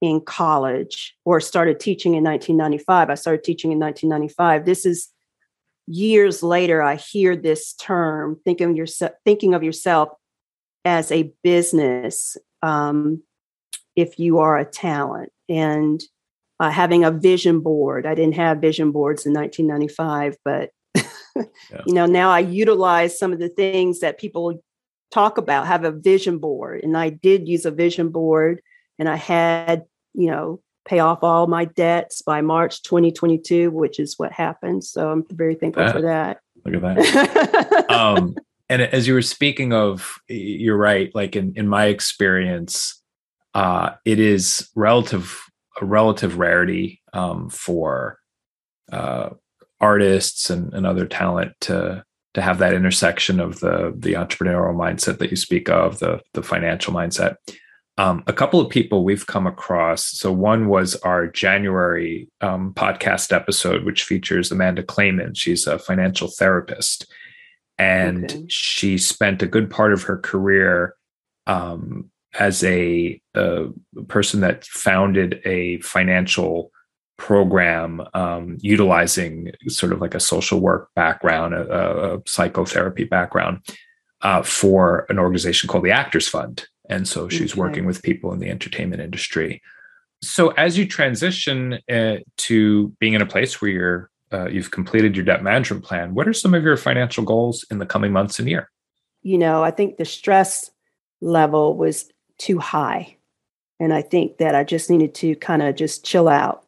in 0.00 0.20
college 0.20 1.16
or 1.24 1.40
started 1.40 1.80
teaching 1.80 2.14
in 2.14 2.24
1995 2.24 3.10
i 3.10 3.14
started 3.14 3.44
teaching 3.44 3.72
in 3.72 3.78
1995 3.78 4.64
this 4.64 4.84
is 4.84 5.08
years 5.86 6.42
later 6.42 6.82
i 6.82 6.96
hear 6.96 7.36
this 7.36 7.72
term 7.74 8.38
thinking 8.44 8.70
of 8.70 8.76
yourself 8.76 9.12
thinking 9.24 9.54
of 9.54 9.62
yourself 9.62 10.10
as 10.84 11.10
a 11.10 11.32
business 11.42 12.36
um, 12.62 13.22
if 13.96 14.18
you 14.18 14.38
are 14.38 14.58
a 14.58 14.64
talent. 14.64 15.32
And 15.48 16.00
uh, 16.60 16.70
having 16.70 17.04
a 17.04 17.10
vision 17.10 17.60
board. 17.60 18.06
I 18.06 18.14
didn't 18.14 18.34
have 18.34 18.58
vision 18.58 18.92
boards 18.92 19.26
in 19.26 19.32
1995, 19.32 20.36
but 20.44 20.70
yeah. 20.94 21.82
you 21.86 21.94
know 21.94 22.06
now 22.06 22.30
I 22.30 22.40
utilize 22.40 23.18
some 23.18 23.32
of 23.32 23.38
the 23.38 23.48
things 23.48 24.00
that 24.00 24.18
people 24.18 24.62
talk 25.10 25.38
about. 25.38 25.66
Have 25.66 25.84
a 25.84 25.92
vision 25.92 26.38
board, 26.38 26.82
and 26.82 26.96
I 26.96 27.10
did 27.10 27.48
use 27.48 27.64
a 27.64 27.70
vision 27.70 28.10
board, 28.10 28.62
and 28.98 29.08
I 29.08 29.16
had 29.16 29.84
you 30.14 30.30
know 30.30 30.60
pay 30.86 31.00
off 31.00 31.22
all 31.22 31.46
my 31.46 31.64
debts 31.64 32.22
by 32.22 32.40
March 32.40 32.82
2022, 32.82 33.70
which 33.70 33.98
is 33.98 34.14
what 34.18 34.32
happened. 34.32 34.84
So 34.84 35.10
I'm 35.10 35.24
very 35.32 35.56
thankful 35.56 35.84
that, 35.84 35.92
for 35.92 36.02
that. 36.02 36.38
Look 36.64 36.74
at 36.74 36.82
that. 36.82 37.90
um, 37.90 38.36
and 38.68 38.82
as 38.82 39.06
you 39.06 39.14
were 39.14 39.22
speaking 39.22 39.72
of, 39.72 40.18
you're 40.28 40.76
right. 40.76 41.14
Like 41.14 41.36
in 41.36 41.52
in 41.56 41.68
my 41.68 41.86
experience, 41.86 43.02
uh, 43.54 43.90
it 44.04 44.18
is 44.18 44.70
relative 44.74 45.45
a 45.80 45.84
relative 45.84 46.38
rarity 46.38 47.02
um, 47.12 47.48
for 47.50 48.18
uh, 48.92 49.30
artists 49.80 50.50
and, 50.50 50.72
and 50.74 50.86
other 50.86 51.06
talent 51.06 51.52
to 51.60 52.04
to 52.34 52.42
have 52.42 52.58
that 52.58 52.74
intersection 52.74 53.40
of 53.40 53.60
the 53.60 53.94
the 53.96 54.12
entrepreneurial 54.12 54.76
mindset 54.76 55.18
that 55.18 55.30
you 55.30 55.36
speak 55.36 55.68
of, 55.68 55.98
the 55.98 56.20
the 56.34 56.42
financial 56.42 56.92
mindset. 56.92 57.36
Um, 57.98 58.22
a 58.26 58.32
couple 58.34 58.60
of 58.60 58.68
people 58.68 59.04
we've 59.04 59.26
come 59.26 59.46
across. 59.46 60.04
So 60.04 60.30
one 60.30 60.68
was 60.68 60.96
our 60.96 61.26
January 61.26 62.28
um, 62.42 62.74
podcast 62.74 63.32
episode, 63.32 63.84
which 63.84 64.02
features 64.02 64.52
Amanda 64.52 64.82
Clayman. 64.82 65.34
She's 65.34 65.66
a 65.66 65.78
financial 65.78 66.28
therapist, 66.28 67.10
and 67.78 68.24
okay. 68.30 68.44
she 68.48 68.98
spent 68.98 69.42
a 69.42 69.46
good 69.46 69.70
part 69.70 69.94
of 69.94 70.02
her 70.02 70.18
career 70.18 70.94
um, 71.46 72.10
as 72.38 72.62
a, 72.64 73.20
a, 73.34 73.66
person 74.08 74.40
that 74.40 74.64
founded 74.64 75.40
a 75.44 75.80
financial 75.80 76.70
program 77.16 78.02
um, 78.14 78.58
utilizing 78.60 79.50
sort 79.68 79.92
of 79.92 80.00
like 80.00 80.14
a 80.14 80.20
social 80.20 80.60
work 80.60 80.90
background, 80.94 81.54
a, 81.54 82.14
a 82.14 82.22
psychotherapy 82.26 83.04
background 83.04 83.60
uh, 84.22 84.42
for 84.42 85.06
an 85.08 85.18
organization 85.18 85.68
called 85.68 85.84
the 85.84 85.90
Actors 85.90 86.28
Fund. 86.28 86.66
And 86.88 87.08
so 87.08 87.28
she's 87.28 87.52
okay. 87.52 87.60
working 87.60 87.86
with 87.86 88.02
people 88.02 88.32
in 88.32 88.38
the 88.38 88.50
entertainment 88.50 89.02
industry. 89.02 89.62
So 90.22 90.50
as 90.50 90.78
you 90.78 90.86
transition 90.86 91.78
uh, 91.90 92.16
to 92.38 92.88
being 93.00 93.14
in 93.14 93.22
a 93.22 93.26
place 93.26 93.60
where 93.60 93.70
you're 93.70 94.10
uh, 94.32 94.48
you've 94.48 94.72
completed 94.72 95.14
your 95.14 95.24
debt 95.24 95.42
management 95.42 95.84
plan, 95.84 96.12
what 96.12 96.26
are 96.26 96.32
some 96.32 96.52
of 96.52 96.64
your 96.64 96.76
financial 96.76 97.22
goals 97.22 97.64
in 97.70 97.78
the 97.78 97.86
coming 97.86 98.12
months 98.12 98.40
and 98.40 98.48
year? 98.48 98.68
You 99.22 99.38
know, 99.38 99.62
I 99.62 99.70
think 99.70 99.96
the 99.96 100.04
stress 100.04 100.68
level 101.20 101.76
was 101.76 102.10
too 102.38 102.58
high. 102.58 103.16
And 103.78 103.92
I 103.92 104.02
think 104.02 104.38
that 104.38 104.54
I 104.54 104.64
just 104.64 104.90
needed 104.90 105.14
to 105.16 105.34
kind 105.36 105.62
of 105.62 105.76
just 105.76 106.04
chill 106.04 106.28
out. 106.28 106.64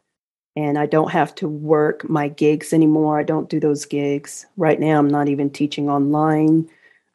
And 0.56 0.76
I 0.76 0.86
don't 0.86 1.10
have 1.12 1.34
to 1.36 1.48
work 1.48 2.08
my 2.08 2.28
gigs 2.28 2.72
anymore. 2.72 3.18
I 3.18 3.22
don't 3.22 3.48
do 3.48 3.60
those 3.60 3.84
gigs. 3.84 4.44
Right 4.56 4.80
now, 4.80 4.98
I'm 4.98 5.08
not 5.08 5.28
even 5.28 5.50
teaching 5.50 5.88
online, 5.88 6.68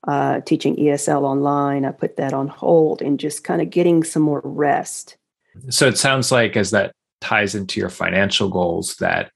uh, 0.08 0.40
teaching 0.42 0.78
ESL 0.78 1.24
online. 1.24 1.84
I 1.84 1.92
put 1.92 2.16
that 2.18 2.34
on 2.34 2.48
hold 2.48 3.02
and 3.02 3.20
just 3.20 3.44
kind 3.44 3.62
of 3.62 3.70
getting 3.70 4.04
some 4.04 4.24
more 4.24 4.42
rest. 4.46 5.18
So 5.70 5.88
it 5.88 5.98
sounds 5.98 6.32
like, 6.32 6.56
as 6.56 6.72
that 6.72 6.94
ties 7.20 7.54
into 7.54 7.80
your 7.80 7.90
financial 7.90 8.50
goals, 8.50 8.96
that 8.98 9.32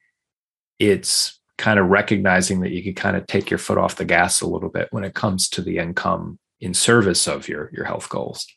it's 0.80 1.40
kind 1.58 1.80
of 1.80 1.88
recognizing 1.88 2.62
that 2.62 2.72
you 2.72 2.84
can 2.84 2.94
kind 2.94 3.18
of 3.18 3.26
take 3.28 3.50
your 3.50 3.58
foot 3.58 3.78
off 3.78 3.96
the 3.96 4.06
gas 4.06 4.42
a 4.42 4.48
little 4.48 4.70
bit 4.70 4.88
when 4.92 5.04
it 5.04 5.16
comes 5.16 5.50
to 5.50 5.62
the 5.62 5.80
income 5.80 6.40
in 6.60 6.74
service 6.74 7.28
of 7.28 7.48
your 7.48 7.70
your 7.74 7.86
health 7.86 8.10
goals. 8.10 8.48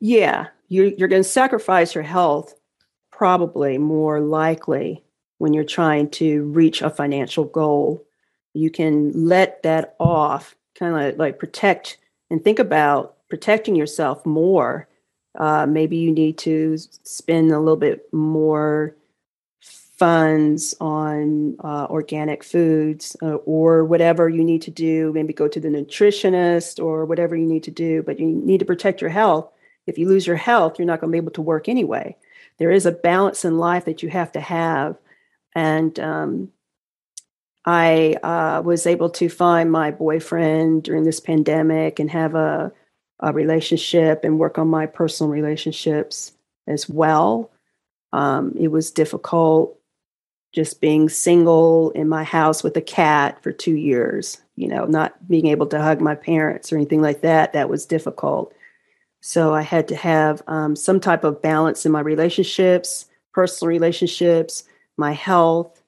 Yeah, 0.00 0.48
you're, 0.68 0.86
you're 0.86 1.08
going 1.08 1.22
to 1.22 1.28
sacrifice 1.28 1.94
your 1.94 2.04
health 2.04 2.54
probably 3.10 3.76
more 3.76 4.20
likely 4.20 5.04
when 5.38 5.52
you're 5.52 5.64
trying 5.64 6.08
to 6.10 6.44
reach 6.44 6.82
a 6.82 6.90
financial 6.90 7.44
goal. 7.44 8.04
You 8.54 8.70
can 8.70 9.12
let 9.12 9.62
that 9.62 9.94
off, 10.00 10.56
kind 10.78 10.96
of 10.96 11.18
like 11.18 11.38
protect 11.38 11.98
and 12.30 12.42
think 12.42 12.58
about 12.58 13.16
protecting 13.28 13.76
yourself 13.76 14.24
more. 14.24 14.88
Uh, 15.38 15.66
maybe 15.66 15.96
you 15.96 16.12
need 16.12 16.38
to 16.38 16.76
spend 16.78 17.52
a 17.52 17.58
little 17.58 17.76
bit 17.76 18.12
more 18.12 18.96
funds 19.60 20.74
on 20.80 21.56
uh, 21.62 21.86
organic 21.90 22.42
foods 22.42 23.16
uh, 23.22 23.34
or 23.44 23.84
whatever 23.84 24.28
you 24.28 24.42
need 24.42 24.62
to 24.62 24.70
do. 24.70 25.12
Maybe 25.12 25.34
go 25.34 25.46
to 25.46 25.60
the 25.60 25.68
nutritionist 25.68 26.82
or 26.82 27.04
whatever 27.04 27.36
you 27.36 27.46
need 27.46 27.64
to 27.64 27.70
do, 27.70 28.02
but 28.02 28.18
you 28.18 28.26
need 28.26 28.60
to 28.60 28.64
protect 28.64 29.02
your 29.02 29.10
health 29.10 29.50
if 29.86 29.98
you 29.98 30.08
lose 30.08 30.26
your 30.26 30.36
health, 30.36 30.78
you're 30.78 30.86
not 30.86 31.00
going 31.00 31.10
to 31.10 31.12
be 31.12 31.18
able 31.18 31.32
to 31.32 31.42
work 31.42 31.68
anyway. 31.68 32.16
There 32.58 32.70
is 32.70 32.86
a 32.86 32.92
balance 32.92 33.44
in 33.44 33.58
life 33.58 33.84
that 33.86 34.02
you 34.02 34.08
have 34.10 34.32
to 34.32 34.40
have. 34.40 34.96
And 35.54 35.98
um, 35.98 36.52
I 37.64 38.16
uh, 38.22 38.62
was 38.62 38.86
able 38.86 39.10
to 39.10 39.28
find 39.28 39.70
my 39.70 39.90
boyfriend 39.90 40.84
during 40.84 41.04
this 41.04 41.20
pandemic 41.20 41.98
and 41.98 42.10
have 42.10 42.34
a, 42.34 42.72
a 43.20 43.32
relationship 43.32 44.24
and 44.24 44.38
work 44.38 44.58
on 44.58 44.68
my 44.68 44.86
personal 44.86 45.30
relationships 45.30 46.32
as 46.66 46.88
well. 46.88 47.50
Um, 48.12 48.54
it 48.58 48.68
was 48.68 48.90
difficult 48.90 49.76
just 50.52 50.80
being 50.80 51.08
single 51.08 51.90
in 51.92 52.08
my 52.08 52.24
house 52.24 52.62
with 52.62 52.76
a 52.76 52.82
cat 52.82 53.40
for 53.42 53.52
two 53.52 53.76
years, 53.76 54.40
you 54.56 54.66
know, 54.66 54.84
not 54.84 55.28
being 55.28 55.46
able 55.46 55.66
to 55.66 55.80
hug 55.80 56.00
my 56.00 56.14
parents 56.14 56.72
or 56.72 56.76
anything 56.76 57.00
like 57.00 57.20
that. 57.20 57.52
That 57.52 57.68
was 57.68 57.86
difficult. 57.86 58.52
So 59.20 59.54
I 59.54 59.62
had 59.62 59.86
to 59.88 59.96
have 59.96 60.42
um, 60.46 60.74
some 60.74 61.00
type 61.00 61.24
of 61.24 61.42
balance 61.42 61.84
in 61.84 61.92
my 61.92 62.00
relationships, 62.00 63.06
personal 63.32 63.68
relationships, 63.68 64.64
my 64.96 65.12
health, 65.12 65.82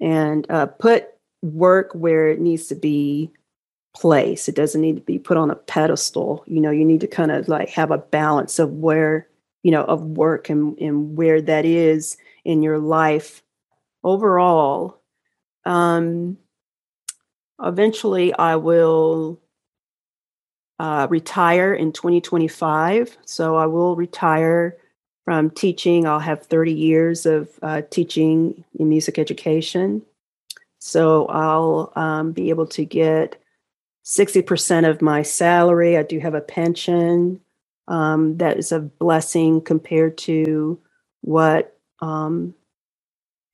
and 0.00 0.48
uh, 0.50 0.66
put 0.66 1.08
work 1.42 1.92
where 1.92 2.28
it 2.28 2.40
needs 2.40 2.66
to 2.68 2.74
be 2.74 3.30
placed. 3.94 4.48
It 4.48 4.56
doesn't 4.56 4.80
need 4.80 4.96
to 4.96 5.02
be 5.02 5.18
put 5.18 5.36
on 5.36 5.50
a 5.50 5.56
pedestal. 5.56 6.42
You 6.46 6.60
know, 6.60 6.70
you 6.70 6.84
need 6.84 7.00
to 7.02 7.06
kind 7.06 7.30
of 7.30 7.48
like 7.48 7.68
have 7.70 7.90
a 7.90 7.98
balance 7.98 8.58
of 8.58 8.72
where, 8.72 9.28
you 9.62 9.70
know, 9.70 9.84
of 9.84 10.02
work 10.02 10.50
and, 10.50 10.76
and 10.78 11.16
where 11.16 11.40
that 11.42 11.64
is 11.64 12.16
in 12.44 12.62
your 12.62 12.78
life 12.78 13.42
overall. 14.02 15.00
Um, 15.64 16.38
eventually, 17.62 18.34
I 18.34 18.56
will 18.56 19.40
uh, 20.78 21.06
retire 21.10 21.74
in 21.74 21.92
2025. 21.92 23.16
So 23.24 23.56
I 23.56 23.66
will 23.66 23.96
retire 23.96 24.76
from 25.24 25.50
teaching. 25.50 26.06
I'll 26.06 26.20
have 26.20 26.44
30 26.46 26.72
years 26.72 27.26
of 27.26 27.50
uh, 27.62 27.82
teaching 27.90 28.64
in 28.78 28.88
music 28.88 29.18
education. 29.18 30.02
So 30.80 31.26
I'll 31.26 31.92
um, 31.96 32.32
be 32.32 32.50
able 32.50 32.66
to 32.68 32.84
get 32.84 33.40
60% 34.04 34.88
of 34.88 35.02
my 35.02 35.22
salary. 35.22 35.96
I 35.96 36.02
do 36.02 36.18
have 36.20 36.34
a 36.34 36.40
pension. 36.40 37.40
Um, 37.88 38.38
that 38.38 38.58
is 38.58 38.72
a 38.72 38.80
blessing 38.80 39.60
compared 39.60 40.18
to 40.18 40.78
what 41.22 41.76
um, 42.00 42.54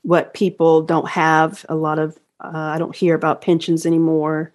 what 0.03 0.35
people 0.35 0.83
don't 0.83 1.09
have. 1.09 1.65
A 1.69 1.75
lot 1.75 1.99
of 1.99 2.19
uh, 2.41 2.51
I 2.55 2.79
don't 2.79 2.95
hear 2.97 3.15
about 3.15 3.43
pensions 3.43 3.87
anymore. 3.87 4.53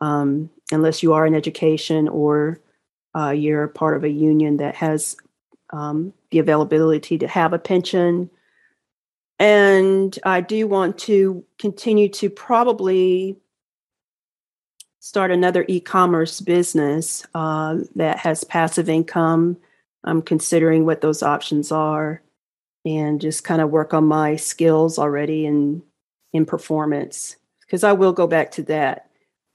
Um, 0.00 0.50
unless 0.72 1.02
you 1.02 1.12
are 1.12 1.26
in 1.26 1.34
education 1.34 2.08
or 2.08 2.60
uh, 3.16 3.30
you're 3.30 3.68
part 3.68 3.96
of 3.96 4.04
a 4.04 4.10
union 4.10 4.58
that 4.58 4.74
has 4.76 5.16
um, 5.70 6.12
the 6.30 6.38
availability 6.38 7.18
to 7.18 7.28
have 7.28 7.52
a 7.52 7.58
pension. 7.58 8.30
And 9.38 10.18
I 10.24 10.40
do 10.40 10.66
want 10.68 10.98
to 10.98 11.44
continue 11.58 12.08
to 12.10 12.30
probably 12.30 13.38
start 15.00 15.30
another 15.30 15.64
e 15.68 15.80
commerce 15.80 16.40
business 16.40 17.26
uh, 17.34 17.78
that 17.96 18.18
has 18.18 18.44
passive 18.44 18.88
income. 18.88 19.56
I'm 20.04 20.22
considering 20.22 20.86
what 20.86 21.00
those 21.00 21.22
options 21.22 21.72
are. 21.72 22.22
and 22.84 23.20
just 23.20 23.44
kind 23.44 23.60
of 23.62 23.70
work 23.70 23.94
on 23.94 24.04
my 24.04 24.36
skills 24.36 24.98
already 24.98 25.46
in 25.46 25.82
in 26.32 26.46
performance 26.46 27.36
because 27.60 27.84
I 27.84 27.92
will 27.92 28.12
go 28.12 28.26
back 28.26 28.50
to 28.52 28.62
that. 28.64 29.10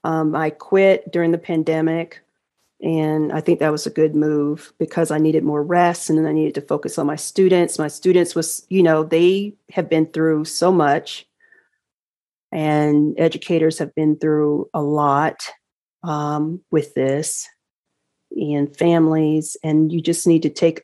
Um, 0.08 0.38
I 0.38 0.52
quit 0.52 1.12
during 1.12 1.32
the 1.32 1.38
pandemic, 1.38 2.22
and 2.82 3.34
I 3.34 3.42
think 3.42 3.60
that 3.60 3.74
was 3.74 3.86
a 3.86 3.90
good 3.90 4.16
move 4.16 4.72
because 4.80 5.12
I 5.12 5.18
needed 5.18 5.44
more 5.44 5.62
rest 5.62 6.10
and 6.10 6.18
then 6.18 6.26
I 6.26 6.32
needed 6.32 6.56
to 6.56 6.62
focus 6.62 6.98
on 6.98 7.08
my 7.08 7.18
students. 7.18 7.78
My 7.78 7.90
students 7.90 8.34
was, 8.34 8.66
you 8.70 8.82
know, 8.82 9.04
they 9.04 9.54
have 9.72 9.90
been 9.90 10.06
through 10.06 10.46
so 10.46 10.72
much, 10.72 11.28
and 12.54 13.20
educators 13.20 13.80
have 13.80 13.94
been 13.96 14.18
through 14.18 14.70
a 14.74 14.82
lot 14.82 15.44
um, 16.04 16.62
with 16.72 16.94
this, 16.94 17.46
and 18.32 18.74
families, 18.78 19.58
and 19.62 19.92
you 19.92 20.00
just 20.00 20.26
need 20.26 20.44
to 20.44 20.50
take 20.50 20.84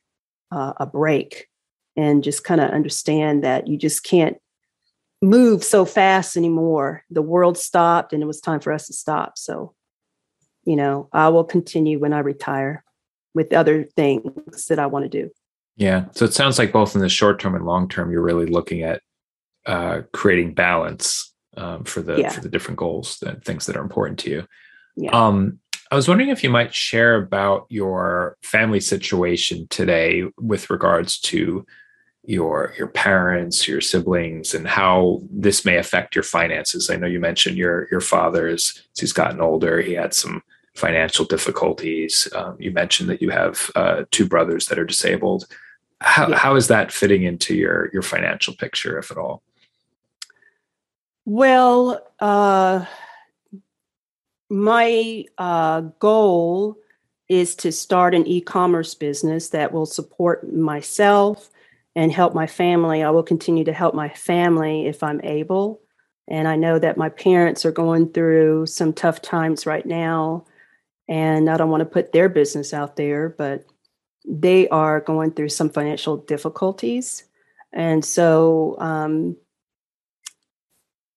uh, 0.51 0.73
a 0.81 0.85
break 0.85 1.47
and 1.95 2.25
just 2.25 2.43
kind 2.43 2.59
of 2.59 2.71
understand 2.71 3.41
that 3.45 3.67
you 3.67 3.77
just 3.77 4.03
can't 4.03 4.35
move 5.23 5.63
so 5.63 5.85
fast 5.85 6.35
anymore. 6.35 7.03
The 7.09 7.21
world 7.21 7.57
stopped 7.57 8.11
and 8.11 8.21
it 8.21 8.25
was 8.25 8.41
time 8.41 8.59
for 8.59 8.73
us 8.73 8.87
to 8.87 8.93
stop. 8.93 9.37
So, 9.37 9.73
you 10.65 10.75
know, 10.75 11.07
I 11.13 11.29
will 11.29 11.45
continue 11.45 11.97
when 11.97 12.13
I 12.13 12.19
retire 12.19 12.83
with 13.33 13.53
other 13.53 13.83
things 13.83 14.67
that 14.67 14.79
I 14.79 14.85
want 14.85 15.03
to 15.03 15.09
do. 15.09 15.31
Yeah. 15.77 16.05
So 16.11 16.25
it 16.25 16.33
sounds 16.33 16.59
like 16.59 16.71
both 16.71 16.93
in 16.93 17.01
the 17.01 17.09
short 17.09 17.39
term 17.39 17.55
and 17.55 17.65
long 17.65 17.87
term, 17.87 18.11
you're 18.11 18.21
really 18.21 18.45
looking 18.45 18.83
at 18.83 19.01
uh, 19.65 20.01
creating 20.11 20.53
balance 20.53 21.33
um, 21.55 21.85
for 21.85 22.01
the 22.01 22.17
yeah. 22.17 22.29
for 22.29 22.41
the 22.41 22.49
different 22.49 22.77
goals, 22.77 23.17
the 23.19 23.35
things 23.45 23.65
that 23.65 23.77
are 23.77 23.81
important 23.81 24.19
to 24.19 24.29
you. 24.29 24.47
Yeah. 24.95 25.11
Um, 25.11 25.59
I 25.89 25.95
was 25.95 26.07
wondering 26.07 26.29
if 26.29 26.43
you 26.43 26.49
might 26.49 26.73
share 26.73 27.15
about 27.15 27.65
your 27.69 28.37
family 28.43 28.79
situation 28.79 29.67
today 29.69 30.23
with 30.37 30.69
regards 30.69 31.19
to 31.21 31.65
your 32.25 32.73
your 32.77 32.87
parents, 32.87 33.67
your 33.67 33.81
siblings, 33.81 34.53
and 34.53 34.67
how 34.67 35.21
this 35.29 35.65
may 35.65 35.77
affect 35.77 36.15
your 36.15 36.23
finances. 36.23 36.89
I 36.89 36.95
know 36.95 37.07
you 37.07 37.19
mentioned 37.19 37.57
your 37.57 37.87
your 37.91 38.01
father's. 38.01 38.83
as 38.93 38.99
he's 38.99 39.13
gotten 39.13 39.41
older, 39.41 39.81
he 39.81 39.93
had 39.93 40.13
some 40.13 40.41
financial 40.73 41.25
difficulties. 41.25 42.27
Um, 42.33 42.55
you 42.59 42.71
mentioned 42.71 43.09
that 43.09 43.21
you 43.21 43.29
have 43.29 43.69
uh, 43.75 44.03
two 44.11 44.27
brothers 44.27 44.67
that 44.67 44.79
are 44.79 44.85
disabled. 44.85 45.47
How 45.99 46.29
yeah. 46.29 46.37
how 46.37 46.55
is 46.55 46.67
that 46.69 46.91
fitting 46.91 47.23
into 47.23 47.55
your 47.55 47.89
your 47.91 48.01
financial 48.01 48.55
picture, 48.55 48.97
if 48.97 49.11
at 49.11 49.17
all? 49.17 49.41
Well, 51.25 52.05
uh, 52.19 52.85
my 54.49 55.25
uh, 55.37 55.81
goal 55.99 56.77
is 57.29 57.55
to 57.55 57.71
start 57.71 58.13
an 58.13 58.27
e-commerce 58.27 58.93
business 58.93 59.49
that 59.49 59.71
will 59.71 59.85
support 59.85 60.51
myself 60.53 61.49
and 61.95 62.11
help 62.11 62.33
my 62.33 62.47
family. 62.47 63.03
I 63.03 63.11
will 63.11 63.23
continue 63.23 63.63
to 63.65 63.73
help 63.73 63.93
my 63.93 64.09
family 64.09 64.87
if 64.87 65.03
I'm 65.03 65.21
able. 65.23 65.81
And 66.27 66.47
I 66.47 66.55
know 66.55 66.79
that 66.79 66.97
my 66.97 67.09
parents 67.09 67.65
are 67.65 67.71
going 67.71 68.09
through 68.09 68.65
some 68.67 68.93
tough 68.93 69.21
times 69.21 69.65
right 69.65 69.85
now. 69.85 70.45
And 71.07 71.49
I 71.49 71.57
don't 71.57 71.69
want 71.69 71.81
to 71.81 71.85
put 71.85 72.11
their 72.11 72.29
business 72.29 72.73
out 72.73 72.95
there, 72.95 73.29
but 73.29 73.65
they 74.25 74.69
are 74.69 75.01
going 75.01 75.31
through 75.31 75.49
some 75.49 75.69
financial 75.69 76.17
difficulties. 76.17 77.25
And 77.73 78.05
so 78.05 78.77
um, 78.79 79.35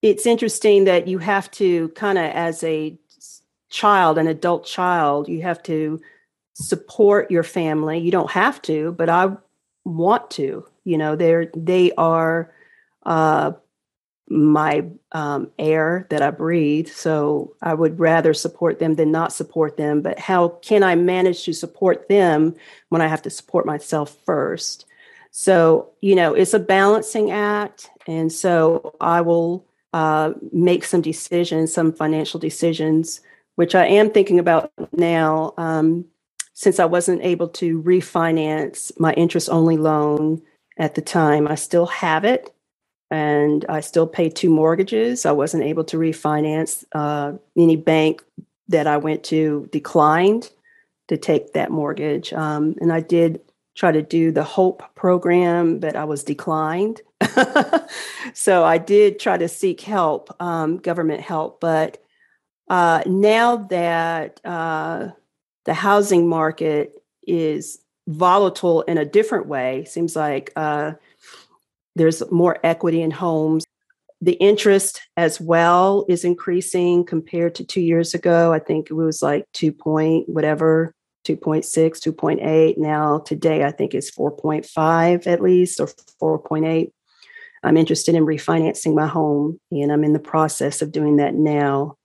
it's 0.03 0.27
interesting 0.27 0.85
that 0.85 1.07
you 1.07 1.18
have 1.18 1.51
to 1.53 1.89
kind 1.91 2.18
of, 2.18 2.24
as 2.24 2.64
a 2.64 2.99
child, 3.70 4.18
an 4.18 4.27
adult 4.27 4.66
child, 4.66 5.29
you 5.29 5.43
have 5.43 5.62
to 5.64 6.01
support 6.55 7.31
your 7.31 7.43
family. 7.43 7.99
You 7.99 8.11
don't 8.11 8.31
have 8.31 8.61
to, 8.62 8.93
but 8.93 9.09
I 9.09 9.37
want 9.87 10.30
to. 10.32 10.66
You 10.84 10.99
know, 10.99 11.16
they're 11.16 11.51
they 11.55 11.93
are 11.93 12.53
uh, 13.05 13.53
my 14.28 14.84
um, 15.12 15.51
air 15.59 16.07
that 16.11 16.22
I 16.22 16.30
breathe. 16.30 16.89
So 16.89 17.55
I 17.62 17.74
would 17.74 17.99
rather 17.99 18.34
support 18.34 18.78
them 18.78 18.95
than 18.95 19.12
not 19.12 19.32
support 19.32 19.76
them. 19.76 20.03
But 20.03 20.18
how 20.18 20.49
can 20.49 20.82
I 20.82 20.97
manage 20.97 21.45
to 21.45 21.53
support 21.53 22.09
them 22.09 22.55
when 22.89 23.01
I 23.01 23.07
have 23.07 23.22
to 23.22 23.30
support 23.30 23.66
myself 23.66 24.16
first? 24.24 24.84
So, 25.30 25.91
you 26.01 26.14
know, 26.14 26.34
it's 26.34 26.55
a 26.55 26.59
balancing 26.59 27.30
act. 27.30 27.91
And 28.07 28.32
so 28.32 28.97
I 29.01 29.20
will 29.20 29.64
uh, 29.93 30.32
make 30.53 30.84
some 30.84 31.03
decisions, 31.03 31.72
some 31.72 31.93
financial 31.93 32.41
decisions, 32.41 33.20
which 33.55 33.74
I 33.74 33.87
am 33.87 34.11
thinking 34.11 34.39
about 34.39 34.72
now. 34.93 35.55
Um, 35.57 36.07
since 36.57 36.81
I 36.81 36.87
wasn't 36.87 37.23
able 37.23 37.49
to 37.49 37.83
refinance 37.83 38.91
my 38.99 39.13
interest 39.13 39.51
only 39.51 39.77
loan 39.77 40.41
at 40.79 40.95
the 40.95 41.03
time, 41.03 41.47
I 41.47 41.55
still 41.55 41.85
have 41.85 42.25
it 42.25 42.51
and 43.11 43.67
I 43.69 43.81
still 43.81 44.07
pay 44.07 44.31
two 44.31 44.49
mortgages. 44.49 45.27
I 45.27 45.33
wasn't 45.33 45.65
able 45.65 45.85
to 45.85 45.99
refinance. 45.99 46.83
Uh, 46.93 47.35
any 47.59 47.77
bank 47.77 48.23
that 48.69 48.87
I 48.87 48.97
went 48.97 49.23
to 49.25 49.69
declined 49.71 50.51
to 51.09 51.19
take 51.19 51.53
that 51.53 51.71
mortgage. 51.71 52.33
Um, 52.33 52.75
and 52.81 52.91
I 52.91 53.01
did 53.01 53.43
try 53.75 53.93
to 53.93 54.01
do 54.01 54.33
the 54.33 54.43
HOPE 54.43 54.83
program, 54.95 55.79
but 55.79 55.95
I 55.95 56.05
was 56.05 56.25
declined. 56.25 57.03
so 58.33 58.65
I 58.65 58.79
did 58.79 59.19
try 59.19 59.37
to 59.37 59.47
seek 59.47 59.83
help, 59.83 60.35
um, 60.41 60.79
government 60.79 61.21
help. 61.21 61.61
But 61.61 62.03
uh, 62.71 63.03
now 63.05 63.57
that 63.57 64.41
uh, 64.43 65.11
the 65.67 65.75
housing 65.75 66.29
market 66.29 66.95
is 67.27 67.79
volatile 68.09 68.83
in 68.83 68.99
a 68.99 69.05
different 69.05 69.47
way. 69.47 69.85
Seems 69.85 70.17
like 70.17 70.53
uh, 70.57 70.93
there's 71.97 72.23
more 72.31 72.59
equity 72.64 73.03
in 73.03 73.11
homes. 73.11 73.64
The 74.21 74.35
interest 74.35 75.03
as 75.17 75.41
well 75.41 76.07
is 76.09 76.25
increasing 76.25 77.05
compared 77.05 77.55
to 77.57 77.64
two 77.64 77.83
years 77.83 78.14
ago. 78.14 78.53
I 78.53 78.61
think 78.61 78.91
it 78.91 78.95
was 78.95 79.23
like 79.23 79.45
two 79.53 79.73
point 79.73 80.29
whatever, 80.29 80.95
2.6, 81.27 81.67
2.8. 81.67 82.79
Now 82.79 83.19
today 83.19 83.64
I 83.64 83.73
think 83.73 83.93
it's 83.93 84.11
4.5 84.11 85.27
at 85.27 85.43
least 85.43 85.81
or 85.81 85.89
4.8. 86.39 86.91
I'm 87.62 87.77
interested 87.77 88.14
in 88.14 88.25
refinancing 88.25 88.95
my 88.95 89.07
home 89.07 89.59
and 89.73 89.91
I'm 89.93 90.05
in 90.05 90.12
the 90.12 90.19
process 90.21 90.81
of 90.81 90.93
doing 90.93 91.17
that 91.17 91.35
now. 91.35 91.97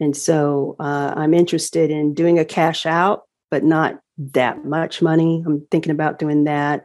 And 0.00 0.16
so 0.16 0.76
uh, 0.78 1.14
I'm 1.16 1.34
interested 1.34 1.90
in 1.90 2.14
doing 2.14 2.38
a 2.38 2.44
cash 2.44 2.86
out, 2.86 3.22
but 3.50 3.64
not 3.64 3.98
that 4.18 4.64
much 4.64 5.02
money. 5.02 5.42
I'm 5.46 5.66
thinking 5.70 5.92
about 5.92 6.18
doing 6.18 6.44
that 6.44 6.84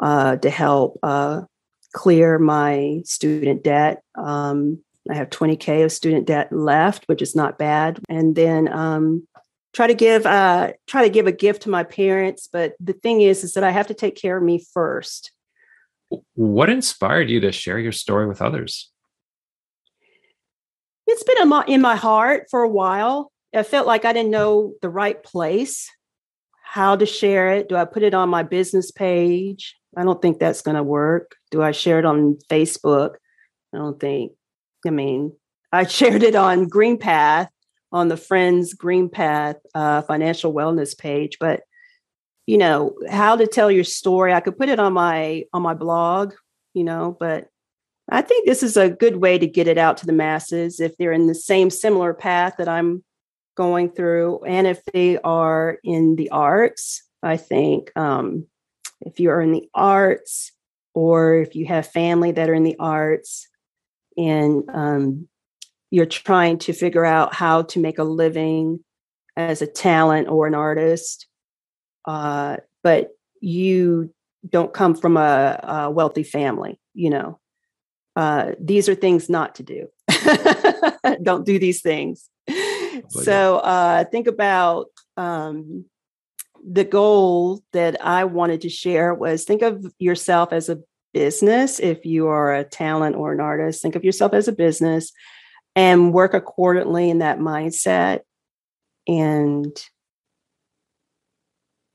uh, 0.00 0.36
to 0.36 0.50
help 0.50 0.98
uh, 1.02 1.42
clear 1.92 2.38
my 2.38 3.02
student 3.04 3.62
debt. 3.62 4.02
Um, 4.14 4.82
I 5.10 5.14
have 5.14 5.30
20k 5.30 5.84
of 5.84 5.92
student 5.92 6.26
debt 6.26 6.52
left, 6.52 7.04
which 7.06 7.22
is 7.22 7.34
not 7.34 7.58
bad, 7.58 8.00
and 8.08 8.36
then 8.36 8.72
um, 8.72 9.26
try 9.72 9.86
to 9.86 9.94
give 9.94 10.26
uh, 10.26 10.72
try 10.86 11.02
to 11.02 11.10
give 11.10 11.26
a 11.26 11.32
gift 11.32 11.62
to 11.62 11.70
my 11.70 11.84
parents. 11.84 12.48
But 12.50 12.74
the 12.80 12.92
thing 12.92 13.20
is, 13.22 13.44
is 13.44 13.54
that 13.54 13.64
I 13.64 13.70
have 13.70 13.86
to 13.88 13.94
take 13.94 14.16
care 14.16 14.36
of 14.36 14.42
me 14.42 14.64
first. 14.72 15.32
What 16.34 16.70
inspired 16.70 17.30
you 17.30 17.40
to 17.40 17.52
share 17.52 17.78
your 17.78 17.92
story 17.92 18.26
with 18.26 18.42
others? 18.42 18.89
It's 21.10 21.24
been 21.24 21.42
in 21.66 21.80
my, 21.80 21.96
heart 21.96 22.46
for 22.50 22.62
a 22.62 22.68
while. 22.68 23.32
I 23.52 23.64
felt 23.64 23.86
like 23.86 24.04
I 24.04 24.12
didn't 24.12 24.30
know 24.30 24.74
the 24.80 24.88
right 24.88 25.20
place, 25.20 25.90
how 26.62 26.94
to 26.94 27.04
share 27.04 27.52
it. 27.52 27.68
Do 27.68 27.74
I 27.74 27.84
put 27.84 28.04
it 28.04 28.14
on 28.14 28.28
my 28.28 28.44
business 28.44 28.92
page? 28.92 29.76
I 29.96 30.04
don't 30.04 30.22
think 30.22 30.38
that's 30.38 30.62
going 30.62 30.76
to 30.76 30.84
work. 30.84 31.34
Do 31.50 31.62
I 31.62 31.72
share 31.72 31.98
it 31.98 32.04
on 32.04 32.38
Facebook? 32.48 33.16
I 33.74 33.78
don't 33.78 33.98
think. 33.98 34.32
I 34.86 34.90
mean, 34.90 35.32
I 35.72 35.84
shared 35.98 36.22
it 36.22 36.36
on 36.36 36.70
GreenPath 36.70 37.48
on 37.90 38.06
the 38.06 38.16
Friends 38.16 38.76
GreenPath 38.76 39.56
uh, 39.74 40.02
financial 40.02 40.54
wellness 40.54 40.96
page, 40.96 41.38
but 41.40 41.62
you 42.46 42.56
know 42.56 42.94
how 43.08 43.34
to 43.34 43.48
tell 43.48 43.70
your 43.70 43.84
story. 43.84 44.32
I 44.32 44.40
could 44.40 44.56
put 44.56 44.68
it 44.68 44.78
on 44.78 44.92
my 44.92 45.44
on 45.52 45.62
my 45.62 45.74
blog, 45.74 46.34
you 46.72 46.84
know, 46.84 47.16
but 47.18 47.48
I 48.10 48.22
think 48.22 48.46
this 48.46 48.62
is 48.62 48.76
a 48.76 48.90
good 48.90 49.16
way 49.16 49.38
to 49.38 49.46
get 49.46 49.68
it 49.68 49.78
out 49.78 49.96
to 49.98 50.06
the 50.06 50.12
masses 50.12 50.80
if 50.80 50.96
they're 50.96 51.12
in 51.12 51.26
the 51.26 51.34
same 51.34 51.70
similar 51.70 52.12
path 52.12 52.54
that 52.58 52.68
I'm 52.68 53.04
going 53.56 53.90
through, 53.90 54.44
and 54.44 54.66
if 54.66 54.84
they 54.92 55.18
are 55.18 55.78
in 55.84 56.16
the 56.16 56.30
arts. 56.30 57.02
I 57.22 57.36
think 57.36 57.92
um, 57.96 58.46
if 59.00 59.20
you 59.20 59.30
are 59.30 59.40
in 59.40 59.52
the 59.52 59.68
arts, 59.74 60.52
or 60.94 61.34
if 61.34 61.54
you 61.54 61.66
have 61.66 61.86
family 61.86 62.32
that 62.32 62.48
are 62.48 62.54
in 62.54 62.64
the 62.64 62.76
arts, 62.78 63.46
and 64.16 64.64
um, 64.72 65.28
you're 65.90 66.06
trying 66.06 66.58
to 66.58 66.72
figure 66.72 67.04
out 67.04 67.34
how 67.34 67.62
to 67.62 67.80
make 67.80 67.98
a 67.98 68.04
living 68.04 68.80
as 69.36 69.62
a 69.62 69.66
talent 69.66 70.28
or 70.28 70.46
an 70.46 70.54
artist, 70.54 71.26
uh, 72.06 72.56
but 72.82 73.10
you 73.40 74.12
don't 74.48 74.72
come 74.72 74.94
from 74.94 75.16
a, 75.16 75.60
a 75.62 75.90
wealthy 75.90 76.22
family, 76.22 76.80
you 76.94 77.10
know, 77.10 77.39
uh, 78.20 78.52
these 78.60 78.86
are 78.86 78.94
things 78.94 79.30
not 79.30 79.54
to 79.54 79.62
do. 79.62 79.88
Don't 81.22 81.46
do 81.46 81.58
these 81.58 81.80
things. 81.80 82.28
So 83.08 83.56
uh, 83.56 84.04
think 84.04 84.26
about 84.26 84.88
um, 85.16 85.86
the 86.62 86.84
goal 86.84 87.62
that 87.72 88.04
I 88.04 88.24
wanted 88.24 88.60
to 88.60 88.68
share 88.68 89.14
was 89.14 89.44
think 89.44 89.62
of 89.62 89.86
yourself 89.98 90.52
as 90.52 90.68
a 90.68 90.80
business. 91.14 91.80
If 91.80 92.04
you 92.04 92.26
are 92.26 92.54
a 92.54 92.62
talent 92.62 93.16
or 93.16 93.32
an 93.32 93.40
artist, 93.40 93.80
think 93.80 93.96
of 93.96 94.04
yourself 94.04 94.34
as 94.34 94.48
a 94.48 94.52
business 94.52 95.12
and 95.74 96.12
work 96.12 96.34
accordingly 96.34 97.08
in 97.08 97.20
that 97.20 97.38
mindset 97.38 98.20
and 99.08 99.74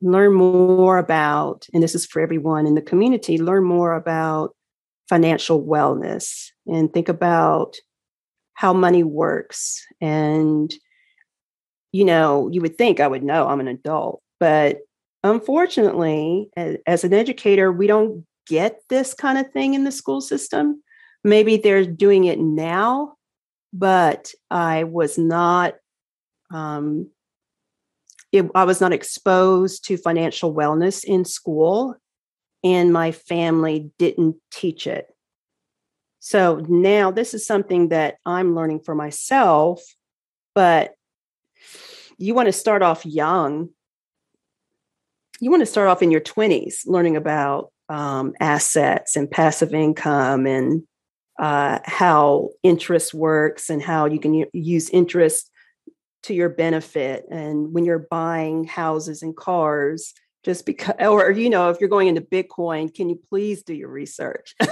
learn 0.01 0.33
more 0.33 0.97
about, 0.97 1.67
and 1.71 1.83
this 1.83 1.93
is 1.93 2.07
for 2.07 2.19
everyone 2.19 2.65
in 2.65 2.73
the 2.73 2.81
community, 2.81 3.37
learn 3.37 3.63
more 3.63 3.93
about 3.93 4.55
financial 5.09 5.63
wellness 5.63 6.49
and 6.67 6.91
think 6.91 7.09
about 7.09 7.75
how 8.53 8.73
money 8.73 9.03
works. 9.03 9.85
And, 10.01 10.73
you 11.91 12.05
know, 12.05 12.49
you 12.51 12.61
would 12.61 12.77
think 12.77 12.99
I 12.99 13.07
would 13.07 13.23
know 13.23 13.47
I'm 13.47 13.59
an 13.59 13.67
adult, 13.67 14.21
but 14.39 14.79
unfortunately, 15.23 16.49
as, 16.87 17.03
an 17.03 17.13
educator, 17.13 17.71
we 17.71 17.87
don't 17.87 18.25
get 18.47 18.79
this 18.89 19.13
kind 19.13 19.37
of 19.37 19.51
thing 19.51 19.73
in 19.73 19.83
the 19.83 19.91
school 19.91 20.21
system. 20.21 20.81
Maybe 21.23 21.57
they're 21.57 21.85
doing 21.85 22.25
it 22.25 22.39
now, 22.39 23.15
but 23.73 24.31
I 24.51 24.83
was 24.83 25.17
not 25.17 25.75
um, 26.53 27.09
it, 28.31 28.45
I 28.53 28.65
was 28.65 28.81
not 28.81 28.93
exposed 28.93 29.85
to 29.85 29.97
financial 29.97 30.53
wellness 30.53 31.03
in 31.03 31.25
school, 31.25 31.95
and 32.65 32.91
my 32.91 33.11
family 33.11 33.91
didn't 33.99 34.37
teach 34.51 34.87
it. 34.87 35.05
So 36.19 36.65
now 36.67 37.11
this 37.11 37.35
is 37.35 37.45
something 37.45 37.89
that 37.89 38.15
I'm 38.25 38.55
learning 38.55 38.79
for 38.79 38.95
myself, 38.95 39.83
but 40.55 40.95
you 42.17 42.33
want 42.33 42.47
to 42.47 42.51
start 42.51 42.81
off 42.81 43.05
young. 43.05 43.69
You 45.39 45.51
want 45.51 45.61
to 45.61 45.67
start 45.67 45.87
off 45.87 46.01
in 46.01 46.09
your 46.09 46.21
20s 46.21 46.87
learning 46.87 47.15
about 47.15 47.71
um, 47.87 48.33
assets 48.39 49.15
and 49.15 49.29
passive 49.29 49.75
income 49.75 50.47
and 50.47 50.81
uh, 51.37 51.79
how 51.85 52.49
interest 52.63 53.13
works 53.13 53.69
and 53.69 53.79
how 53.79 54.07
you 54.07 54.19
can 54.19 54.45
use 54.53 54.89
interest 54.89 55.51
to 56.23 56.33
your 56.33 56.49
benefit. 56.49 57.25
And 57.29 57.73
when 57.73 57.85
you're 57.85 58.07
buying 58.09 58.63
houses 58.63 59.21
and 59.21 59.37
cars, 59.37 60.15
just 60.45 60.65
because, 60.67 60.93
or, 60.99 61.31
you 61.31 61.49
know, 61.49 61.71
if 61.71 61.79
you're 61.81 61.89
going 61.89 62.07
into 62.07 62.21
Bitcoin, 62.21 62.93
can 62.93 63.09
you 63.09 63.19
please 63.29 63.63
do 63.63 63.73
your 63.73 63.89
research? 63.89 64.53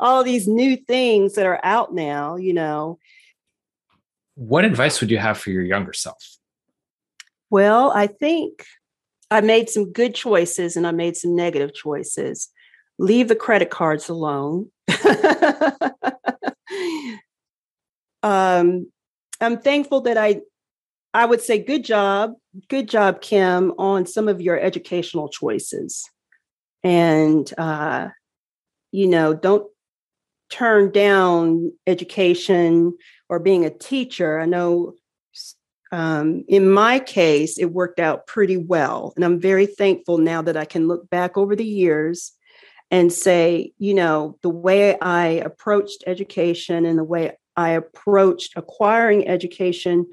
All 0.00 0.22
these 0.22 0.46
new 0.46 0.76
things 0.76 1.34
that 1.34 1.44
are 1.44 1.58
out 1.64 1.92
now, 1.92 2.36
you 2.36 2.52
know. 2.52 3.00
What 4.36 4.64
advice 4.64 5.00
would 5.00 5.10
you 5.10 5.18
have 5.18 5.38
for 5.38 5.50
your 5.50 5.64
younger 5.64 5.92
self? 5.92 6.24
Well, 7.50 7.90
I 7.90 8.06
think 8.06 8.64
I 9.28 9.40
made 9.40 9.68
some 9.68 9.92
good 9.92 10.14
choices 10.14 10.76
and 10.76 10.86
I 10.86 10.92
made 10.92 11.16
some 11.16 11.34
negative 11.34 11.74
choices. 11.74 12.50
Leave 12.98 13.26
the 13.26 13.34
credit 13.34 13.70
cards 13.70 14.08
alone. 14.08 14.70
um, 18.22 18.86
I'm 19.40 19.58
thankful 19.58 20.02
that 20.02 20.16
I 20.16 20.42
I 21.14 21.24
would 21.24 21.40
say 21.40 21.58
good 21.58 21.84
job, 21.84 22.34
good 22.68 22.88
job, 22.88 23.20
Kim, 23.20 23.72
on 23.78 24.04
some 24.04 24.28
of 24.28 24.42
your 24.42 24.58
educational 24.58 25.28
choices. 25.28 26.10
And 26.82 27.50
uh, 27.56 28.08
you 28.90 29.06
know, 29.06 29.32
don't 29.32 29.66
turn 30.50 30.90
down 30.90 31.72
education 31.86 32.96
or 33.28 33.38
being 33.38 33.64
a 33.64 33.70
teacher. 33.70 34.38
I 34.38 34.46
know 34.46 34.94
um, 35.92 36.44
in 36.48 36.70
my 36.70 36.98
case, 36.98 37.56
it 37.56 37.66
worked 37.72 38.00
out 38.00 38.26
pretty 38.26 38.56
well. 38.56 39.12
And 39.14 39.24
I'm 39.24 39.40
very 39.40 39.66
thankful 39.66 40.18
now 40.18 40.42
that 40.42 40.56
I 40.56 40.64
can 40.64 40.88
look 40.88 41.08
back 41.08 41.36
over 41.36 41.54
the 41.54 41.64
years 41.64 42.32
and 42.90 43.12
say, 43.12 43.72
you 43.78 43.94
know, 43.94 44.36
the 44.42 44.50
way 44.50 44.98
I 44.98 45.26
approached 45.26 46.02
education 46.06 46.84
and 46.84 46.98
the 46.98 47.04
way 47.04 47.36
I 47.56 47.70
approached 47.70 48.54
acquiring 48.56 49.28
education, 49.28 50.06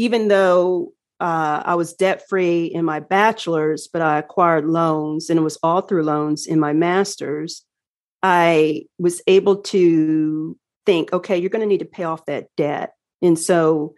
even 0.00 0.28
though 0.28 0.94
uh, 1.20 1.62
I 1.62 1.74
was 1.74 1.92
debt 1.92 2.22
free 2.26 2.64
in 2.64 2.86
my 2.86 3.00
bachelor's, 3.00 3.86
but 3.86 4.00
I 4.00 4.18
acquired 4.18 4.64
loans 4.64 5.28
and 5.28 5.38
it 5.38 5.42
was 5.42 5.58
all 5.62 5.82
through 5.82 6.04
loans 6.04 6.46
in 6.46 6.58
my 6.58 6.72
master's. 6.72 7.66
I 8.22 8.84
was 8.98 9.20
able 9.26 9.56
to 9.56 10.56
think, 10.86 11.12
okay, 11.12 11.36
you're 11.36 11.50
going 11.50 11.60
to 11.60 11.66
need 11.66 11.80
to 11.80 11.84
pay 11.84 12.04
off 12.04 12.24
that 12.24 12.46
debt. 12.56 12.94
And 13.20 13.38
so, 13.38 13.92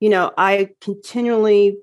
you 0.00 0.10
know, 0.10 0.32
I 0.36 0.68
continually 0.82 1.78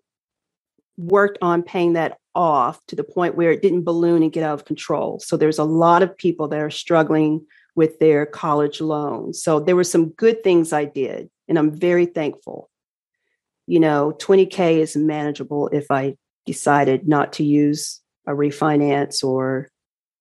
worked 0.95 1.39
on 1.41 1.63
paying 1.63 1.93
that 1.93 2.19
off 2.35 2.79
to 2.89 2.95
the 2.95 3.03
point 3.03 3.33
where 3.33 3.49
it 3.49 3.63
didn't 3.63 3.83
balloon 3.83 4.21
and 4.21 4.31
get 4.31 4.43
out 4.43 4.53
of 4.53 4.65
control. 4.65 5.19
So 5.21 5.37
there's 5.37 5.57
a 5.57 5.63
lot 5.63 6.03
of 6.03 6.15
people 6.15 6.47
that 6.49 6.59
are 6.59 6.69
struggling 6.69 7.43
with 7.73 7.97
their 7.97 8.27
college 8.27 8.79
loans. 8.79 9.41
So 9.41 9.59
there 9.59 9.75
were 9.75 9.83
some 9.83 10.09
good 10.09 10.43
things 10.43 10.71
I 10.71 10.85
did, 10.85 11.31
and 11.47 11.57
I'm 11.57 11.71
very 11.71 12.05
thankful. 12.05 12.69
You 13.67 13.79
know, 13.79 14.15
20K 14.19 14.77
is 14.77 14.95
manageable 14.95 15.69
if 15.69 15.89
I 15.89 16.15
decided 16.45 17.07
not 17.07 17.33
to 17.33 17.43
use 17.43 18.01
a 18.27 18.31
refinance 18.31 19.23
or 19.23 19.69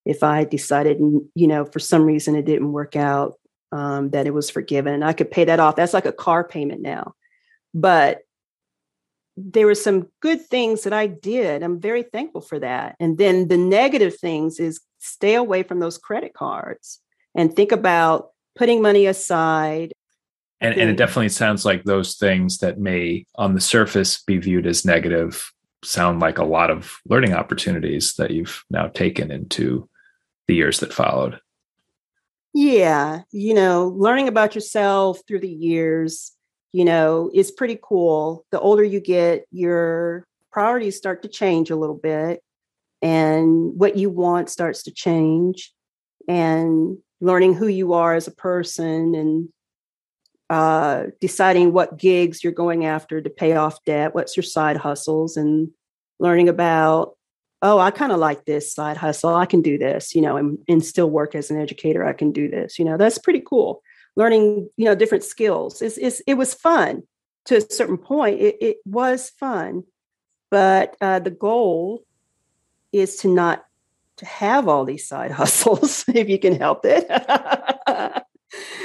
if 0.05 0.23
I 0.23 0.43
decided, 0.43 0.99
you 0.99 1.47
know, 1.47 1.65
for 1.65 1.79
some 1.79 2.03
reason 2.03 2.35
it 2.35 2.45
didn't 2.45 2.71
work 2.71 2.95
out, 2.95 3.33
um, 3.71 4.11
that 4.11 4.27
it 4.27 4.33
was 4.33 4.49
forgiven. 4.49 5.03
I 5.03 5.13
could 5.13 5.31
pay 5.31 5.45
that 5.45 5.59
off. 5.59 5.75
That's 5.75 5.93
like 5.93 6.05
a 6.05 6.11
car 6.11 6.43
payment 6.43 6.81
now. 6.81 7.13
But 7.73 8.19
there 9.37 9.65
were 9.65 9.75
some 9.75 10.07
good 10.21 10.45
things 10.45 10.83
that 10.83 10.93
I 10.93 11.07
did. 11.07 11.61
I'm 11.61 11.79
very 11.79 12.03
thankful 12.03 12.41
for 12.41 12.59
that. 12.59 12.95
And 12.99 13.17
then 13.17 13.47
the 13.47 13.57
negative 13.57 14.17
things 14.17 14.59
is 14.59 14.79
stay 14.99 15.35
away 15.35 15.63
from 15.63 15.79
those 15.79 15.97
credit 15.97 16.33
cards 16.33 17.01
and 17.35 17.53
think 17.53 17.71
about 17.71 18.29
putting 18.55 18.81
money 18.81 19.07
aside. 19.07 19.93
And, 20.65 20.79
and 20.79 20.89
it 20.89 20.97
definitely 20.97 21.29
sounds 21.29 21.63
like 21.63 21.83
those 21.83 22.15
things 22.15 22.57
that 22.57 22.79
may 22.79 23.25
on 23.35 23.53
the 23.53 23.61
surface 23.61 24.23
be 24.23 24.39
viewed 24.39 24.65
as 24.65 24.83
negative 24.83 25.51
sound 25.83 26.19
like 26.19 26.39
a 26.39 26.43
lot 26.43 26.71
of 26.71 26.97
learning 27.07 27.33
opportunities 27.33 28.15
that 28.15 28.31
you've 28.31 28.63
now 28.71 28.87
taken 28.87 29.29
into 29.29 29.87
the 30.47 30.55
years 30.55 30.79
that 30.79 30.91
followed. 30.91 31.39
Yeah, 32.53 33.21
you 33.31 33.53
know, 33.53 33.89
learning 33.95 34.27
about 34.27 34.55
yourself 34.55 35.19
through 35.27 35.41
the 35.41 35.47
years, 35.47 36.31
you 36.71 36.83
know, 36.83 37.29
is 37.31 37.51
pretty 37.51 37.77
cool. 37.81 38.43
The 38.51 38.59
older 38.59 38.83
you 38.83 38.99
get, 38.99 39.45
your 39.51 40.25
priorities 40.51 40.97
start 40.97 41.21
to 41.21 41.27
change 41.27 41.69
a 41.69 41.75
little 41.75 41.97
bit 41.97 42.41
and 43.03 43.77
what 43.77 43.97
you 43.97 44.09
want 44.09 44.49
starts 44.49 44.83
to 44.83 44.91
change. 44.91 45.73
And 46.27 46.97
learning 47.21 47.53
who 47.53 47.67
you 47.67 47.93
are 47.93 48.15
as 48.15 48.27
a 48.27 48.31
person 48.31 49.13
and 49.15 49.49
uh, 50.49 51.05
deciding 51.19 51.73
what 51.73 51.97
gigs 51.97 52.43
you're 52.43 52.53
going 52.53 52.85
after 52.85 53.21
to 53.21 53.29
pay 53.29 53.55
off 53.55 53.83
debt, 53.85 54.13
what's 54.13 54.37
your 54.37 54.43
side 54.43 54.77
hustles, 54.77 55.37
and 55.37 55.69
learning 56.19 56.49
about, 56.49 57.15
oh, 57.61 57.79
I 57.79 57.91
kind 57.91 58.11
of 58.11 58.19
like 58.19 58.45
this 58.45 58.73
side 58.73 58.97
hustle. 58.97 59.35
I 59.35 59.45
can 59.45 59.61
do 59.61 59.77
this, 59.77 60.13
you 60.13 60.21
know, 60.21 60.37
and, 60.37 60.57
and 60.67 60.85
still 60.85 61.09
work 61.09 61.35
as 61.35 61.49
an 61.49 61.59
educator. 61.59 62.05
I 62.05 62.13
can 62.13 62.31
do 62.31 62.49
this, 62.49 62.77
you 62.77 62.85
know, 62.85 62.97
that's 62.97 63.17
pretty 63.17 63.41
cool. 63.41 63.81
Learning, 64.15 64.69
you 64.77 64.85
know, 64.85 64.95
different 64.95 65.23
skills. 65.23 65.81
It's, 65.81 65.97
it's, 65.97 66.21
it 66.27 66.35
was 66.35 66.53
fun 66.53 67.03
to 67.45 67.57
a 67.57 67.61
certain 67.61 67.97
point. 67.97 68.39
It, 68.39 68.57
it 68.61 68.77
was 68.85 69.31
fun, 69.31 69.83
but 70.51 70.95
uh, 71.01 71.19
the 71.19 71.31
goal 71.31 72.05
is 72.91 73.17
to 73.17 73.27
not 73.27 73.65
to 74.17 74.25
have 74.25 74.67
all 74.67 74.85
these 74.85 75.07
side 75.07 75.31
hustles 75.39 76.05
if 76.07 76.29
you 76.29 76.39
can 76.39 76.55
help 76.55 76.81
it. 76.83 77.07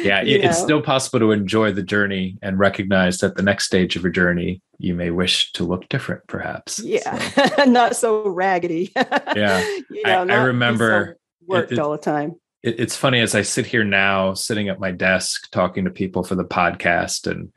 yeah, 0.03 0.23
you 0.23 0.39
it's 0.39 0.59
know? 0.59 0.65
still 0.65 0.83
possible 0.83 1.19
to 1.19 1.33
enjoy 1.33 1.73
the 1.73 1.83
journey 1.83 2.39
and 2.43 2.59
recognize 2.59 3.19
that 3.19 3.37
the 3.37 3.43
next 3.43 3.67
stage 3.67 3.97
of 3.97 4.03
your 4.03 4.13
journey 4.13 4.63
you 4.79 4.95
may 4.95 5.11
wish 5.11 5.53
to 5.53 5.65
look 5.65 5.89
different, 5.89 6.27
perhaps. 6.27 6.79
Yeah, 6.79 7.19
so. 7.19 7.65
not 7.67 7.97
so 7.97 8.29
raggedy. 8.29 8.93
yeah, 8.97 9.61
you 9.91 10.03
know, 10.05 10.27
I, 10.29 10.35
I, 10.35 10.45
remember 10.45 11.19
so 11.19 11.47
worked 11.47 11.73
it, 11.73 11.79
it, 11.79 11.81
all 11.81 11.93
the 11.93 11.99
time. 11.99 12.37
It, 12.63 12.81
it's 12.81 12.97
funny 12.97 13.21
as 13.21 13.35
I 13.35 13.43
sit 13.43 13.67
here 13.67 13.85
now, 13.85 14.35
sitting 14.35 14.69
at 14.69 14.81
my 14.81 14.91
desk, 14.91 15.51
talking 15.51 15.85
to 15.85 15.91
people 15.91 16.25
for 16.25 16.35
the 16.35 16.45
podcast 16.45 17.31
and 17.31 17.53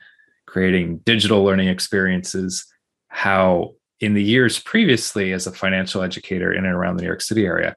creating 0.46 0.98
digital 0.98 1.42
learning 1.42 1.68
experiences. 1.68 2.66
How 3.08 3.74
in 4.00 4.14
the 4.14 4.22
years 4.22 4.58
previously 4.58 5.32
as 5.32 5.46
a 5.46 5.52
financial 5.52 6.02
educator 6.02 6.52
in 6.52 6.64
and 6.66 6.74
around 6.74 6.96
the 6.96 7.02
New 7.02 7.08
York 7.08 7.22
City 7.22 7.46
area, 7.46 7.74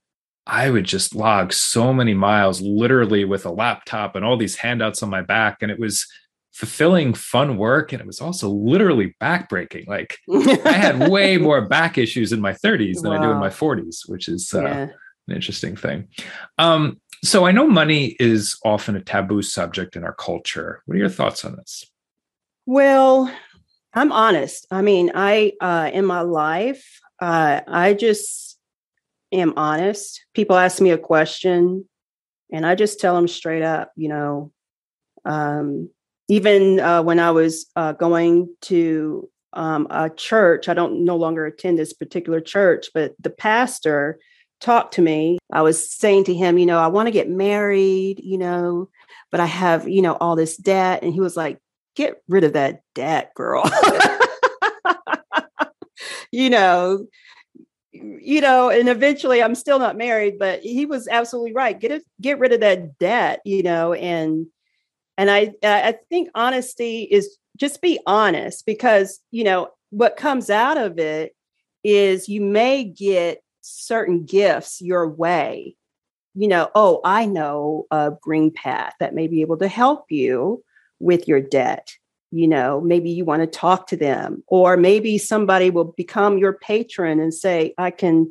I 0.48 0.70
would 0.70 0.86
just 0.86 1.14
log 1.14 1.52
so 1.52 1.94
many 1.94 2.14
miles 2.14 2.62
literally 2.62 3.26
with 3.26 3.46
a 3.46 3.52
laptop 3.52 4.16
and 4.16 4.24
all 4.24 4.38
these 4.38 4.56
handouts 4.56 5.04
on 5.04 5.10
my 5.10 5.22
back. 5.22 5.62
And 5.62 5.70
it 5.70 5.78
was 5.78 6.08
fulfilling 6.54 7.14
fun 7.14 7.58
work. 7.58 7.92
And 7.92 8.02
it 8.02 8.08
was 8.08 8.22
also 8.22 8.50
literally 8.50 9.16
backbreaking. 9.22 9.88
Like 9.88 10.18
I 10.66 10.72
had 10.72 11.10
way 11.12 11.38
more 11.38 11.68
back 11.68 11.98
issues 11.98 12.32
in 12.32 12.40
my 12.40 12.54
30s 12.54 13.02
than 13.02 13.12
wow. 13.12 13.20
I 13.20 13.22
do 13.22 13.32
in 13.32 13.38
my 13.38 13.50
40s, 13.50 14.08
which 14.08 14.30
is 14.30 14.54
uh, 14.54 14.62
yeah. 14.62 14.88
an 15.28 15.36
interesting 15.36 15.76
thing. 15.76 16.08
Um, 16.58 17.02
so 17.24 17.46
I 17.46 17.52
know 17.52 17.68
money 17.68 18.16
is 18.20 18.58
often 18.64 18.96
a 18.96 19.02
taboo 19.02 19.42
subject 19.42 19.96
in 19.96 20.04
our 20.04 20.14
culture. 20.14 20.82
What 20.86 20.96
are 20.96 21.00
your 21.00 21.10
thoughts 21.10 21.44
on 21.44 21.58
this? 21.58 21.86
Well, 22.66 23.32
I'm 23.94 24.12
honest. 24.12 24.66
I 24.72 24.82
mean, 24.82 25.12
I 25.14 25.54
uh, 25.60 25.90
in 25.94 26.06
my 26.06 26.22
life, 26.22 27.02
uh, 27.22 27.62
I 27.68 27.94
just 27.94 28.57
am 29.32 29.54
honest. 29.58 30.26
People 30.34 30.56
ask 30.56 30.82
me 30.82 30.92
a 30.92 30.98
question 30.98 31.88
and 32.52 32.66
I 32.66 32.76
just 32.76 33.00
tell 33.00 33.16
them 33.16 33.28
straight 33.28 33.64
up, 33.64 33.92
you 33.96 34.10
know, 34.10 34.52
um, 35.26 35.90
even 36.30 36.80
uh, 36.80 37.04
when 37.04 37.20
I 37.20 37.32
was 37.32 37.68
uh, 37.76 37.94
going 37.94 38.54
to 38.64 39.30
um, 39.54 39.88
a 39.90 40.10
church, 40.10 40.70
I 40.70 40.74
don't 40.74 41.06
no 41.06 41.16
longer 41.16 41.46
attend 41.46 41.80
this 41.80 41.94
particular 41.94 42.42
church, 42.42 42.88
but 42.94 43.16
the 43.20 43.30
pastor 43.30 44.20
talked 44.60 44.96
to 44.96 45.02
me. 45.02 45.38
I 45.52 45.62
was 45.62 45.92
saying 45.92 46.26
to 46.26 46.34
him, 46.34 46.58
you 46.58 46.66
know, 46.66 46.80
I 46.80 46.88
want 46.88 47.08
to 47.08 47.12
get 47.12 47.30
married, 47.30 48.20
you 48.24 48.38
know, 48.38 48.90
but 49.32 49.40
I 49.40 49.46
have, 49.46 49.88
you 49.88 50.02
know, 50.02 50.14
all 50.20 50.36
this 50.36 50.58
debt. 50.58 51.04
And 51.04 51.14
he 51.14 51.20
was 51.20 51.38
like, 51.38 51.60
get 51.96 52.22
rid 52.28 52.44
of 52.44 52.54
that 52.54 52.82
debt, 52.96 53.34
girl. 53.36 53.70
you 56.32 56.50
know, 56.50 57.08
you 58.22 58.42
know, 58.42 58.70
and 58.70 58.90
eventually 58.90 59.42
I'm 59.42 59.56
still 59.56 59.80
not 59.80 59.98
married, 59.98 60.40
but 60.40 60.62
he 60.62 60.86
was 60.86 61.08
absolutely 61.08 61.54
right. 61.54 61.80
Get 61.80 61.92
it, 61.92 62.04
get 62.22 62.40
rid 62.40 62.54
of 62.54 62.60
that 62.62 62.98
debt, 63.00 63.42
you 63.46 63.64
know, 63.64 63.94
and 63.94 64.48
and 65.18 65.32
I 65.32 65.54
I 65.64 65.96
think 66.10 66.30
honesty 66.36 67.04
is 67.04 67.38
just 67.58 67.82
be 67.82 68.00
honest 68.06 68.66
because 68.66 69.20
you 69.32 69.44
know 69.44 69.70
what 69.90 70.18
comes 70.18 70.50
out 70.50 70.78
of 70.78 71.00
it 71.00 71.36
is 71.84 72.30
you 72.30 72.42
may 72.42 72.84
get 72.84 73.42
certain 73.62 74.26
gifts 74.26 74.82
your 74.82 75.08
way. 75.08 75.76
You 76.36 76.48
know, 76.48 76.70
oh, 76.76 77.02
I 77.04 77.26
know 77.26 77.86
a 77.90 78.12
GreenPath 78.12 78.92
that 79.00 79.16
may 79.16 79.28
be 79.28 79.42
able 79.42 79.58
to 79.58 79.68
help 79.68 80.06
you 80.10 80.64
with 81.00 81.28
your 81.28 81.42
debt 81.42 81.92
you 82.32 82.48
know 82.48 82.82
maybe 82.82 83.10
you 83.10 83.24
want 83.24 83.42
to 83.42 83.48
talk 83.48 83.88
to 83.88 83.96
them 83.96 84.44
or 84.48 84.76
maybe 84.76 85.18
somebody 85.18 85.70
will 85.70 85.94
become 85.96 86.38
your 86.38 86.54
patron 86.54 87.20
and 87.20 87.34
say 87.34 87.74
i 87.78 87.90
can 87.90 88.30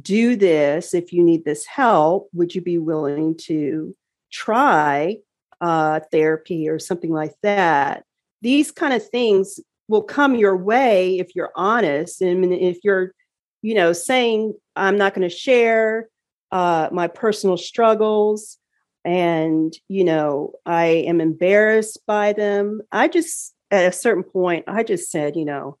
do 0.00 0.36
this 0.36 0.94
if 0.94 1.12
you 1.12 1.22
need 1.22 1.44
this 1.44 1.66
help. 1.66 2.28
Would 2.32 2.54
you 2.54 2.60
be 2.62 2.78
willing 2.78 3.36
to 3.42 3.94
try 4.30 5.18
uh, 5.60 6.00
therapy 6.10 6.68
or 6.68 6.78
something 6.78 7.10
like 7.10 7.34
that? 7.42 8.04
These 8.40 8.70
kind 8.70 8.94
of 8.94 9.06
things 9.06 9.60
will 9.88 10.02
come 10.02 10.34
your 10.34 10.56
way 10.56 11.18
if 11.18 11.36
you're 11.36 11.52
honest 11.54 12.22
and 12.22 12.52
if 12.52 12.78
you're 12.82 13.12
you 13.60 13.74
know 13.74 13.92
saying 13.92 14.54
i'm 14.74 14.96
not 14.96 15.12
going 15.12 15.28
to 15.28 15.34
share 15.34 16.08
uh, 16.52 16.88
my 16.92 17.08
personal 17.08 17.56
struggles 17.56 18.58
and 19.04 19.74
you 19.88 20.04
know 20.04 20.52
i 20.66 20.84
am 20.84 21.20
embarrassed 21.20 21.98
by 22.06 22.32
them. 22.32 22.80
I 22.90 23.08
just 23.08 23.54
at 23.70 23.86
a 23.86 23.92
certain 23.92 24.22
point 24.22 24.64
i 24.68 24.82
just 24.82 25.10
said 25.10 25.34
you 25.34 25.44
know 25.44 25.78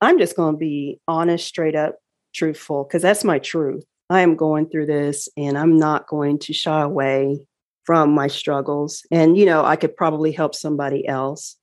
i'm 0.00 0.18
just 0.18 0.36
going 0.36 0.54
to 0.54 0.58
be 0.58 1.00
honest 1.06 1.46
straight 1.46 1.76
up 1.76 1.96
truthful 2.34 2.84
because 2.84 3.02
that's 3.02 3.24
my 3.24 3.38
truth. 3.38 3.84
I 4.08 4.22
am 4.22 4.34
going 4.34 4.68
through 4.68 4.86
this 4.86 5.28
and 5.36 5.56
i'm 5.56 5.78
not 5.78 6.08
going 6.08 6.38
to 6.40 6.52
shy 6.52 6.82
away 6.82 7.38
from 7.84 8.12
my 8.12 8.26
struggles 8.26 9.04
and 9.10 9.36
you 9.36 9.46
know 9.46 9.64
i 9.64 9.76
could 9.76 9.96
probably 9.96 10.32
help 10.32 10.54
somebody 10.54 11.06
else 11.06 11.56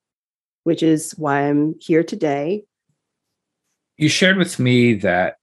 which 0.63 0.83
is 0.83 1.11
why 1.11 1.41
i'm 1.41 1.75
here 1.79 2.03
today. 2.03 2.63
You 3.97 4.09
shared 4.09 4.37
with 4.37 4.59
me 4.59 4.93
that 4.95 5.37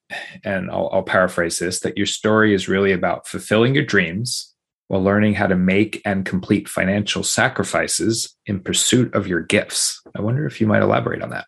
and 0.44 0.70
I'll, 0.70 0.88
I'll 0.92 1.02
paraphrase 1.02 1.58
this 1.58 1.80
that 1.80 1.96
your 1.96 2.06
story 2.06 2.54
is 2.54 2.68
really 2.68 2.92
about 2.92 3.26
fulfilling 3.26 3.74
your 3.74 3.84
dreams 3.84 4.53
while 4.88 5.02
learning 5.02 5.34
how 5.34 5.46
to 5.46 5.56
make 5.56 6.00
and 6.04 6.26
complete 6.26 6.68
financial 6.68 7.22
sacrifices 7.22 8.36
in 8.46 8.60
pursuit 8.60 9.14
of 9.14 9.26
your 9.26 9.40
gifts. 9.40 10.02
I 10.16 10.20
wonder 10.20 10.46
if 10.46 10.60
you 10.60 10.66
might 10.66 10.82
elaborate 10.82 11.22
on 11.22 11.30
that. 11.30 11.46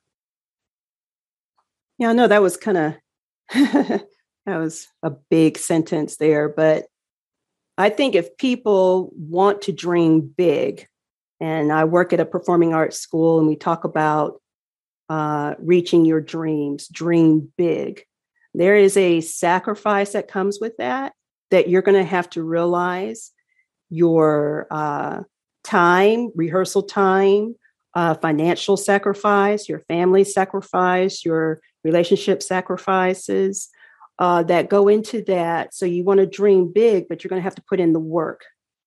Yeah, 1.99 2.12
no, 2.12 2.28
that 2.28 2.43
was 2.43 2.57
kind 2.57 2.78
of 2.78 2.95
that 3.55 4.07
was 4.47 4.89
a 5.03 5.11
big 5.11 5.59
sentence 5.59 6.16
there, 6.16 6.49
but 6.49 6.87
I 7.78 7.91
think 7.91 8.14
if 8.14 8.37
people 8.39 9.11
want 9.14 9.62
to 9.62 9.72
dream 9.72 10.20
big, 10.20 10.87
and 11.41 11.70
I 11.70 11.84
work 11.84 12.12
at 12.14 12.20
a 12.20 12.24
performing 12.24 12.72
arts 12.72 12.99
school, 12.99 13.39
and 13.39 13.47
we 13.47 13.57
talk 13.57 13.84
about 13.84 14.41
uh, 15.09 15.55
reaching 15.59 16.05
your 16.05 16.20
dreams, 16.20 16.89
dream 16.89 17.53
big. 17.59 18.03
There 18.55 18.76
is 18.76 18.97
a 18.97 19.20
sacrifice 19.20 20.12
that 20.12 20.28
comes 20.28 20.59
with 20.61 20.78
that 20.78 21.12
that 21.51 21.69
you're 21.69 21.83
going 21.83 22.03
to 22.03 22.09
have 22.09 22.29
to 22.31 22.43
realize 22.43 23.33
your 23.91 24.67
uh, 24.71 25.21
time, 25.65 26.31
rehearsal 26.35 26.83
time, 26.83 27.55
uh, 27.95 28.15
financial 28.15 28.77
sacrifice, 28.77 29.69
your 29.69 29.81
family 29.81 30.25
sacrifice, 30.25 31.25
your 31.25 31.61
relationship 31.85 32.43
sacrifices 32.43 33.71
uh, 34.19 34.43
that 34.43 34.69
go 34.69 34.89
into 34.89 35.23
that. 35.23 35.75
So 35.75 35.87
you 35.87 36.05
want 36.05 36.21
to 36.21 36.27
dream 36.27 36.73
big, 36.73 37.09
but 37.09 37.23
you're 37.23 37.29
going 37.31 37.41
to 37.41 37.45
have 37.45 37.55
to 37.57 37.65
put 37.69 37.81
in 37.81 37.93
the 37.93 38.01
work. 38.01 38.45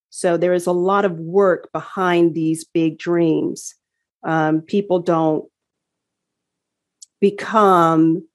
So 0.10 0.38
there 0.38 0.53
is 0.53 0.68
a 0.68 0.72
lot 0.72 1.05
of 1.05 1.20
work 1.20 1.72
behind 1.72 2.34
these 2.34 2.66
big 2.66 2.97
dreams. 2.97 3.76
Um, 4.24 4.62
people 4.62 4.99
don't 4.99 5.45
become 7.22 8.28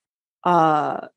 uh, 0.44 1.08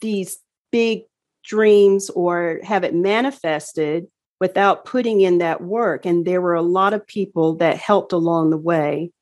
these 0.00 0.38
big 0.70 1.04
dreams 1.44 2.10
or 2.10 2.60
have 2.64 2.84
it 2.84 2.94
manifested 2.94 4.06
without 4.40 4.84
putting 4.84 5.20
in 5.20 5.38
that 5.38 5.62
work. 5.62 6.06
And 6.06 6.24
there 6.24 6.40
were 6.40 6.54
a 6.54 6.62
lot 6.62 6.92
of 6.92 7.06
people 7.06 7.56
that 7.56 7.76
helped 7.76 8.12
along 8.12 8.50
the 8.50 8.58
way. 8.58 9.12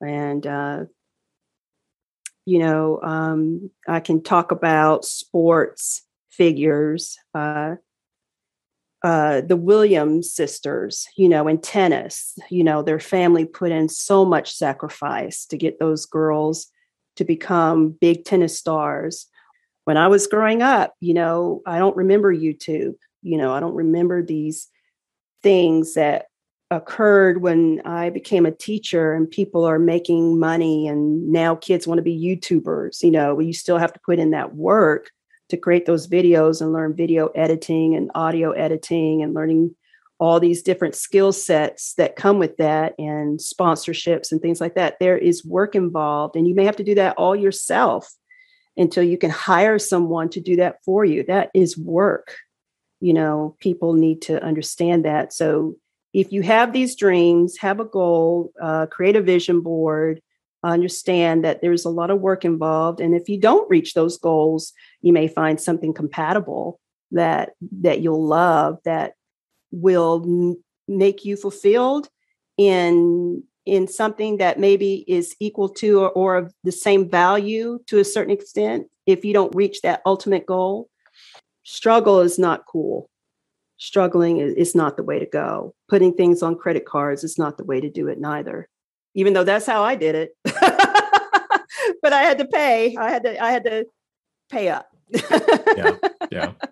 And, 0.00 0.46
uh, 0.46 0.84
you 2.44 2.58
know, 2.58 3.00
um, 3.02 3.70
I 3.86 4.00
can 4.00 4.22
talk 4.22 4.50
about 4.50 5.04
sports 5.04 6.02
figures, 6.30 7.16
uh, 7.34 7.76
uh, 9.04 9.42
the 9.42 9.56
Williams 9.56 10.32
sisters, 10.32 11.06
you 11.16 11.28
know, 11.28 11.46
in 11.46 11.60
tennis, 11.60 12.36
you 12.50 12.64
know, 12.64 12.82
their 12.82 12.98
family 12.98 13.44
put 13.44 13.70
in 13.70 13.88
so 13.88 14.24
much 14.24 14.52
sacrifice 14.52 15.46
to 15.46 15.56
get 15.56 15.78
those 15.78 16.04
girls 16.04 16.68
to 17.16 17.24
become 17.24 17.90
big 17.90 18.24
tennis 18.24 18.58
stars 18.58 19.26
when 19.88 19.96
I 19.96 20.06
was 20.06 20.26
growing 20.26 20.60
up, 20.60 20.92
you 21.00 21.14
know, 21.14 21.62
I 21.64 21.78
don't 21.78 21.96
remember 21.96 22.30
YouTube. 22.30 22.96
You 23.22 23.38
know, 23.38 23.54
I 23.54 23.58
don't 23.58 23.74
remember 23.74 24.22
these 24.22 24.68
things 25.42 25.94
that 25.94 26.26
occurred 26.70 27.40
when 27.40 27.80
I 27.86 28.10
became 28.10 28.44
a 28.44 28.50
teacher 28.50 29.14
and 29.14 29.30
people 29.30 29.64
are 29.64 29.78
making 29.78 30.38
money 30.38 30.88
and 30.88 31.30
now 31.32 31.54
kids 31.54 31.86
want 31.86 31.96
to 31.96 32.02
be 32.02 32.22
YouTubers. 32.22 33.02
You 33.02 33.12
know, 33.12 33.40
you 33.40 33.54
still 33.54 33.78
have 33.78 33.94
to 33.94 34.00
put 34.04 34.18
in 34.18 34.32
that 34.32 34.54
work 34.54 35.08
to 35.48 35.56
create 35.56 35.86
those 35.86 36.06
videos 36.06 36.60
and 36.60 36.70
learn 36.70 36.94
video 36.94 37.28
editing 37.28 37.94
and 37.94 38.10
audio 38.14 38.50
editing 38.50 39.22
and 39.22 39.32
learning 39.32 39.74
all 40.20 40.38
these 40.38 40.60
different 40.62 40.96
skill 40.96 41.32
sets 41.32 41.94
that 41.94 42.14
come 42.14 42.38
with 42.38 42.58
that 42.58 42.94
and 42.98 43.38
sponsorships 43.38 44.32
and 44.32 44.42
things 44.42 44.60
like 44.60 44.74
that. 44.74 44.98
There 45.00 45.16
is 45.16 45.46
work 45.46 45.74
involved, 45.74 46.36
and 46.36 46.46
you 46.46 46.54
may 46.54 46.66
have 46.66 46.76
to 46.76 46.84
do 46.84 46.94
that 46.96 47.16
all 47.16 47.34
yourself 47.34 48.12
until 48.78 49.02
you 49.02 49.18
can 49.18 49.30
hire 49.30 49.78
someone 49.78 50.30
to 50.30 50.40
do 50.40 50.56
that 50.56 50.82
for 50.84 51.04
you. 51.04 51.24
That 51.24 51.50
is 51.54 51.76
work. 51.76 52.36
You 53.00 53.12
know, 53.12 53.56
people 53.60 53.92
need 53.92 54.22
to 54.22 54.42
understand 54.42 55.04
that. 55.04 55.32
So 55.32 55.76
if 56.14 56.32
you 56.32 56.42
have 56.42 56.72
these 56.72 56.96
dreams, 56.96 57.58
have 57.58 57.80
a 57.80 57.84
goal, 57.84 58.52
uh, 58.60 58.86
create 58.86 59.16
a 59.16 59.22
vision 59.22 59.60
board, 59.60 60.22
understand 60.62 61.44
that 61.44 61.60
there's 61.60 61.84
a 61.84 61.90
lot 61.90 62.10
of 62.10 62.20
work 62.20 62.44
involved. 62.44 63.00
And 63.00 63.14
if 63.14 63.28
you 63.28 63.38
don't 63.38 63.70
reach 63.70 63.94
those 63.94 64.18
goals, 64.18 64.72
you 65.02 65.12
may 65.12 65.28
find 65.28 65.60
something 65.60 65.92
compatible 65.92 66.80
that 67.12 67.52
that 67.80 68.00
you'll 68.00 68.26
love 68.26 68.78
that 68.84 69.14
will 69.70 70.22
m- 70.24 70.62
make 70.86 71.24
you 71.24 71.36
fulfilled 71.36 72.08
in 72.56 73.42
in 73.68 73.86
something 73.86 74.38
that 74.38 74.58
maybe 74.58 75.04
is 75.06 75.36
equal 75.40 75.68
to 75.68 76.00
or, 76.00 76.10
or 76.10 76.36
of 76.36 76.54
the 76.64 76.72
same 76.72 77.08
value 77.08 77.78
to 77.86 77.98
a 77.98 78.04
certain 78.04 78.32
extent 78.32 78.86
if 79.06 79.24
you 79.24 79.32
don't 79.32 79.54
reach 79.54 79.82
that 79.82 80.02
ultimate 80.06 80.46
goal 80.46 80.88
struggle 81.64 82.20
is 82.20 82.38
not 82.38 82.64
cool. 82.66 83.10
Struggling 83.76 84.38
is, 84.38 84.54
is 84.54 84.74
not 84.74 84.96
the 84.96 85.02
way 85.02 85.18
to 85.18 85.26
go. 85.26 85.74
Putting 85.88 86.14
things 86.14 86.42
on 86.42 86.56
credit 86.56 86.86
cards 86.86 87.22
is 87.22 87.38
not 87.38 87.58
the 87.58 87.64
way 87.64 87.80
to 87.80 87.90
do 87.90 88.08
it 88.08 88.18
neither. 88.18 88.68
Even 89.14 89.34
though 89.34 89.44
that's 89.44 89.66
how 89.66 89.82
i 89.82 89.94
did 89.94 90.14
it. 90.14 90.30
But 92.00 92.12
i 92.12 92.22
had 92.22 92.38
to 92.38 92.44
pay. 92.44 92.96
I 92.96 93.10
had 93.10 93.22
to 93.24 93.42
i 93.42 93.50
had 93.50 93.64
to 93.64 93.84
pay 94.50 94.68
up. 94.68 94.88
Yeah 95.76 95.96
yeah. 96.30 96.52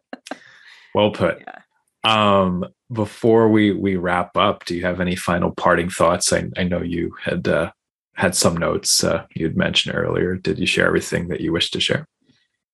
Well 0.95 1.11
put. 1.11 1.43
Yeah. 1.47 1.61
Um, 2.05 2.65
before 2.93 3.49
we 3.49 3.73
we 3.73 3.97
wrap 3.97 4.37
up, 4.37 4.65
do 4.65 4.75
you 4.75 4.85
have 4.85 5.01
any 5.01 5.17
final 5.17 5.51
parting 5.51 5.91
thoughts? 5.91 6.33
I, 6.33 6.49
I 6.57 6.65
know 6.65 6.83
you 6.83 7.15
had 7.23 7.49
uh, 7.49 7.73
had 8.15 8.35
some 8.35 8.57
notes 8.57 9.03
uh, 9.03 9.25
you'd 9.35 9.57
mentioned 9.57 9.95
earlier. 9.97 10.37
Did 10.37 10.59
you 10.59 10.67
share 10.67 10.87
everything 10.87 11.29
that 11.29 11.41
you 11.41 11.53
wish 11.53 11.71
to 11.73 11.81
share? 11.81 12.07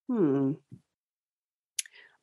Hmm. 0.07 0.53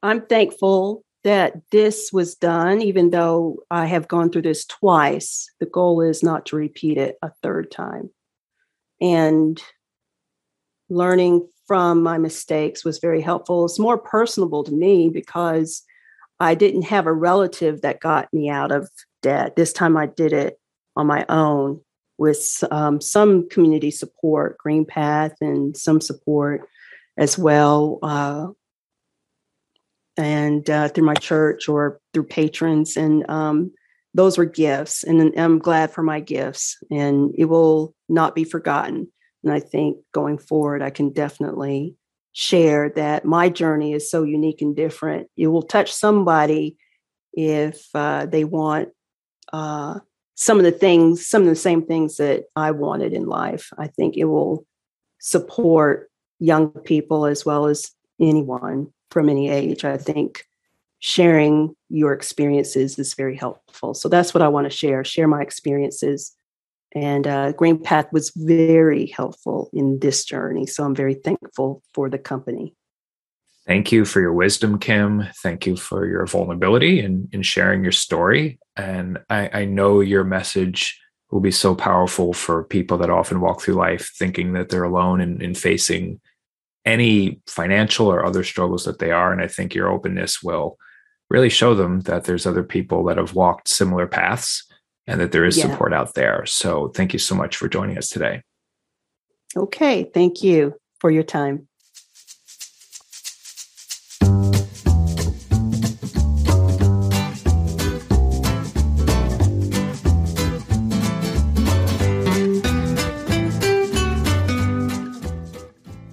I'm 0.02 0.22
thankful 0.26 1.04
that 1.24 1.54
this 1.70 2.10
was 2.12 2.34
done, 2.34 2.80
even 2.80 3.10
though 3.10 3.58
I 3.70 3.86
have 3.86 4.08
gone 4.08 4.30
through 4.30 4.42
this 4.42 4.64
twice. 4.64 5.50
The 5.60 5.66
goal 5.66 6.00
is 6.00 6.22
not 6.22 6.46
to 6.46 6.56
repeat 6.56 6.96
it 6.96 7.18
a 7.20 7.30
third 7.42 7.70
time. 7.70 8.10
And 9.02 9.60
learning 10.88 11.46
from 11.66 12.02
my 12.02 12.18
mistakes 12.18 12.84
was 12.84 12.98
very 12.98 13.20
helpful. 13.20 13.64
It's 13.66 13.78
more 13.78 13.98
personable 13.98 14.64
to 14.64 14.72
me 14.72 15.08
because 15.10 15.82
I 16.40 16.54
didn't 16.54 16.82
have 16.82 17.06
a 17.06 17.12
relative 17.12 17.82
that 17.82 18.00
got 18.00 18.32
me 18.32 18.48
out 18.48 18.72
of 18.72 18.88
debt. 19.22 19.56
This 19.56 19.72
time 19.72 19.96
I 19.96 20.06
did 20.06 20.32
it 20.32 20.58
on 20.96 21.06
my 21.06 21.26
own 21.28 21.80
with 22.18 22.64
um, 22.70 23.00
some 23.00 23.48
community 23.48 23.90
support, 23.90 24.56
GreenPath, 24.64 25.34
and 25.40 25.76
some 25.76 26.00
support 26.00 26.68
as 27.18 27.38
well, 27.38 27.98
uh, 28.02 28.48
and 30.16 30.68
uh, 30.68 30.88
through 30.88 31.04
my 31.04 31.14
church 31.14 31.68
or 31.68 32.00
through 32.12 32.24
patrons. 32.24 32.96
And 32.96 33.28
um, 33.30 33.72
those 34.14 34.36
were 34.36 34.44
gifts, 34.44 35.04
and 35.04 35.32
I'm 35.38 35.58
glad 35.58 35.92
for 35.92 36.02
my 36.02 36.20
gifts, 36.20 36.76
and 36.90 37.34
it 37.36 37.46
will 37.46 37.94
not 38.08 38.34
be 38.34 38.44
forgotten. 38.44 39.10
And 39.44 39.52
I 39.52 39.60
think 39.60 39.98
going 40.12 40.38
forward, 40.38 40.82
I 40.82 40.90
can 40.90 41.12
definitely 41.12 41.96
share 42.32 42.90
that 42.90 43.24
my 43.24 43.48
journey 43.48 43.92
is 43.92 44.10
so 44.10 44.22
unique 44.22 44.62
and 44.62 44.76
different. 44.76 45.28
It 45.36 45.48
will 45.48 45.62
touch 45.62 45.92
somebody 45.92 46.76
if 47.32 47.88
uh, 47.94 48.26
they 48.26 48.44
want 48.44 48.90
uh, 49.52 50.00
some 50.34 50.58
of 50.58 50.64
the 50.64 50.72
things, 50.72 51.26
some 51.26 51.42
of 51.42 51.48
the 51.48 51.56
same 51.56 51.84
things 51.84 52.16
that 52.16 52.44
I 52.56 52.70
wanted 52.70 53.12
in 53.12 53.26
life. 53.26 53.70
I 53.78 53.88
think 53.88 54.16
it 54.16 54.24
will 54.24 54.66
support 55.18 56.10
young 56.38 56.70
people 56.70 57.26
as 57.26 57.44
well 57.44 57.66
as 57.66 57.90
anyone 58.20 58.92
from 59.10 59.28
any 59.28 59.50
age. 59.50 59.84
I 59.84 59.96
think 59.96 60.44
sharing 61.00 61.74
your 61.88 62.12
experiences 62.12 62.98
is 62.98 63.14
very 63.14 63.36
helpful. 63.36 63.94
So 63.94 64.08
that's 64.08 64.32
what 64.32 64.42
I 64.42 64.48
want 64.48 64.66
to 64.66 64.76
share, 64.76 65.02
share 65.04 65.28
my 65.28 65.42
experiences. 65.42 66.34
And 66.94 67.26
uh, 67.26 67.52
GreenPath 67.52 68.12
was 68.12 68.32
very 68.34 69.06
helpful 69.06 69.70
in 69.72 70.00
this 70.00 70.24
journey. 70.24 70.66
So 70.66 70.84
I'm 70.84 70.94
very 70.94 71.14
thankful 71.14 71.82
for 71.94 72.10
the 72.10 72.18
company. 72.18 72.74
Thank 73.66 73.92
you 73.92 74.04
for 74.04 74.20
your 74.20 74.32
wisdom, 74.32 74.78
Kim. 74.78 75.28
Thank 75.42 75.66
you 75.66 75.76
for 75.76 76.06
your 76.06 76.26
vulnerability 76.26 77.00
in, 77.00 77.28
in 77.30 77.42
sharing 77.42 77.82
your 77.82 77.92
story. 77.92 78.58
And 78.74 79.18
I, 79.28 79.50
I 79.52 79.64
know 79.66 80.00
your 80.00 80.24
message 80.24 81.00
will 81.30 81.40
be 81.40 81.52
so 81.52 81.76
powerful 81.76 82.32
for 82.32 82.64
people 82.64 82.98
that 82.98 83.10
often 83.10 83.40
walk 83.40 83.60
through 83.60 83.74
life 83.74 84.10
thinking 84.18 84.54
that 84.54 84.70
they're 84.70 84.82
alone 84.82 85.20
and, 85.20 85.40
in 85.40 85.54
facing 85.54 86.20
any 86.84 87.40
financial 87.46 88.08
or 88.08 88.24
other 88.24 88.42
struggles 88.42 88.84
that 88.84 88.98
they 88.98 89.12
are. 89.12 89.32
And 89.32 89.40
I 89.40 89.46
think 89.46 89.74
your 89.74 89.88
openness 89.88 90.42
will 90.42 90.76
really 91.28 91.50
show 91.50 91.74
them 91.74 92.00
that 92.00 92.24
there's 92.24 92.46
other 92.46 92.64
people 92.64 93.04
that 93.04 93.18
have 93.18 93.34
walked 93.34 93.68
similar 93.68 94.08
paths 94.08 94.66
and 95.06 95.20
that 95.20 95.32
there 95.32 95.44
is 95.44 95.56
yeah. 95.56 95.70
support 95.70 95.92
out 95.92 96.14
there. 96.14 96.44
So 96.46 96.88
thank 96.88 97.12
you 97.12 97.18
so 97.18 97.34
much 97.34 97.56
for 97.56 97.68
joining 97.68 97.98
us 97.98 98.08
today. 98.08 98.42
Okay. 99.56 100.04
Thank 100.04 100.42
you 100.42 100.74
for 101.00 101.10
your 101.10 101.24
time. 101.24 101.68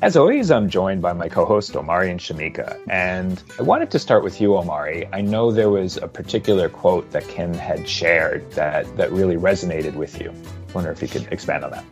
As 0.08 0.16
always, 0.16 0.52
I'm 0.52 0.70
joined 0.70 1.02
by 1.02 1.12
my 1.12 1.28
co 1.28 1.44
host, 1.44 1.76
Omari 1.76 2.10
and 2.10 2.18
Shamika. 2.18 2.80
And 2.90 3.44
I 3.60 3.64
wanted 3.64 3.92
to 3.92 4.00
start 4.00 4.24
with 4.24 4.40
you, 4.40 4.56
Omari. 4.56 5.06
I 5.12 5.20
know 5.20 5.52
there 5.52 5.70
was 5.70 5.98
a 5.98 6.08
particular 6.08 6.70
quote 6.70 7.12
that 7.12 7.28
Kim 7.28 7.54
had 7.54 7.90
shared 7.90 8.50
that, 8.52 8.86
that 8.96 9.12
really 9.12 9.36
resonated 9.36 9.96
with 9.96 10.22
you. 10.22 10.30
I 10.30 10.72
wonder 10.72 10.92
if 10.92 11.02
you 11.02 11.10
could 11.10 11.28
expand 11.34 11.66
on 11.66 11.72
that. 11.72 11.84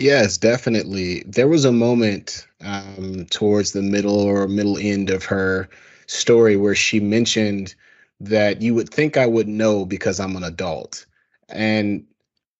Yes, 0.00 0.36
definitely. 0.36 1.22
There 1.28 1.46
was 1.46 1.64
a 1.64 1.70
moment 1.70 2.44
um, 2.60 3.24
towards 3.30 3.70
the 3.70 3.82
middle 3.82 4.18
or 4.18 4.48
middle 4.48 4.76
end 4.76 5.08
of 5.10 5.24
her 5.26 5.68
story 6.08 6.56
where 6.56 6.74
she 6.74 6.98
mentioned 6.98 7.76
that 8.18 8.62
you 8.62 8.74
would 8.74 8.90
think 8.90 9.16
I 9.16 9.26
would 9.26 9.46
know 9.46 9.84
because 9.84 10.18
I'm 10.18 10.34
an 10.34 10.42
adult. 10.42 11.06
And 11.50 12.04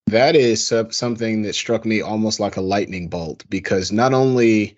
that 0.07 0.37
is 0.37 0.73
something 0.91 1.43
that 1.43 1.55
struck 1.55 1.85
me 1.85 2.01
almost 2.01 2.41
like 2.41 2.57
a 2.57 2.61
lightning 2.61 3.09
bolt 3.09 3.45
because 3.49 3.91
not 3.91 4.13
only 4.13 4.77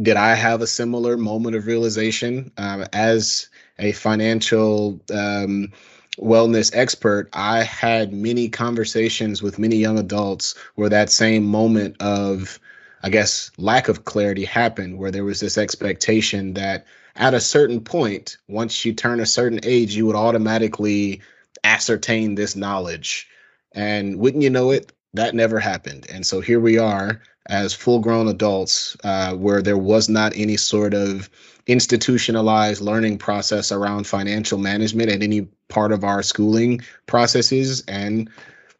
did 0.00 0.16
I 0.16 0.34
have 0.34 0.62
a 0.62 0.66
similar 0.66 1.16
moment 1.16 1.56
of 1.56 1.66
realization 1.66 2.50
um, 2.56 2.84
as 2.92 3.48
a 3.78 3.92
financial 3.92 5.00
um, 5.12 5.72
wellness 6.18 6.70
expert, 6.74 7.28
I 7.32 7.62
had 7.64 8.12
many 8.12 8.48
conversations 8.48 9.42
with 9.42 9.58
many 9.58 9.76
young 9.76 9.98
adults 9.98 10.54
where 10.76 10.88
that 10.88 11.10
same 11.10 11.44
moment 11.44 12.00
of, 12.00 12.58
I 13.02 13.10
guess, 13.10 13.50
lack 13.58 13.88
of 13.88 14.04
clarity 14.04 14.44
happened, 14.44 14.98
where 14.98 15.10
there 15.10 15.24
was 15.24 15.40
this 15.40 15.58
expectation 15.58 16.54
that 16.54 16.86
at 17.16 17.34
a 17.34 17.40
certain 17.40 17.80
point, 17.80 18.38
once 18.48 18.84
you 18.84 18.94
turn 18.94 19.20
a 19.20 19.26
certain 19.26 19.60
age, 19.64 19.94
you 19.94 20.06
would 20.06 20.16
automatically 20.16 21.20
ascertain 21.64 22.36
this 22.36 22.54
knowledge 22.54 23.28
and 23.72 24.18
wouldn't 24.18 24.42
you 24.42 24.50
know 24.50 24.70
it, 24.70 24.92
that 25.14 25.34
never 25.34 25.58
happened. 25.58 26.06
And 26.10 26.26
so 26.26 26.40
here 26.40 26.60
we 26.60 26.78
are 26.78 27.20
as 27.46 27.74
full 27.74 27.98
grown 27.98 28.28
adults, 28.28 28.96
uh, 29.02 29.34
where 29.34 29.62
there 29.62 29.78
was 29.78 30.08
not 30.08 30.32
any 30.36 30.56
sort 30.56 30.94
of 30.94 31.28
institutionalized 31.66 32.80
learning 32.80 33.18
process 33.18 33.72
around 33.72 34.06
financial 34.06 34.58
management 34.58 35.10
at 35.10 35.22
any 35.22 35.42
part 35.68 35.92
of 35.92 36.04
our 36.04 36.22
schooling 36.22 36.80
processes. 37.06 37.82
And 37.88 38.30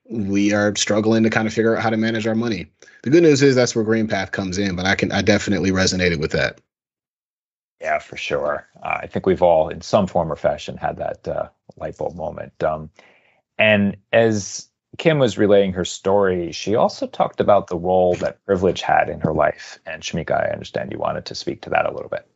we 0.09 0.53
are 0.53 0.75
struggling 0.77 1.23
to 1.23 1.31
kind 1.31 1.47
of 1.47 1.55
figure 1.55 1.77
out 1.77 1.83
how 1.83 1.91
to 1.91 1.97
manage 1.97 2.27
our 2.27 2.35
money. 2.35 2.67
The 3.03 3.11
good 3.11 3.23
news 3.23 3.43
is 3.43 3.55
that's 3.55 3.75
where 3.75 3.85
GreenPath 3.85 4.33
comes 4.33 4.59
in, 4.59 4.77
but 4.77 4.87
I 4.87 4.95
can 4.95 5.11
I 5.13 5.23
definitely 5.23 5.71
resonated 5.71 6.21
with 6.21 6.33
that. 6.33 6.61
Yeah, 7.81 7.99
for 7.99 8.17
sure. 8.17 8.69
Uh, 8.83 8.99
I 9.03 9.07
think 9.07 9.25
we've 9.25 9.43
all, 9.43 9.71
in 9.71 9.81
some 9.81 10.07
form 10.07 10.31
or 10.31 10.37
fashion, 10.37 10.77
had 10.77 10.99
that 10.99 11.27
uh, 11.27 11.49
light 11.77 11.97
bulb 11.97 12.15
moment. 12.15 12.63
Um, 12.63 12.91
and 13.57 13.97
as 14.13 14.70
Kim 14.99 15.19
was 15.19 15.39
relaying 15.39 15.73
her 15.73 15.85
story, 15.85 16.53
she 16.53 16.75
also 16.75 17.07
talked 17.07 17.41
about 17.41 17.69
the 17.69 17.77
role 17.77 18.15
that 18.17 18.45
privilege 18.45 18.83
had 18.83 19.09
in 19.09 19.21
her 19.21 19.33
life. 19.33 19.79
And 19.87 20.03
Shamika, 20.03 20.33
I 20.33 20.53
understand 20.53 20.93
you 20.93 20.99
wanted 20.99 21.25
to 21.27 21.35
speak 21.35 21.63
to 21.63 21.71
that 21.71 21.87
a 21.87 21.93
little 21.93 22.09
bit. 22.09 22.27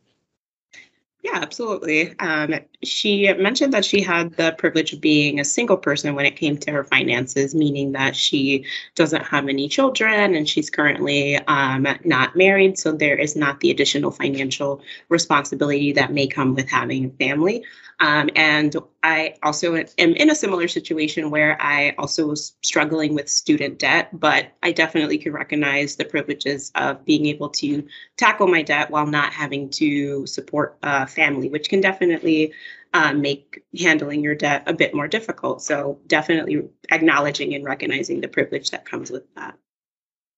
Yeah, 1.25 1.39
absolutely. 1.41 2.17
Um, 2.19 2.53
she 2.83 3.33
mentioned 3.33 3.73
that 3.73 3.83
she 3.83 3.99
had 3.99 4.33
the 4.33 4.53
privilege 4.59 4.93
of 4.93 5.01
being 5.01 5.39
a 5.39 5.45
single 5.45 5.75
person 5.75 6.13
when 6.13 6.27
it 6.27 6.35
came 6.35 6.55
to 6.57 6.71
her 6.71 6.83
finances, 6.83 7.55
meaning 7.55 7.93
that 7.93 8.15
she 8.15 8.63
doesn't 8.93 9.23
have 9.23 9.47
any 9.47 9.67
children 9.67 10.35
and 10.35 10.47
she's 10.47 10.69
currently 10.69 11.37
um, 11.47 11.87
not 12.03 12.35
married. 12.35 12.77
So 12.77 12.91
there 12.91 13.17
is 13.17 13.35
not 13.35 13.59
the 13.59 13.71
additional 13.71 14.11
financial 14.11 14.83
responsibility 15.09 15.93
that 15.93 16.13
may 16.13 16.27
come 16.27 16.53
with 16.53 16.69
having 16.69 17.05
a 17.05 17.09
family. 17.09 17.63
Um, 17.99 18.29
and 18.35 18.75
I 19.03 19.35
also 19.41 19.75
am 19.75 19.85
in 19.97 20.29
a 20.29 20.35
similar 20.35 20.67
situation 20.67 21.31
where 21.31 21.61
I 21.61 21.95
also 21.97 22.27
was 22.27 22.55
struggling 22.61 23.15
with 23.15 23.29
student 23.29 23.79
debt, 23.79 24.09
but 24.11 24.47
I 24.61 24.71
definitely 24.71 25.17
can 25.17 25.31
recognize 25.31 25.95
the 25.95 26.05
privileges 26.05 26.71
of 26.75 27.05
being 27.05 27.25
able 27.27 27.49
to 27.49 27.87
tackle 28.17 28.47
my 28.47 28.63
debt 28.63 28.91
while 28.91 29.07
not 29.07 29.31
having 29.31 29.69
to 29.71 30.25
support 30.27 30.77
a 30.83 31.07
family, 31.07 31.49
which 31.49 31.69
can 31.69 31.79
definitely 31.79 32.53
uh, 32.93 33.13
make 33.13 33.63
handling 33.77 34.23
your 34.23 34.35
debt 34.35 34.63
a 34.67 34.73
bit 34.73 34.93
more 34.93 35.07
difficult. 35.07 35.61
So, 35.61 35.99
definitely 36.07 36.67
acknowledging 36.91 37.53
and 37.53 37.63
recognizing 37.63 38.21
the 38.21 38.27
privilege 38.27 38.71
that 38.71 38.85
comes 38.85 39.11
with 39.11 39.23
that. 39.35 39.57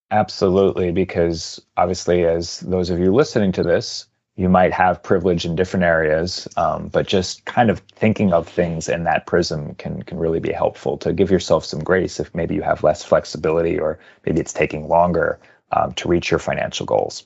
Absolutely, 0.10 0.92
because 0.92 1.62
obviously, 1.76 2.24
as 2.24 2.62
those 2.62 2.90
of 2.90 3.00
you 3.00 3.14
listening 3.14 3.52
to 3.54 3.64
this, 3.64 4.08
you 4.38 4.50
might 4.50 4.72
have 4.72 5.02
privilege 5.02 5.46
in 5.46 5.56
different 5.56 5.84
areas, 5.84 6.48
um, 6.58 6.90
but 6.90 7.08
just 7.08 7.44
kind 7.46 7.72
of 7.72 7.80
thinking 7.96 8.34
of 8.34 8.48
things 8.48 8.88
in 8.88 9.04
that 9.04 9.26
prism 9.26 9.74
can 9.76 10.04
can 10.04 10.20
really 10.20 10.40
be 10.40 10.52
helpful 10.52 10.96
to 11.00 11.12
give 11.12 11.32
yourself 11.32 11.66
some 11.66 11.84
grace 11.84 12.20
if 12.20 12.34
maybe 12.36 12.54
you 12.54 12.62
have 12.62 12.84
less 12.84 13.04
flexibility 13.04 13.80
or 13.80 14.00
maybe 14.26 14.40
it's 14.40 14.54
taking 14.54 14.88
longer 14.88 15.40
um, 15.72 15.92
to 15.94 16.08
reach 16.08 16.30
your 16.30 16.40
financial 16.40 16.86
goals. 16.86 17.26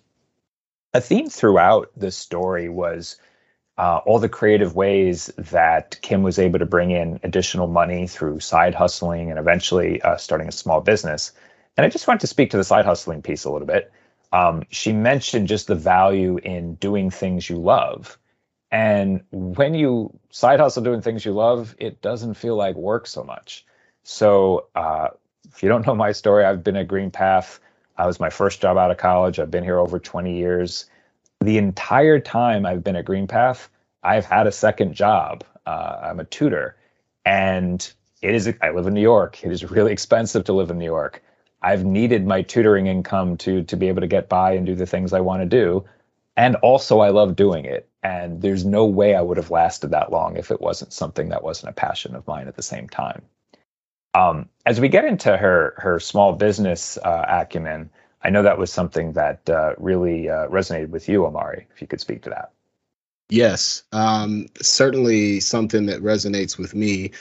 A 0.94 1.02
theme 1.02 1.30
throughout 1.30 1.92
this 1.98 2.16
story 2.16 2.70
was 2.70 3.18
uh, 3.78 4.00
all 4.06 4.20
the 4.20 4.30
creative 4.30 4.76
ways 4.76 5.28
that 5.38 6.00
Kim 6.02 6.24
was 6.24 6.40
able 6.40 6.60
to 6.60 6.66
bring 6.66 6.92
in 6.92 7.20
additional 7.24 7.68
money 7.68 8.08
through 8.08 8.40
side 8.40 8.74
hustling 8.74 9.30
and 9.30 9.40
eventually 9.40 10.02
uh, 10.04 10.16
starting 10.16 10.48
a 10.48 10.52
small 10.52 10.80
business. 10.80 11.34
And 11.76 11.86
I 11.86 11.90
just 11.90 12.08
wanted 12.08 12.22
to 12.22 12.28
speak 12.28 12.52
to 12.52 12.58
the 12.58 12.64
side 12.64 12.86
hustling 12.86 13.22
piece 13.22 13.44
a 13.44 13.52
little 13.52 13.68
bit 13.68 13.92
um, 14.32 14.64
she 14.70 14.94
mentioned 14.94 15.48
just 15.48 15.68
the 15.68 15.76
value 15.76 16.38
in 16.38 16.76
doing 16.76 17.10
things 17.10 17.50
you 17.50 17.58
love. 17.58 18.18
And 18.72 19.24
when 19.32 19.74
you 19.74 20.18
side 20.30 20.60
hustle 20.60 20.84
doing 20.84 21.02
things 21.02 21.26
you 21.26 21.34
love, 21.34 21.76
it 21.78 22.02
doesn't 22.02 22.36
feel 22.36 22.56
like 22.56 22.76
work 22.76 23.06
so 23.08 23.24
much. 23.24 23.66
So, 24.04 24.68
uh, 24.76 25.10
if 25.50 25.62
you 25.62 25.68
don't 25.68 25.86
know 25.86 25.96
my 25.96 26.14
story, 26.14 26.46
I've 26.46 26.64
been 26.64 26.78
at 26.78 26.88
GreenPath. 26.88 27.60
I 27.98 28.08
was 28.08 28.20
my 28.20 28.30
first 28.30 28.62
job 28.62 28.78
out 28.78 28.90
of 28.90 28.98
college. 28.98 29.40
I've 29.40 29.52
been 29.52 29.64
here 29.64 29.80
over 29.80 30.00
20 30.00 30.38
years. 30.38 30.86
The 31.42 31.58
entire 31.58 32.20
time 32.20 32.66
I've 32.66 32.84
been 32.84 32.96
at 32.96 33.06
GreenPath, 33.06 33.68
I've 34.04 34.26
had 34.26 34.48
a 34.48 34.52
second 34.52 34.94
job. 34.94 35.44
Uh, 35.66 36.00
I'm 36.04 36.20
a 36.20 36.24
tutor, 36.26 36.78
and 37.26 37.92
it 38.22 38.34
is. 38.34 38.52
I 38.62 38.72
live 38.72 38.88
in 38.88 38.94
New 38.94 39.02
York. 39.02 39.44
It 39.44 39.52
is 39.52 39.70
really 39.70 39.92
expensive 39.98 40.46
to 40.46 40.54
live 40.54 40.72
in 40.72 40.78
New 40.78 40.86
York. 40.86 41.22
I've 41.62 41.86
needed 41.86 42.26
my 42.26 42.42
tutoring 42.42 42.88
income 42.88 43.38
to 43.38 43.64
to 43.64 43.78
be 43.78 43.88
able 43.88 44.02
to 44.02 44.08
get 44.08 44.30
by 44.30 44.54
and 44.54 44.66
do 44.66 44.76
the 44.76 44.86
things 44.86 45.14
I 45.14 45.20
want 45.20 45.42
to 45.42 45.46
do. 45.46 45.86
And 46.38 46.56
also 46.58 47.00
I 47.00 47.10
love 47.10 47.36
doing 47.36 47.66
it. 47.66 47.88
And 48.04 48.42
there's 48.42 48.66
no 48.66 48.86
way 48.86 49.16
I 49.16 49.22
would 49.22 49.38
have 49.38 49.52
lasted 49.52 49.92
that 49.92 50.12
long 50.12 50.38
if 50.38 50.50
it 50.50 50.60
wasn't 50.60 50.94
something 50.94 51.30
that 51.30 51.44
wasn't 51.44 51.70
a 51.70 51.74
passion 51.74 52.16
of 52.16 52.26
mine 52.26 52.48
at 52.48 52.56
the 52.56 52.64
same 52.64 52.90
time. 52.90 53.22
Um, 54.14 54.50
as 54.66 54.80
we 54.80 54.90
get 54.90 55.06
into 55.06 55.38
her 55.38 55.74
her 55.78 56.00
small 56.00 56.34
business 56.34 56.98
uh, 56.98 57.26
acumen, 57.28 57.90
I 58.24 58.30
know 58.30 58.44
that 58.44 58.58
was 58.58 58.72
something 58.72 59.14
that 59.14 59.50
uh, 59.50 59.74
really 59.78 60.30
uh, 60.30 60.48
resonated 60.48 60.90
with 60.90 61.08
you, 61.08 61.26
Omari. 61.26 61.68
If 61.74 61.82
you 61.82 61.88
could 61.88 62.02
speak 62.02 62.24
to 62.24 62.30
that. 62.30 62.52
Yes, 63.30 63.84
um, 63.94 64.48
certainly 64.62 65.40
something 65.40 65.86
that 65.86 66.02
resonates 66.02 66.58
with 66.58 66.76
me. 66.76 67.12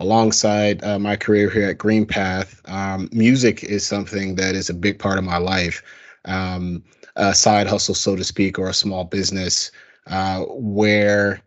Alongside 0.00 0.82
uh, 0.82 0.98
my 0.98 1.16
career 1.16 1.50
here 1.50 1.68
at 1.68 1.78
GreenPath, 1.78 2.66
um, 2.70 3.08
music 3.12 3.62
is 3.64 3.86
something 3.86 4.34
that 4.36 4.54
is 4.54 4.70
a 4.70 4.74
big 4.74 4.98
part 4.98 5.18
of 5.18 5.24
my 5.24 5.36
life. 5.36 5.82
Um, 6.24 6.82
a 7.16 7.34
side 7.34 7.66
hustle, 7.66 7.94
so 7.94 8.16
to 8.16 8.24
speak, 8.24 8.58
or 8.58 8.68
a 8.68 8.74
small 8.74 9.04
business 9.04 9.70
uh, 10.06 10.40
where 10.48 11.42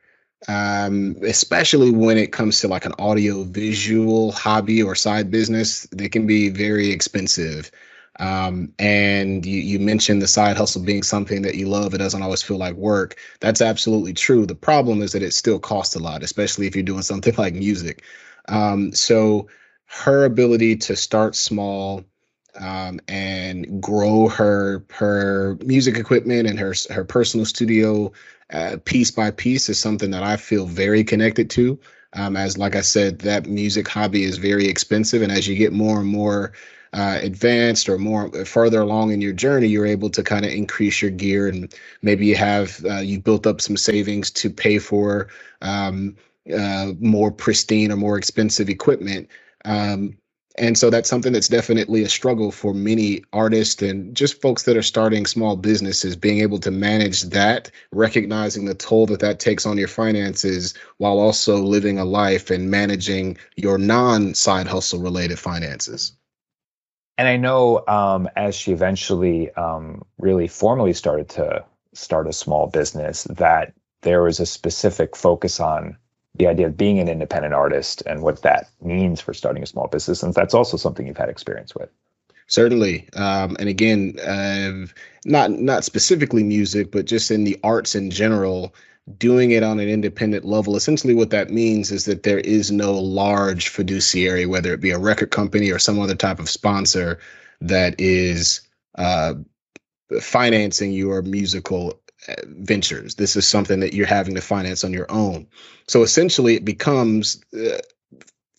um, 0.47 1.15
especially 1.23 1.91
when 1.91 2.17
it 2.17 2.31
comes 2.31 2.59
to 2.61 2.67
like 2.67 2.85
an 2.85 2.93
audio 2.99 3.43
visual 3.43 4.31
hobby 4.33 4.83
or 4.83 4.95
side 4.95 5.31
business, 5.31 5.87
they 5.91 6.09
can 6.09 6.27
be 6.27 6.49
very 6.49 6.91
expensive. 6.91 7.71
Um, 8.19 8.71
and 8.79 9.45
you, 9.45 9.59
you 9.59 9.79
mentioned 9.79 10.21
the 10.21 10.27
side 10.27 10.57
hustle 10.57 10.83
being 10.83 11.03
something 11.03 11.41
that 11.43 11.55
you 11.55 11.67
love. 11.67 11.93
It 11.93 11.99
doesn't 11.99 12.21
always 12.21 12.43
feel 12.43 12.57
like 12.57 12.75
work. 12.75 13.15
That's 13.39 13.61
absolutely 13.61 14.13
true. 14.13 14.45
The 14.45 14.55
problem 14.55 15.01
is 15.01 15.13
that 15.13 15.23
it 15.23 15.33
still 15.33 15.59
costs 15.59 15.95
a 15.95 15.99
lot, 15.99 16.21
especially 16.23 16.67
if 16.67 16.75
you're 16.75 16.83
doing 16.83 17.01
something 17.01 17.33
like 17.39 17.55
music. 17.55 18.03
Um, 18.47 18.93
so 18.93 19.47
her 19.85 20.25
ability 20.25 20.75
to 20.77 20.95
start 20.95 21.35
small 21.35 22.03
um, 22.59 22.99
and 23.07 23.81
grow 23.81 24.27
her 24.27 24.85
her 24.91 25.57
music 25.65 25.97
equipment 25.97 26.47
and 26.47 26.59
her 26.59 26.73
her 26.89 27.03
personal 27.03 27.45
studio 27.45 28.11
uh, 28.51 28.77
piece 28.85 29.11
by 29.11 29.31
piece 29.31 29.69
is 29.69 29.79
something 29.79 30.11
that 30.11 30.23
I 30.23 30.37
feel 30.37 30.65
very 30.65 31.03
connected 31.03 31.49
to. 31.51 31.79
Um, 32.13 32.37
as 32.37 32.57
like 32.57 32.75
I 32.75 32.81
said, 32.81 33.19
that 33.19 33.47
music 33.47 33.87
hobby 33.87 34.23
is 34.23 34.37
very 34.37 34.67
expensive, 34.67 35.21
and 35.21 35.31
as 35.31 35.47
you 35.47 35.55
get 35.55 35.73
more 35.73 35.99
and 35.99 36.07
more 36.07 36.53
uh, 36.93 37.17
advanced 37.23 37.89
or 37.89 37.97
more 37.97 38.29
further 38.45 38.81
along 38.81 39.11
in 39.11 39.21
your 39.21 39.33
journey, 39.33 39.67
you're 39.67 39.87
able 39.87 40.11
to 40.11 40.21
kind 40.21 40.45
of 40.45 40.51
increase 40.51 41.01
your 41.01 41.09
gear, 41.09 41.47
and 41.47 41.73
maybe 42.03 42.27
you 42.27 42.35
have 42.35 42.85
uh, 42.85 42.99
you 42.99 43.19
built 43.19 43.47
up 43.47 43.61
some 43.61 43.77
savings 43.77 44.29
to 44.29 44.49
pay 44.51 44.77
for 44.77 45.27
um, 45.63 46.15
uh, 46.51 46.93
more 46.99 47.31
pristine 47.31 47.91
or 47.91 47.95
more 47.95 48.17
expensive 48.17 48.69
equipment. 48.69 49.29
Um, 49.65 50.17
and 50.55 50.77
so 50.77 50.89
that's 50.89 51.09
something 51.09 51.33
that's 51.33 51.47
definitely 51.47 52.03
a 52.03 52.09
struggle 52.09 52.51
for 52.51 52.73
many 52.73 53.23
artists 53.33 53.81
and 53.81 54.15
just 54.15 54.41
folks 54.41 54.63
that 54.63 54.77
are 54.77 54.83
starting 54.83 55.25
small 55.25 55.55
businesses 55.55 56.15
being 56.15 56.41
able 56.41 56.59
to 56.59 56.71
manage 56.71 57.23
that 57.23 57.71
recognizing 57.91 58.65
the 58.65 58.75
toll 58.75 59.05
that 59.07 59.19
that 59.19 59.39
takes 59.39 59.65
on 59.65 59.77
your 59.77 59.87
finances 59.87 60.73
while 60.97 61.17
also 61.19 61.57
living 61.57 61.97
a 61.97 62.05
life 62.05 62.51
and 62.51 62.69
managing 62.69 63.37
your 63.55 63.77
non 63.77 64.33
side 64.33 64.67
hustle 64.67 64.99
related 64.99 65.39
finances 65.39 66.13
and 67.17 67.27
i 67.27 67.35
know 67.35 67.83
um, 67.87 68.29
as 68.35 68.53
she 68.55 68.71
eventually 68.71 69.51
um, 69.53 70.03
really 70.19 70.47
formally 70.47 70.93
started 70.93 71.29
to 71.29 71.63
start 71.93 72.27
a 72.27 72.33
small 72.33 72.67
business 72.67 73.23
that 73.25 73.73
there 74.01 74.21
was 74.21 74.39
a 74.39 74.45
specific 74.45 75.15
focus 75.15 75.59
on 75.59 75.97
the 76.35 76.47
idea 76.47 76.67
of 76.67 76.77
being 76.77 76.99
an 76.99 77.07
independent 77.07 77.53
artist 77.53 78.01
and 78.05 78.21
what 78.21 78.41
that 78.41 78.69
means 78.81 79.21
for 79.21 79.33
starting 79.33 79.63
a 79.63 79.67
small 79.67 79.87
business. 79.87 80.23
And 80.23 80.33
that's 80.33 80.53
also 80.53 80.77
something 80.77 81.05
you've 81.05 81.17
had 81.17 81.29
experience 81.29 81.75
with. 81.75 81.89
Certainly, 82.47 83.07
um, 83.15 83.55
and 83.59 83.69
again, 83.69 84.19
uh, 84.19 84.85
not 85.25 85.51
not 85.51 85.85
specifically 85.85 86.43
music, 86.43 86.91
but 86.91 87.05
just 87.05 87.31
in 87.31 87.45
the 87.45 87.57
arts 87.63 87.95
in 87.95 88.11
general, 88.11 88.75
doing 89.17 89.51
it 89.51 89.63
on 89.63 89.79
an 89.79 89.87
independent 89.87 90.43
level. 90.43 90.75
Essentially, 90.75 91.13
what 91.13 91.29
that 91.29 91.49
means 91.49 91.89
is 91.89 92.05
that 92.05 92.23
there 92.23 92.39
is 92.39 92.69
no 92.69 92.93
large 92.93 93.69
fiduciary, 93.69 94.45
whether 94.45 94.73
it 94.73 94.81
be 94.81 94.91
a 94.91 94.99
record 94.99 95.31
company 95.31 95.71
or 95.71 95.79
some 95.79 95.99
other 95.99 96.15
type 96.15 96.39
of 96.39 96.49
sponsor, 96.49 97.17
that 97.61 97.95
is 97.97 98.59
uh, 98.95 99.35
financing 100.19 100.91
your 100.91 101.21
musical 101.21 101.99
ventures. 102.47 103.15
This 103.15 103.35
is 103.35 103.47
something 103.47 103.79
that 103.79 103.93
you're 103.93 104.05
having 104.05 104.35
to 104.35 104.41
finance 104.41 104.83
on 104.83 104.93
your 104.93 105.11
own. 105.11 105.47
So 105.87 106.03
essentially, 106.03 106.55
it 106.55 106.65
becomes 106.65 107.43
uh, 107.53 107.79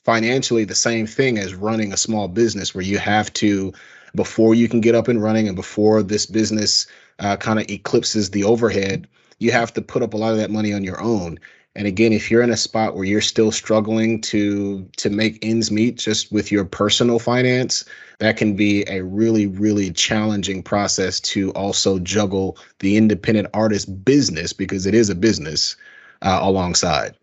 financially 0.04 0.64
the 0.64 0.74
same 0.74 1.06
thing 1.06 1.38
as 1.38 1.54
running 1.54 1.92
a 1.92 1.96
small 1.96 2.28
business 2.28 2.74
where 2.74 2.84
you 2.84 2.98
have 2.98 3.32
to, 3.34 3.72
before 4.14 4.54
you 4.54 4.68
can 4.68 4.80
get 4.80 4.94
up 4.94 5.08
and 5.08 5.22
running 5.22 5.48
and 5.48 5.56
before 5.56 6.02
this 6.02 6.26
business 6.26 6.86
uh, 7.18 7.36
kind 7.36 7.58
of 7.58 7.70
eclipses 7.70 8.30
the 8.30 8.44
overhead, 8.44 9.08
you 9.38 9.50
have 9.50 9.72
to 9.72 9.82
put 9.82 10.02
up 10.02 10.14
a 10.14 10.16
lot 10.16 10.32
of 10.32 10.38
that 10.38 10.50
money 10.50 10.72
on 10.72 10.84
your 10.84 11.00
own. 11.00 11.38
And 11.76 11.88
again, 11.88 12.12
if 12.12 12.30
you're 12.30 12.42
in 12.42 12.50
a 12.50 12.56
spot 12.56 12.94
where 12.94 13.04
you're 13.04 13.20
still 13.20 13.50
struggling 13.50 14.20
to 14.22 14.88
to 14.98 15.10
make 15.10 15.44
ends 15.44 15.72
meet 15.72 15.96
just 15.96 16.30
with 16.30 16.52
your 16.52 16.64
personal 16.64 17.18
finance, 17.18 17.84
that 18.24 18.36
can 18.36 18.56
be 18.56 18.84
a 18.88 19.02
really 19.02 19.46
really 19.46 19.92
challenging 19.92 20.62
process 20.62 21.20
to 21.20 21.50
also 21.52 21.98
juggle 21.98 22.56
the 22.78 22.96
independent 22.96 23.48
artist 23.54 24.04
business 24.04 24.52
because 24.52 24.86
it 24.86 24.94
is 24.94 25.10
a 25.10 25.14
business 25.14 25.76
uh, 26.22 26.40
alongside. 26.42 27.14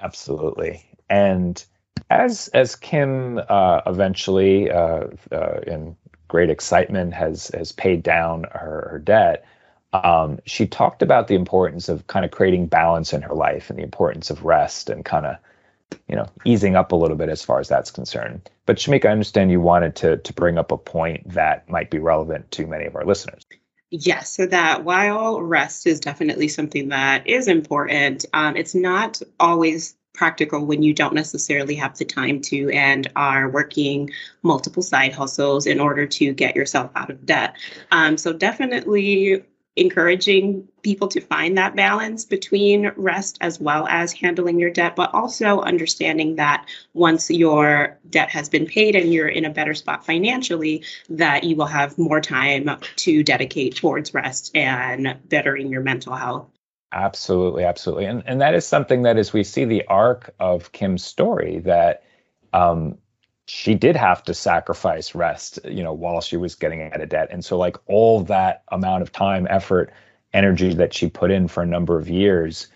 Absolutely. 0.00 0.84
And 1.10 1.62
as 2.10 2.48
as 2.48 2.76
Kim 2.76 3.40
uh, 3.48 3.80
eventually, 3.86 4.70
uh, 4.70 5.08
uh 5.32 5.60
in 5.66 5.96
great 6.28 6.50
excitement, 6.50 7.14
has 7.14 7.50
has 7.54 7.72
paid 7.72 8.02
down 8.02 8.44
her, 8.52 8.88
her 8.90 8.98
debt, 8.98 9.44
um, 9.92 10.38
she 10.46 10.66
talked 10.66 11.02
about 11.02 11.28
the 11.28 11.34
importance 11.34 11.88
of 11.88 12.06
kind 12.06 12.24
of 12.24 12.30
creating 12.30 12.66
balance 12.66 13.12
in 13.12 13.22
her 13.22 13.34
life 13.34 13.70
and 13.70 13.78
the 13.78 13.82
importance 13.82 14.30
of 14.30 14.44
rest 14.44 14.90
and 14.90 15.04
kind 15.04 15.26
of 15.26 15.36
you 16.08 16.16
know 16.16 16.26
easing 16.44 16.76
up 16.76 16.92
a 16.92 16.96
little 16.96 17.16
bit 17.16 17.28
as 17.28 17.44
far 17.44 17.60
as 17.60 17.68
that's 17.68 17.90
concerned 17.90 18.48
but 18.66 18.76
shamika 18.76 19.06
i 19.06 19.12
understand 19.12 19.50
you 19.50 19.60
wanted 19.60 19.94
to 19.96 20.16
to 20.18 20.32
bring 20.32 20.58
up 20.58 20.72
a 20.72 20.78
point 20.78 21.26
that 21.28 21.68
might 21.68 21.90
be 21.90 21.98
relevant 21.98 22.50
to 22.50 22.66
many 22.66 22.84
of 22.84 22.96
our 22.96 23.04
listeners 23.04 23.44
Yes, 23.90 24.30
so 24.32 24.44
that 24.44 24.84
while 24.84 25.40
rest 25.40 25.86
is 25.86 25.98
definitely 25.98 26.48
something 26.48 26.88
that 26.90 27.26
is 27.26 27.48
important, 27.48 28.26
um, 28.34 28.54
it's 28.54 28.74
not 28.74 29.22
always 29.40 29.96
practical 30.12 30.66
when 30.66 30.82
you 30.82 30.92
don't 30.92 31.14
necessarily 31.14 31.76
have 31.76 31.96
the 31.96 32.04
time 32.04 32.40
to 32.40 32.68
and 32.70 33.10
are 33.16 33.48
working 33.48 34.10
multiple 34.42 34.82
side 34.82 35.14
hustles 35.14 35.64
in 35.64 35.80
order 35.80 36.06
to 36.06 36.34
get 36.34 36.56
yourself 36.56 36.90
out 36.96 37.08
of 37.08 37.24
debt. 37.24 37.54
Um, 37.92 38.18
so 38.18 38.32
definitely 38.32 39.44
encouraging 39.78 40.66
people 40.82 41.08
to 41.08 41.20
find 41.20 41.56
that 41.56 41.76
balance 41.76 42.24
between 42.24 42.92
rest 42.96 43.38
as 43.40 43.60
well 43.60 43.86
as 43.88 44.12
handling 44.12 44.58
your 44.58 44.70
debt, 44.70 44.96
but 44.96 45.12
also 45.14 45.60
understanding 45.60 46.36
that 46.36 46.66
once 46.94 47.30
your 47.30 47.98
debt 48.10 48.30
has 48.30 48.48
been 48.48 48.66
paid 48.66 48.96
and 48.96 49.12
you're 49.12 49.28
in 49.28 49.44
a 49.44 49.50
better 49.50 49.74
spot 49.74 50.04
financially, 50.04 50.84
that 51.08 51.44
you 51.44 51.56
will 51.56 51.66
have 51.66 51.98
more 51.98 52.20
time 52.20 52.70
to 52.96 53.22
dedicate 53.22 53.76
towards 53.76 54.14
rest 54.14 54.50
and 54.54 55.16
bettering 55.28 55.70
your 55.70 55.82
mental 55.82 56.14
health. 56.14 56.48
Absolutely, 56.92 57.64
absolutely. 57.64 58.06
And 58.06 58.22
and 58.26 58.40
that 58.40 58.54
is 58.54 58.66
something 58.66 59.02
that 59.02 59.18
as 59.18 59.32
we 59.32 59.44
see 59.44 59.66
the 59.66 59.84
arc 59.86 60.34
of 60.40 60.72
Kim's 60.72 61.04
story 61.04 61.58
that 61.60 62.02
um, 62.54 62.96
she 63.48 63.74
did 63.74 63.96
have 63.96 64.22
to 64.24 64.34
sacrifice 64.34 65.14
rest, 65.14 65.58
you 65.64 65.82
know, 65.82 65.92
while 65.92 66.20
she 66.20 66.36
was 66.36 66.54
getting 66.54 66.82
out 66.92 67.00
of 67.00 67.08
debt. 67.08 67.28
And 67.30 67.42
so, 67.42 67.56
like, 67.56 67.76
all 67.86 68.20
that 68.24 68.62
amount 68.68 69.02
of 69.02 69.10
time, 69.10 69.46
effort, 69.48 69.90
energy 70.34 70.74
that 70.74 70.92
she 70.92 71.08
put 71.08 71.30
in 71.30 71.48
for 71.48 71.62
a 71.62 71.66
number 71.66 71.98
of 71.98 72.08
years 72.08 72.68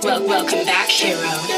Welcome 0.04 0.66
back, 0.66 0.90
hero. 0.90 1.55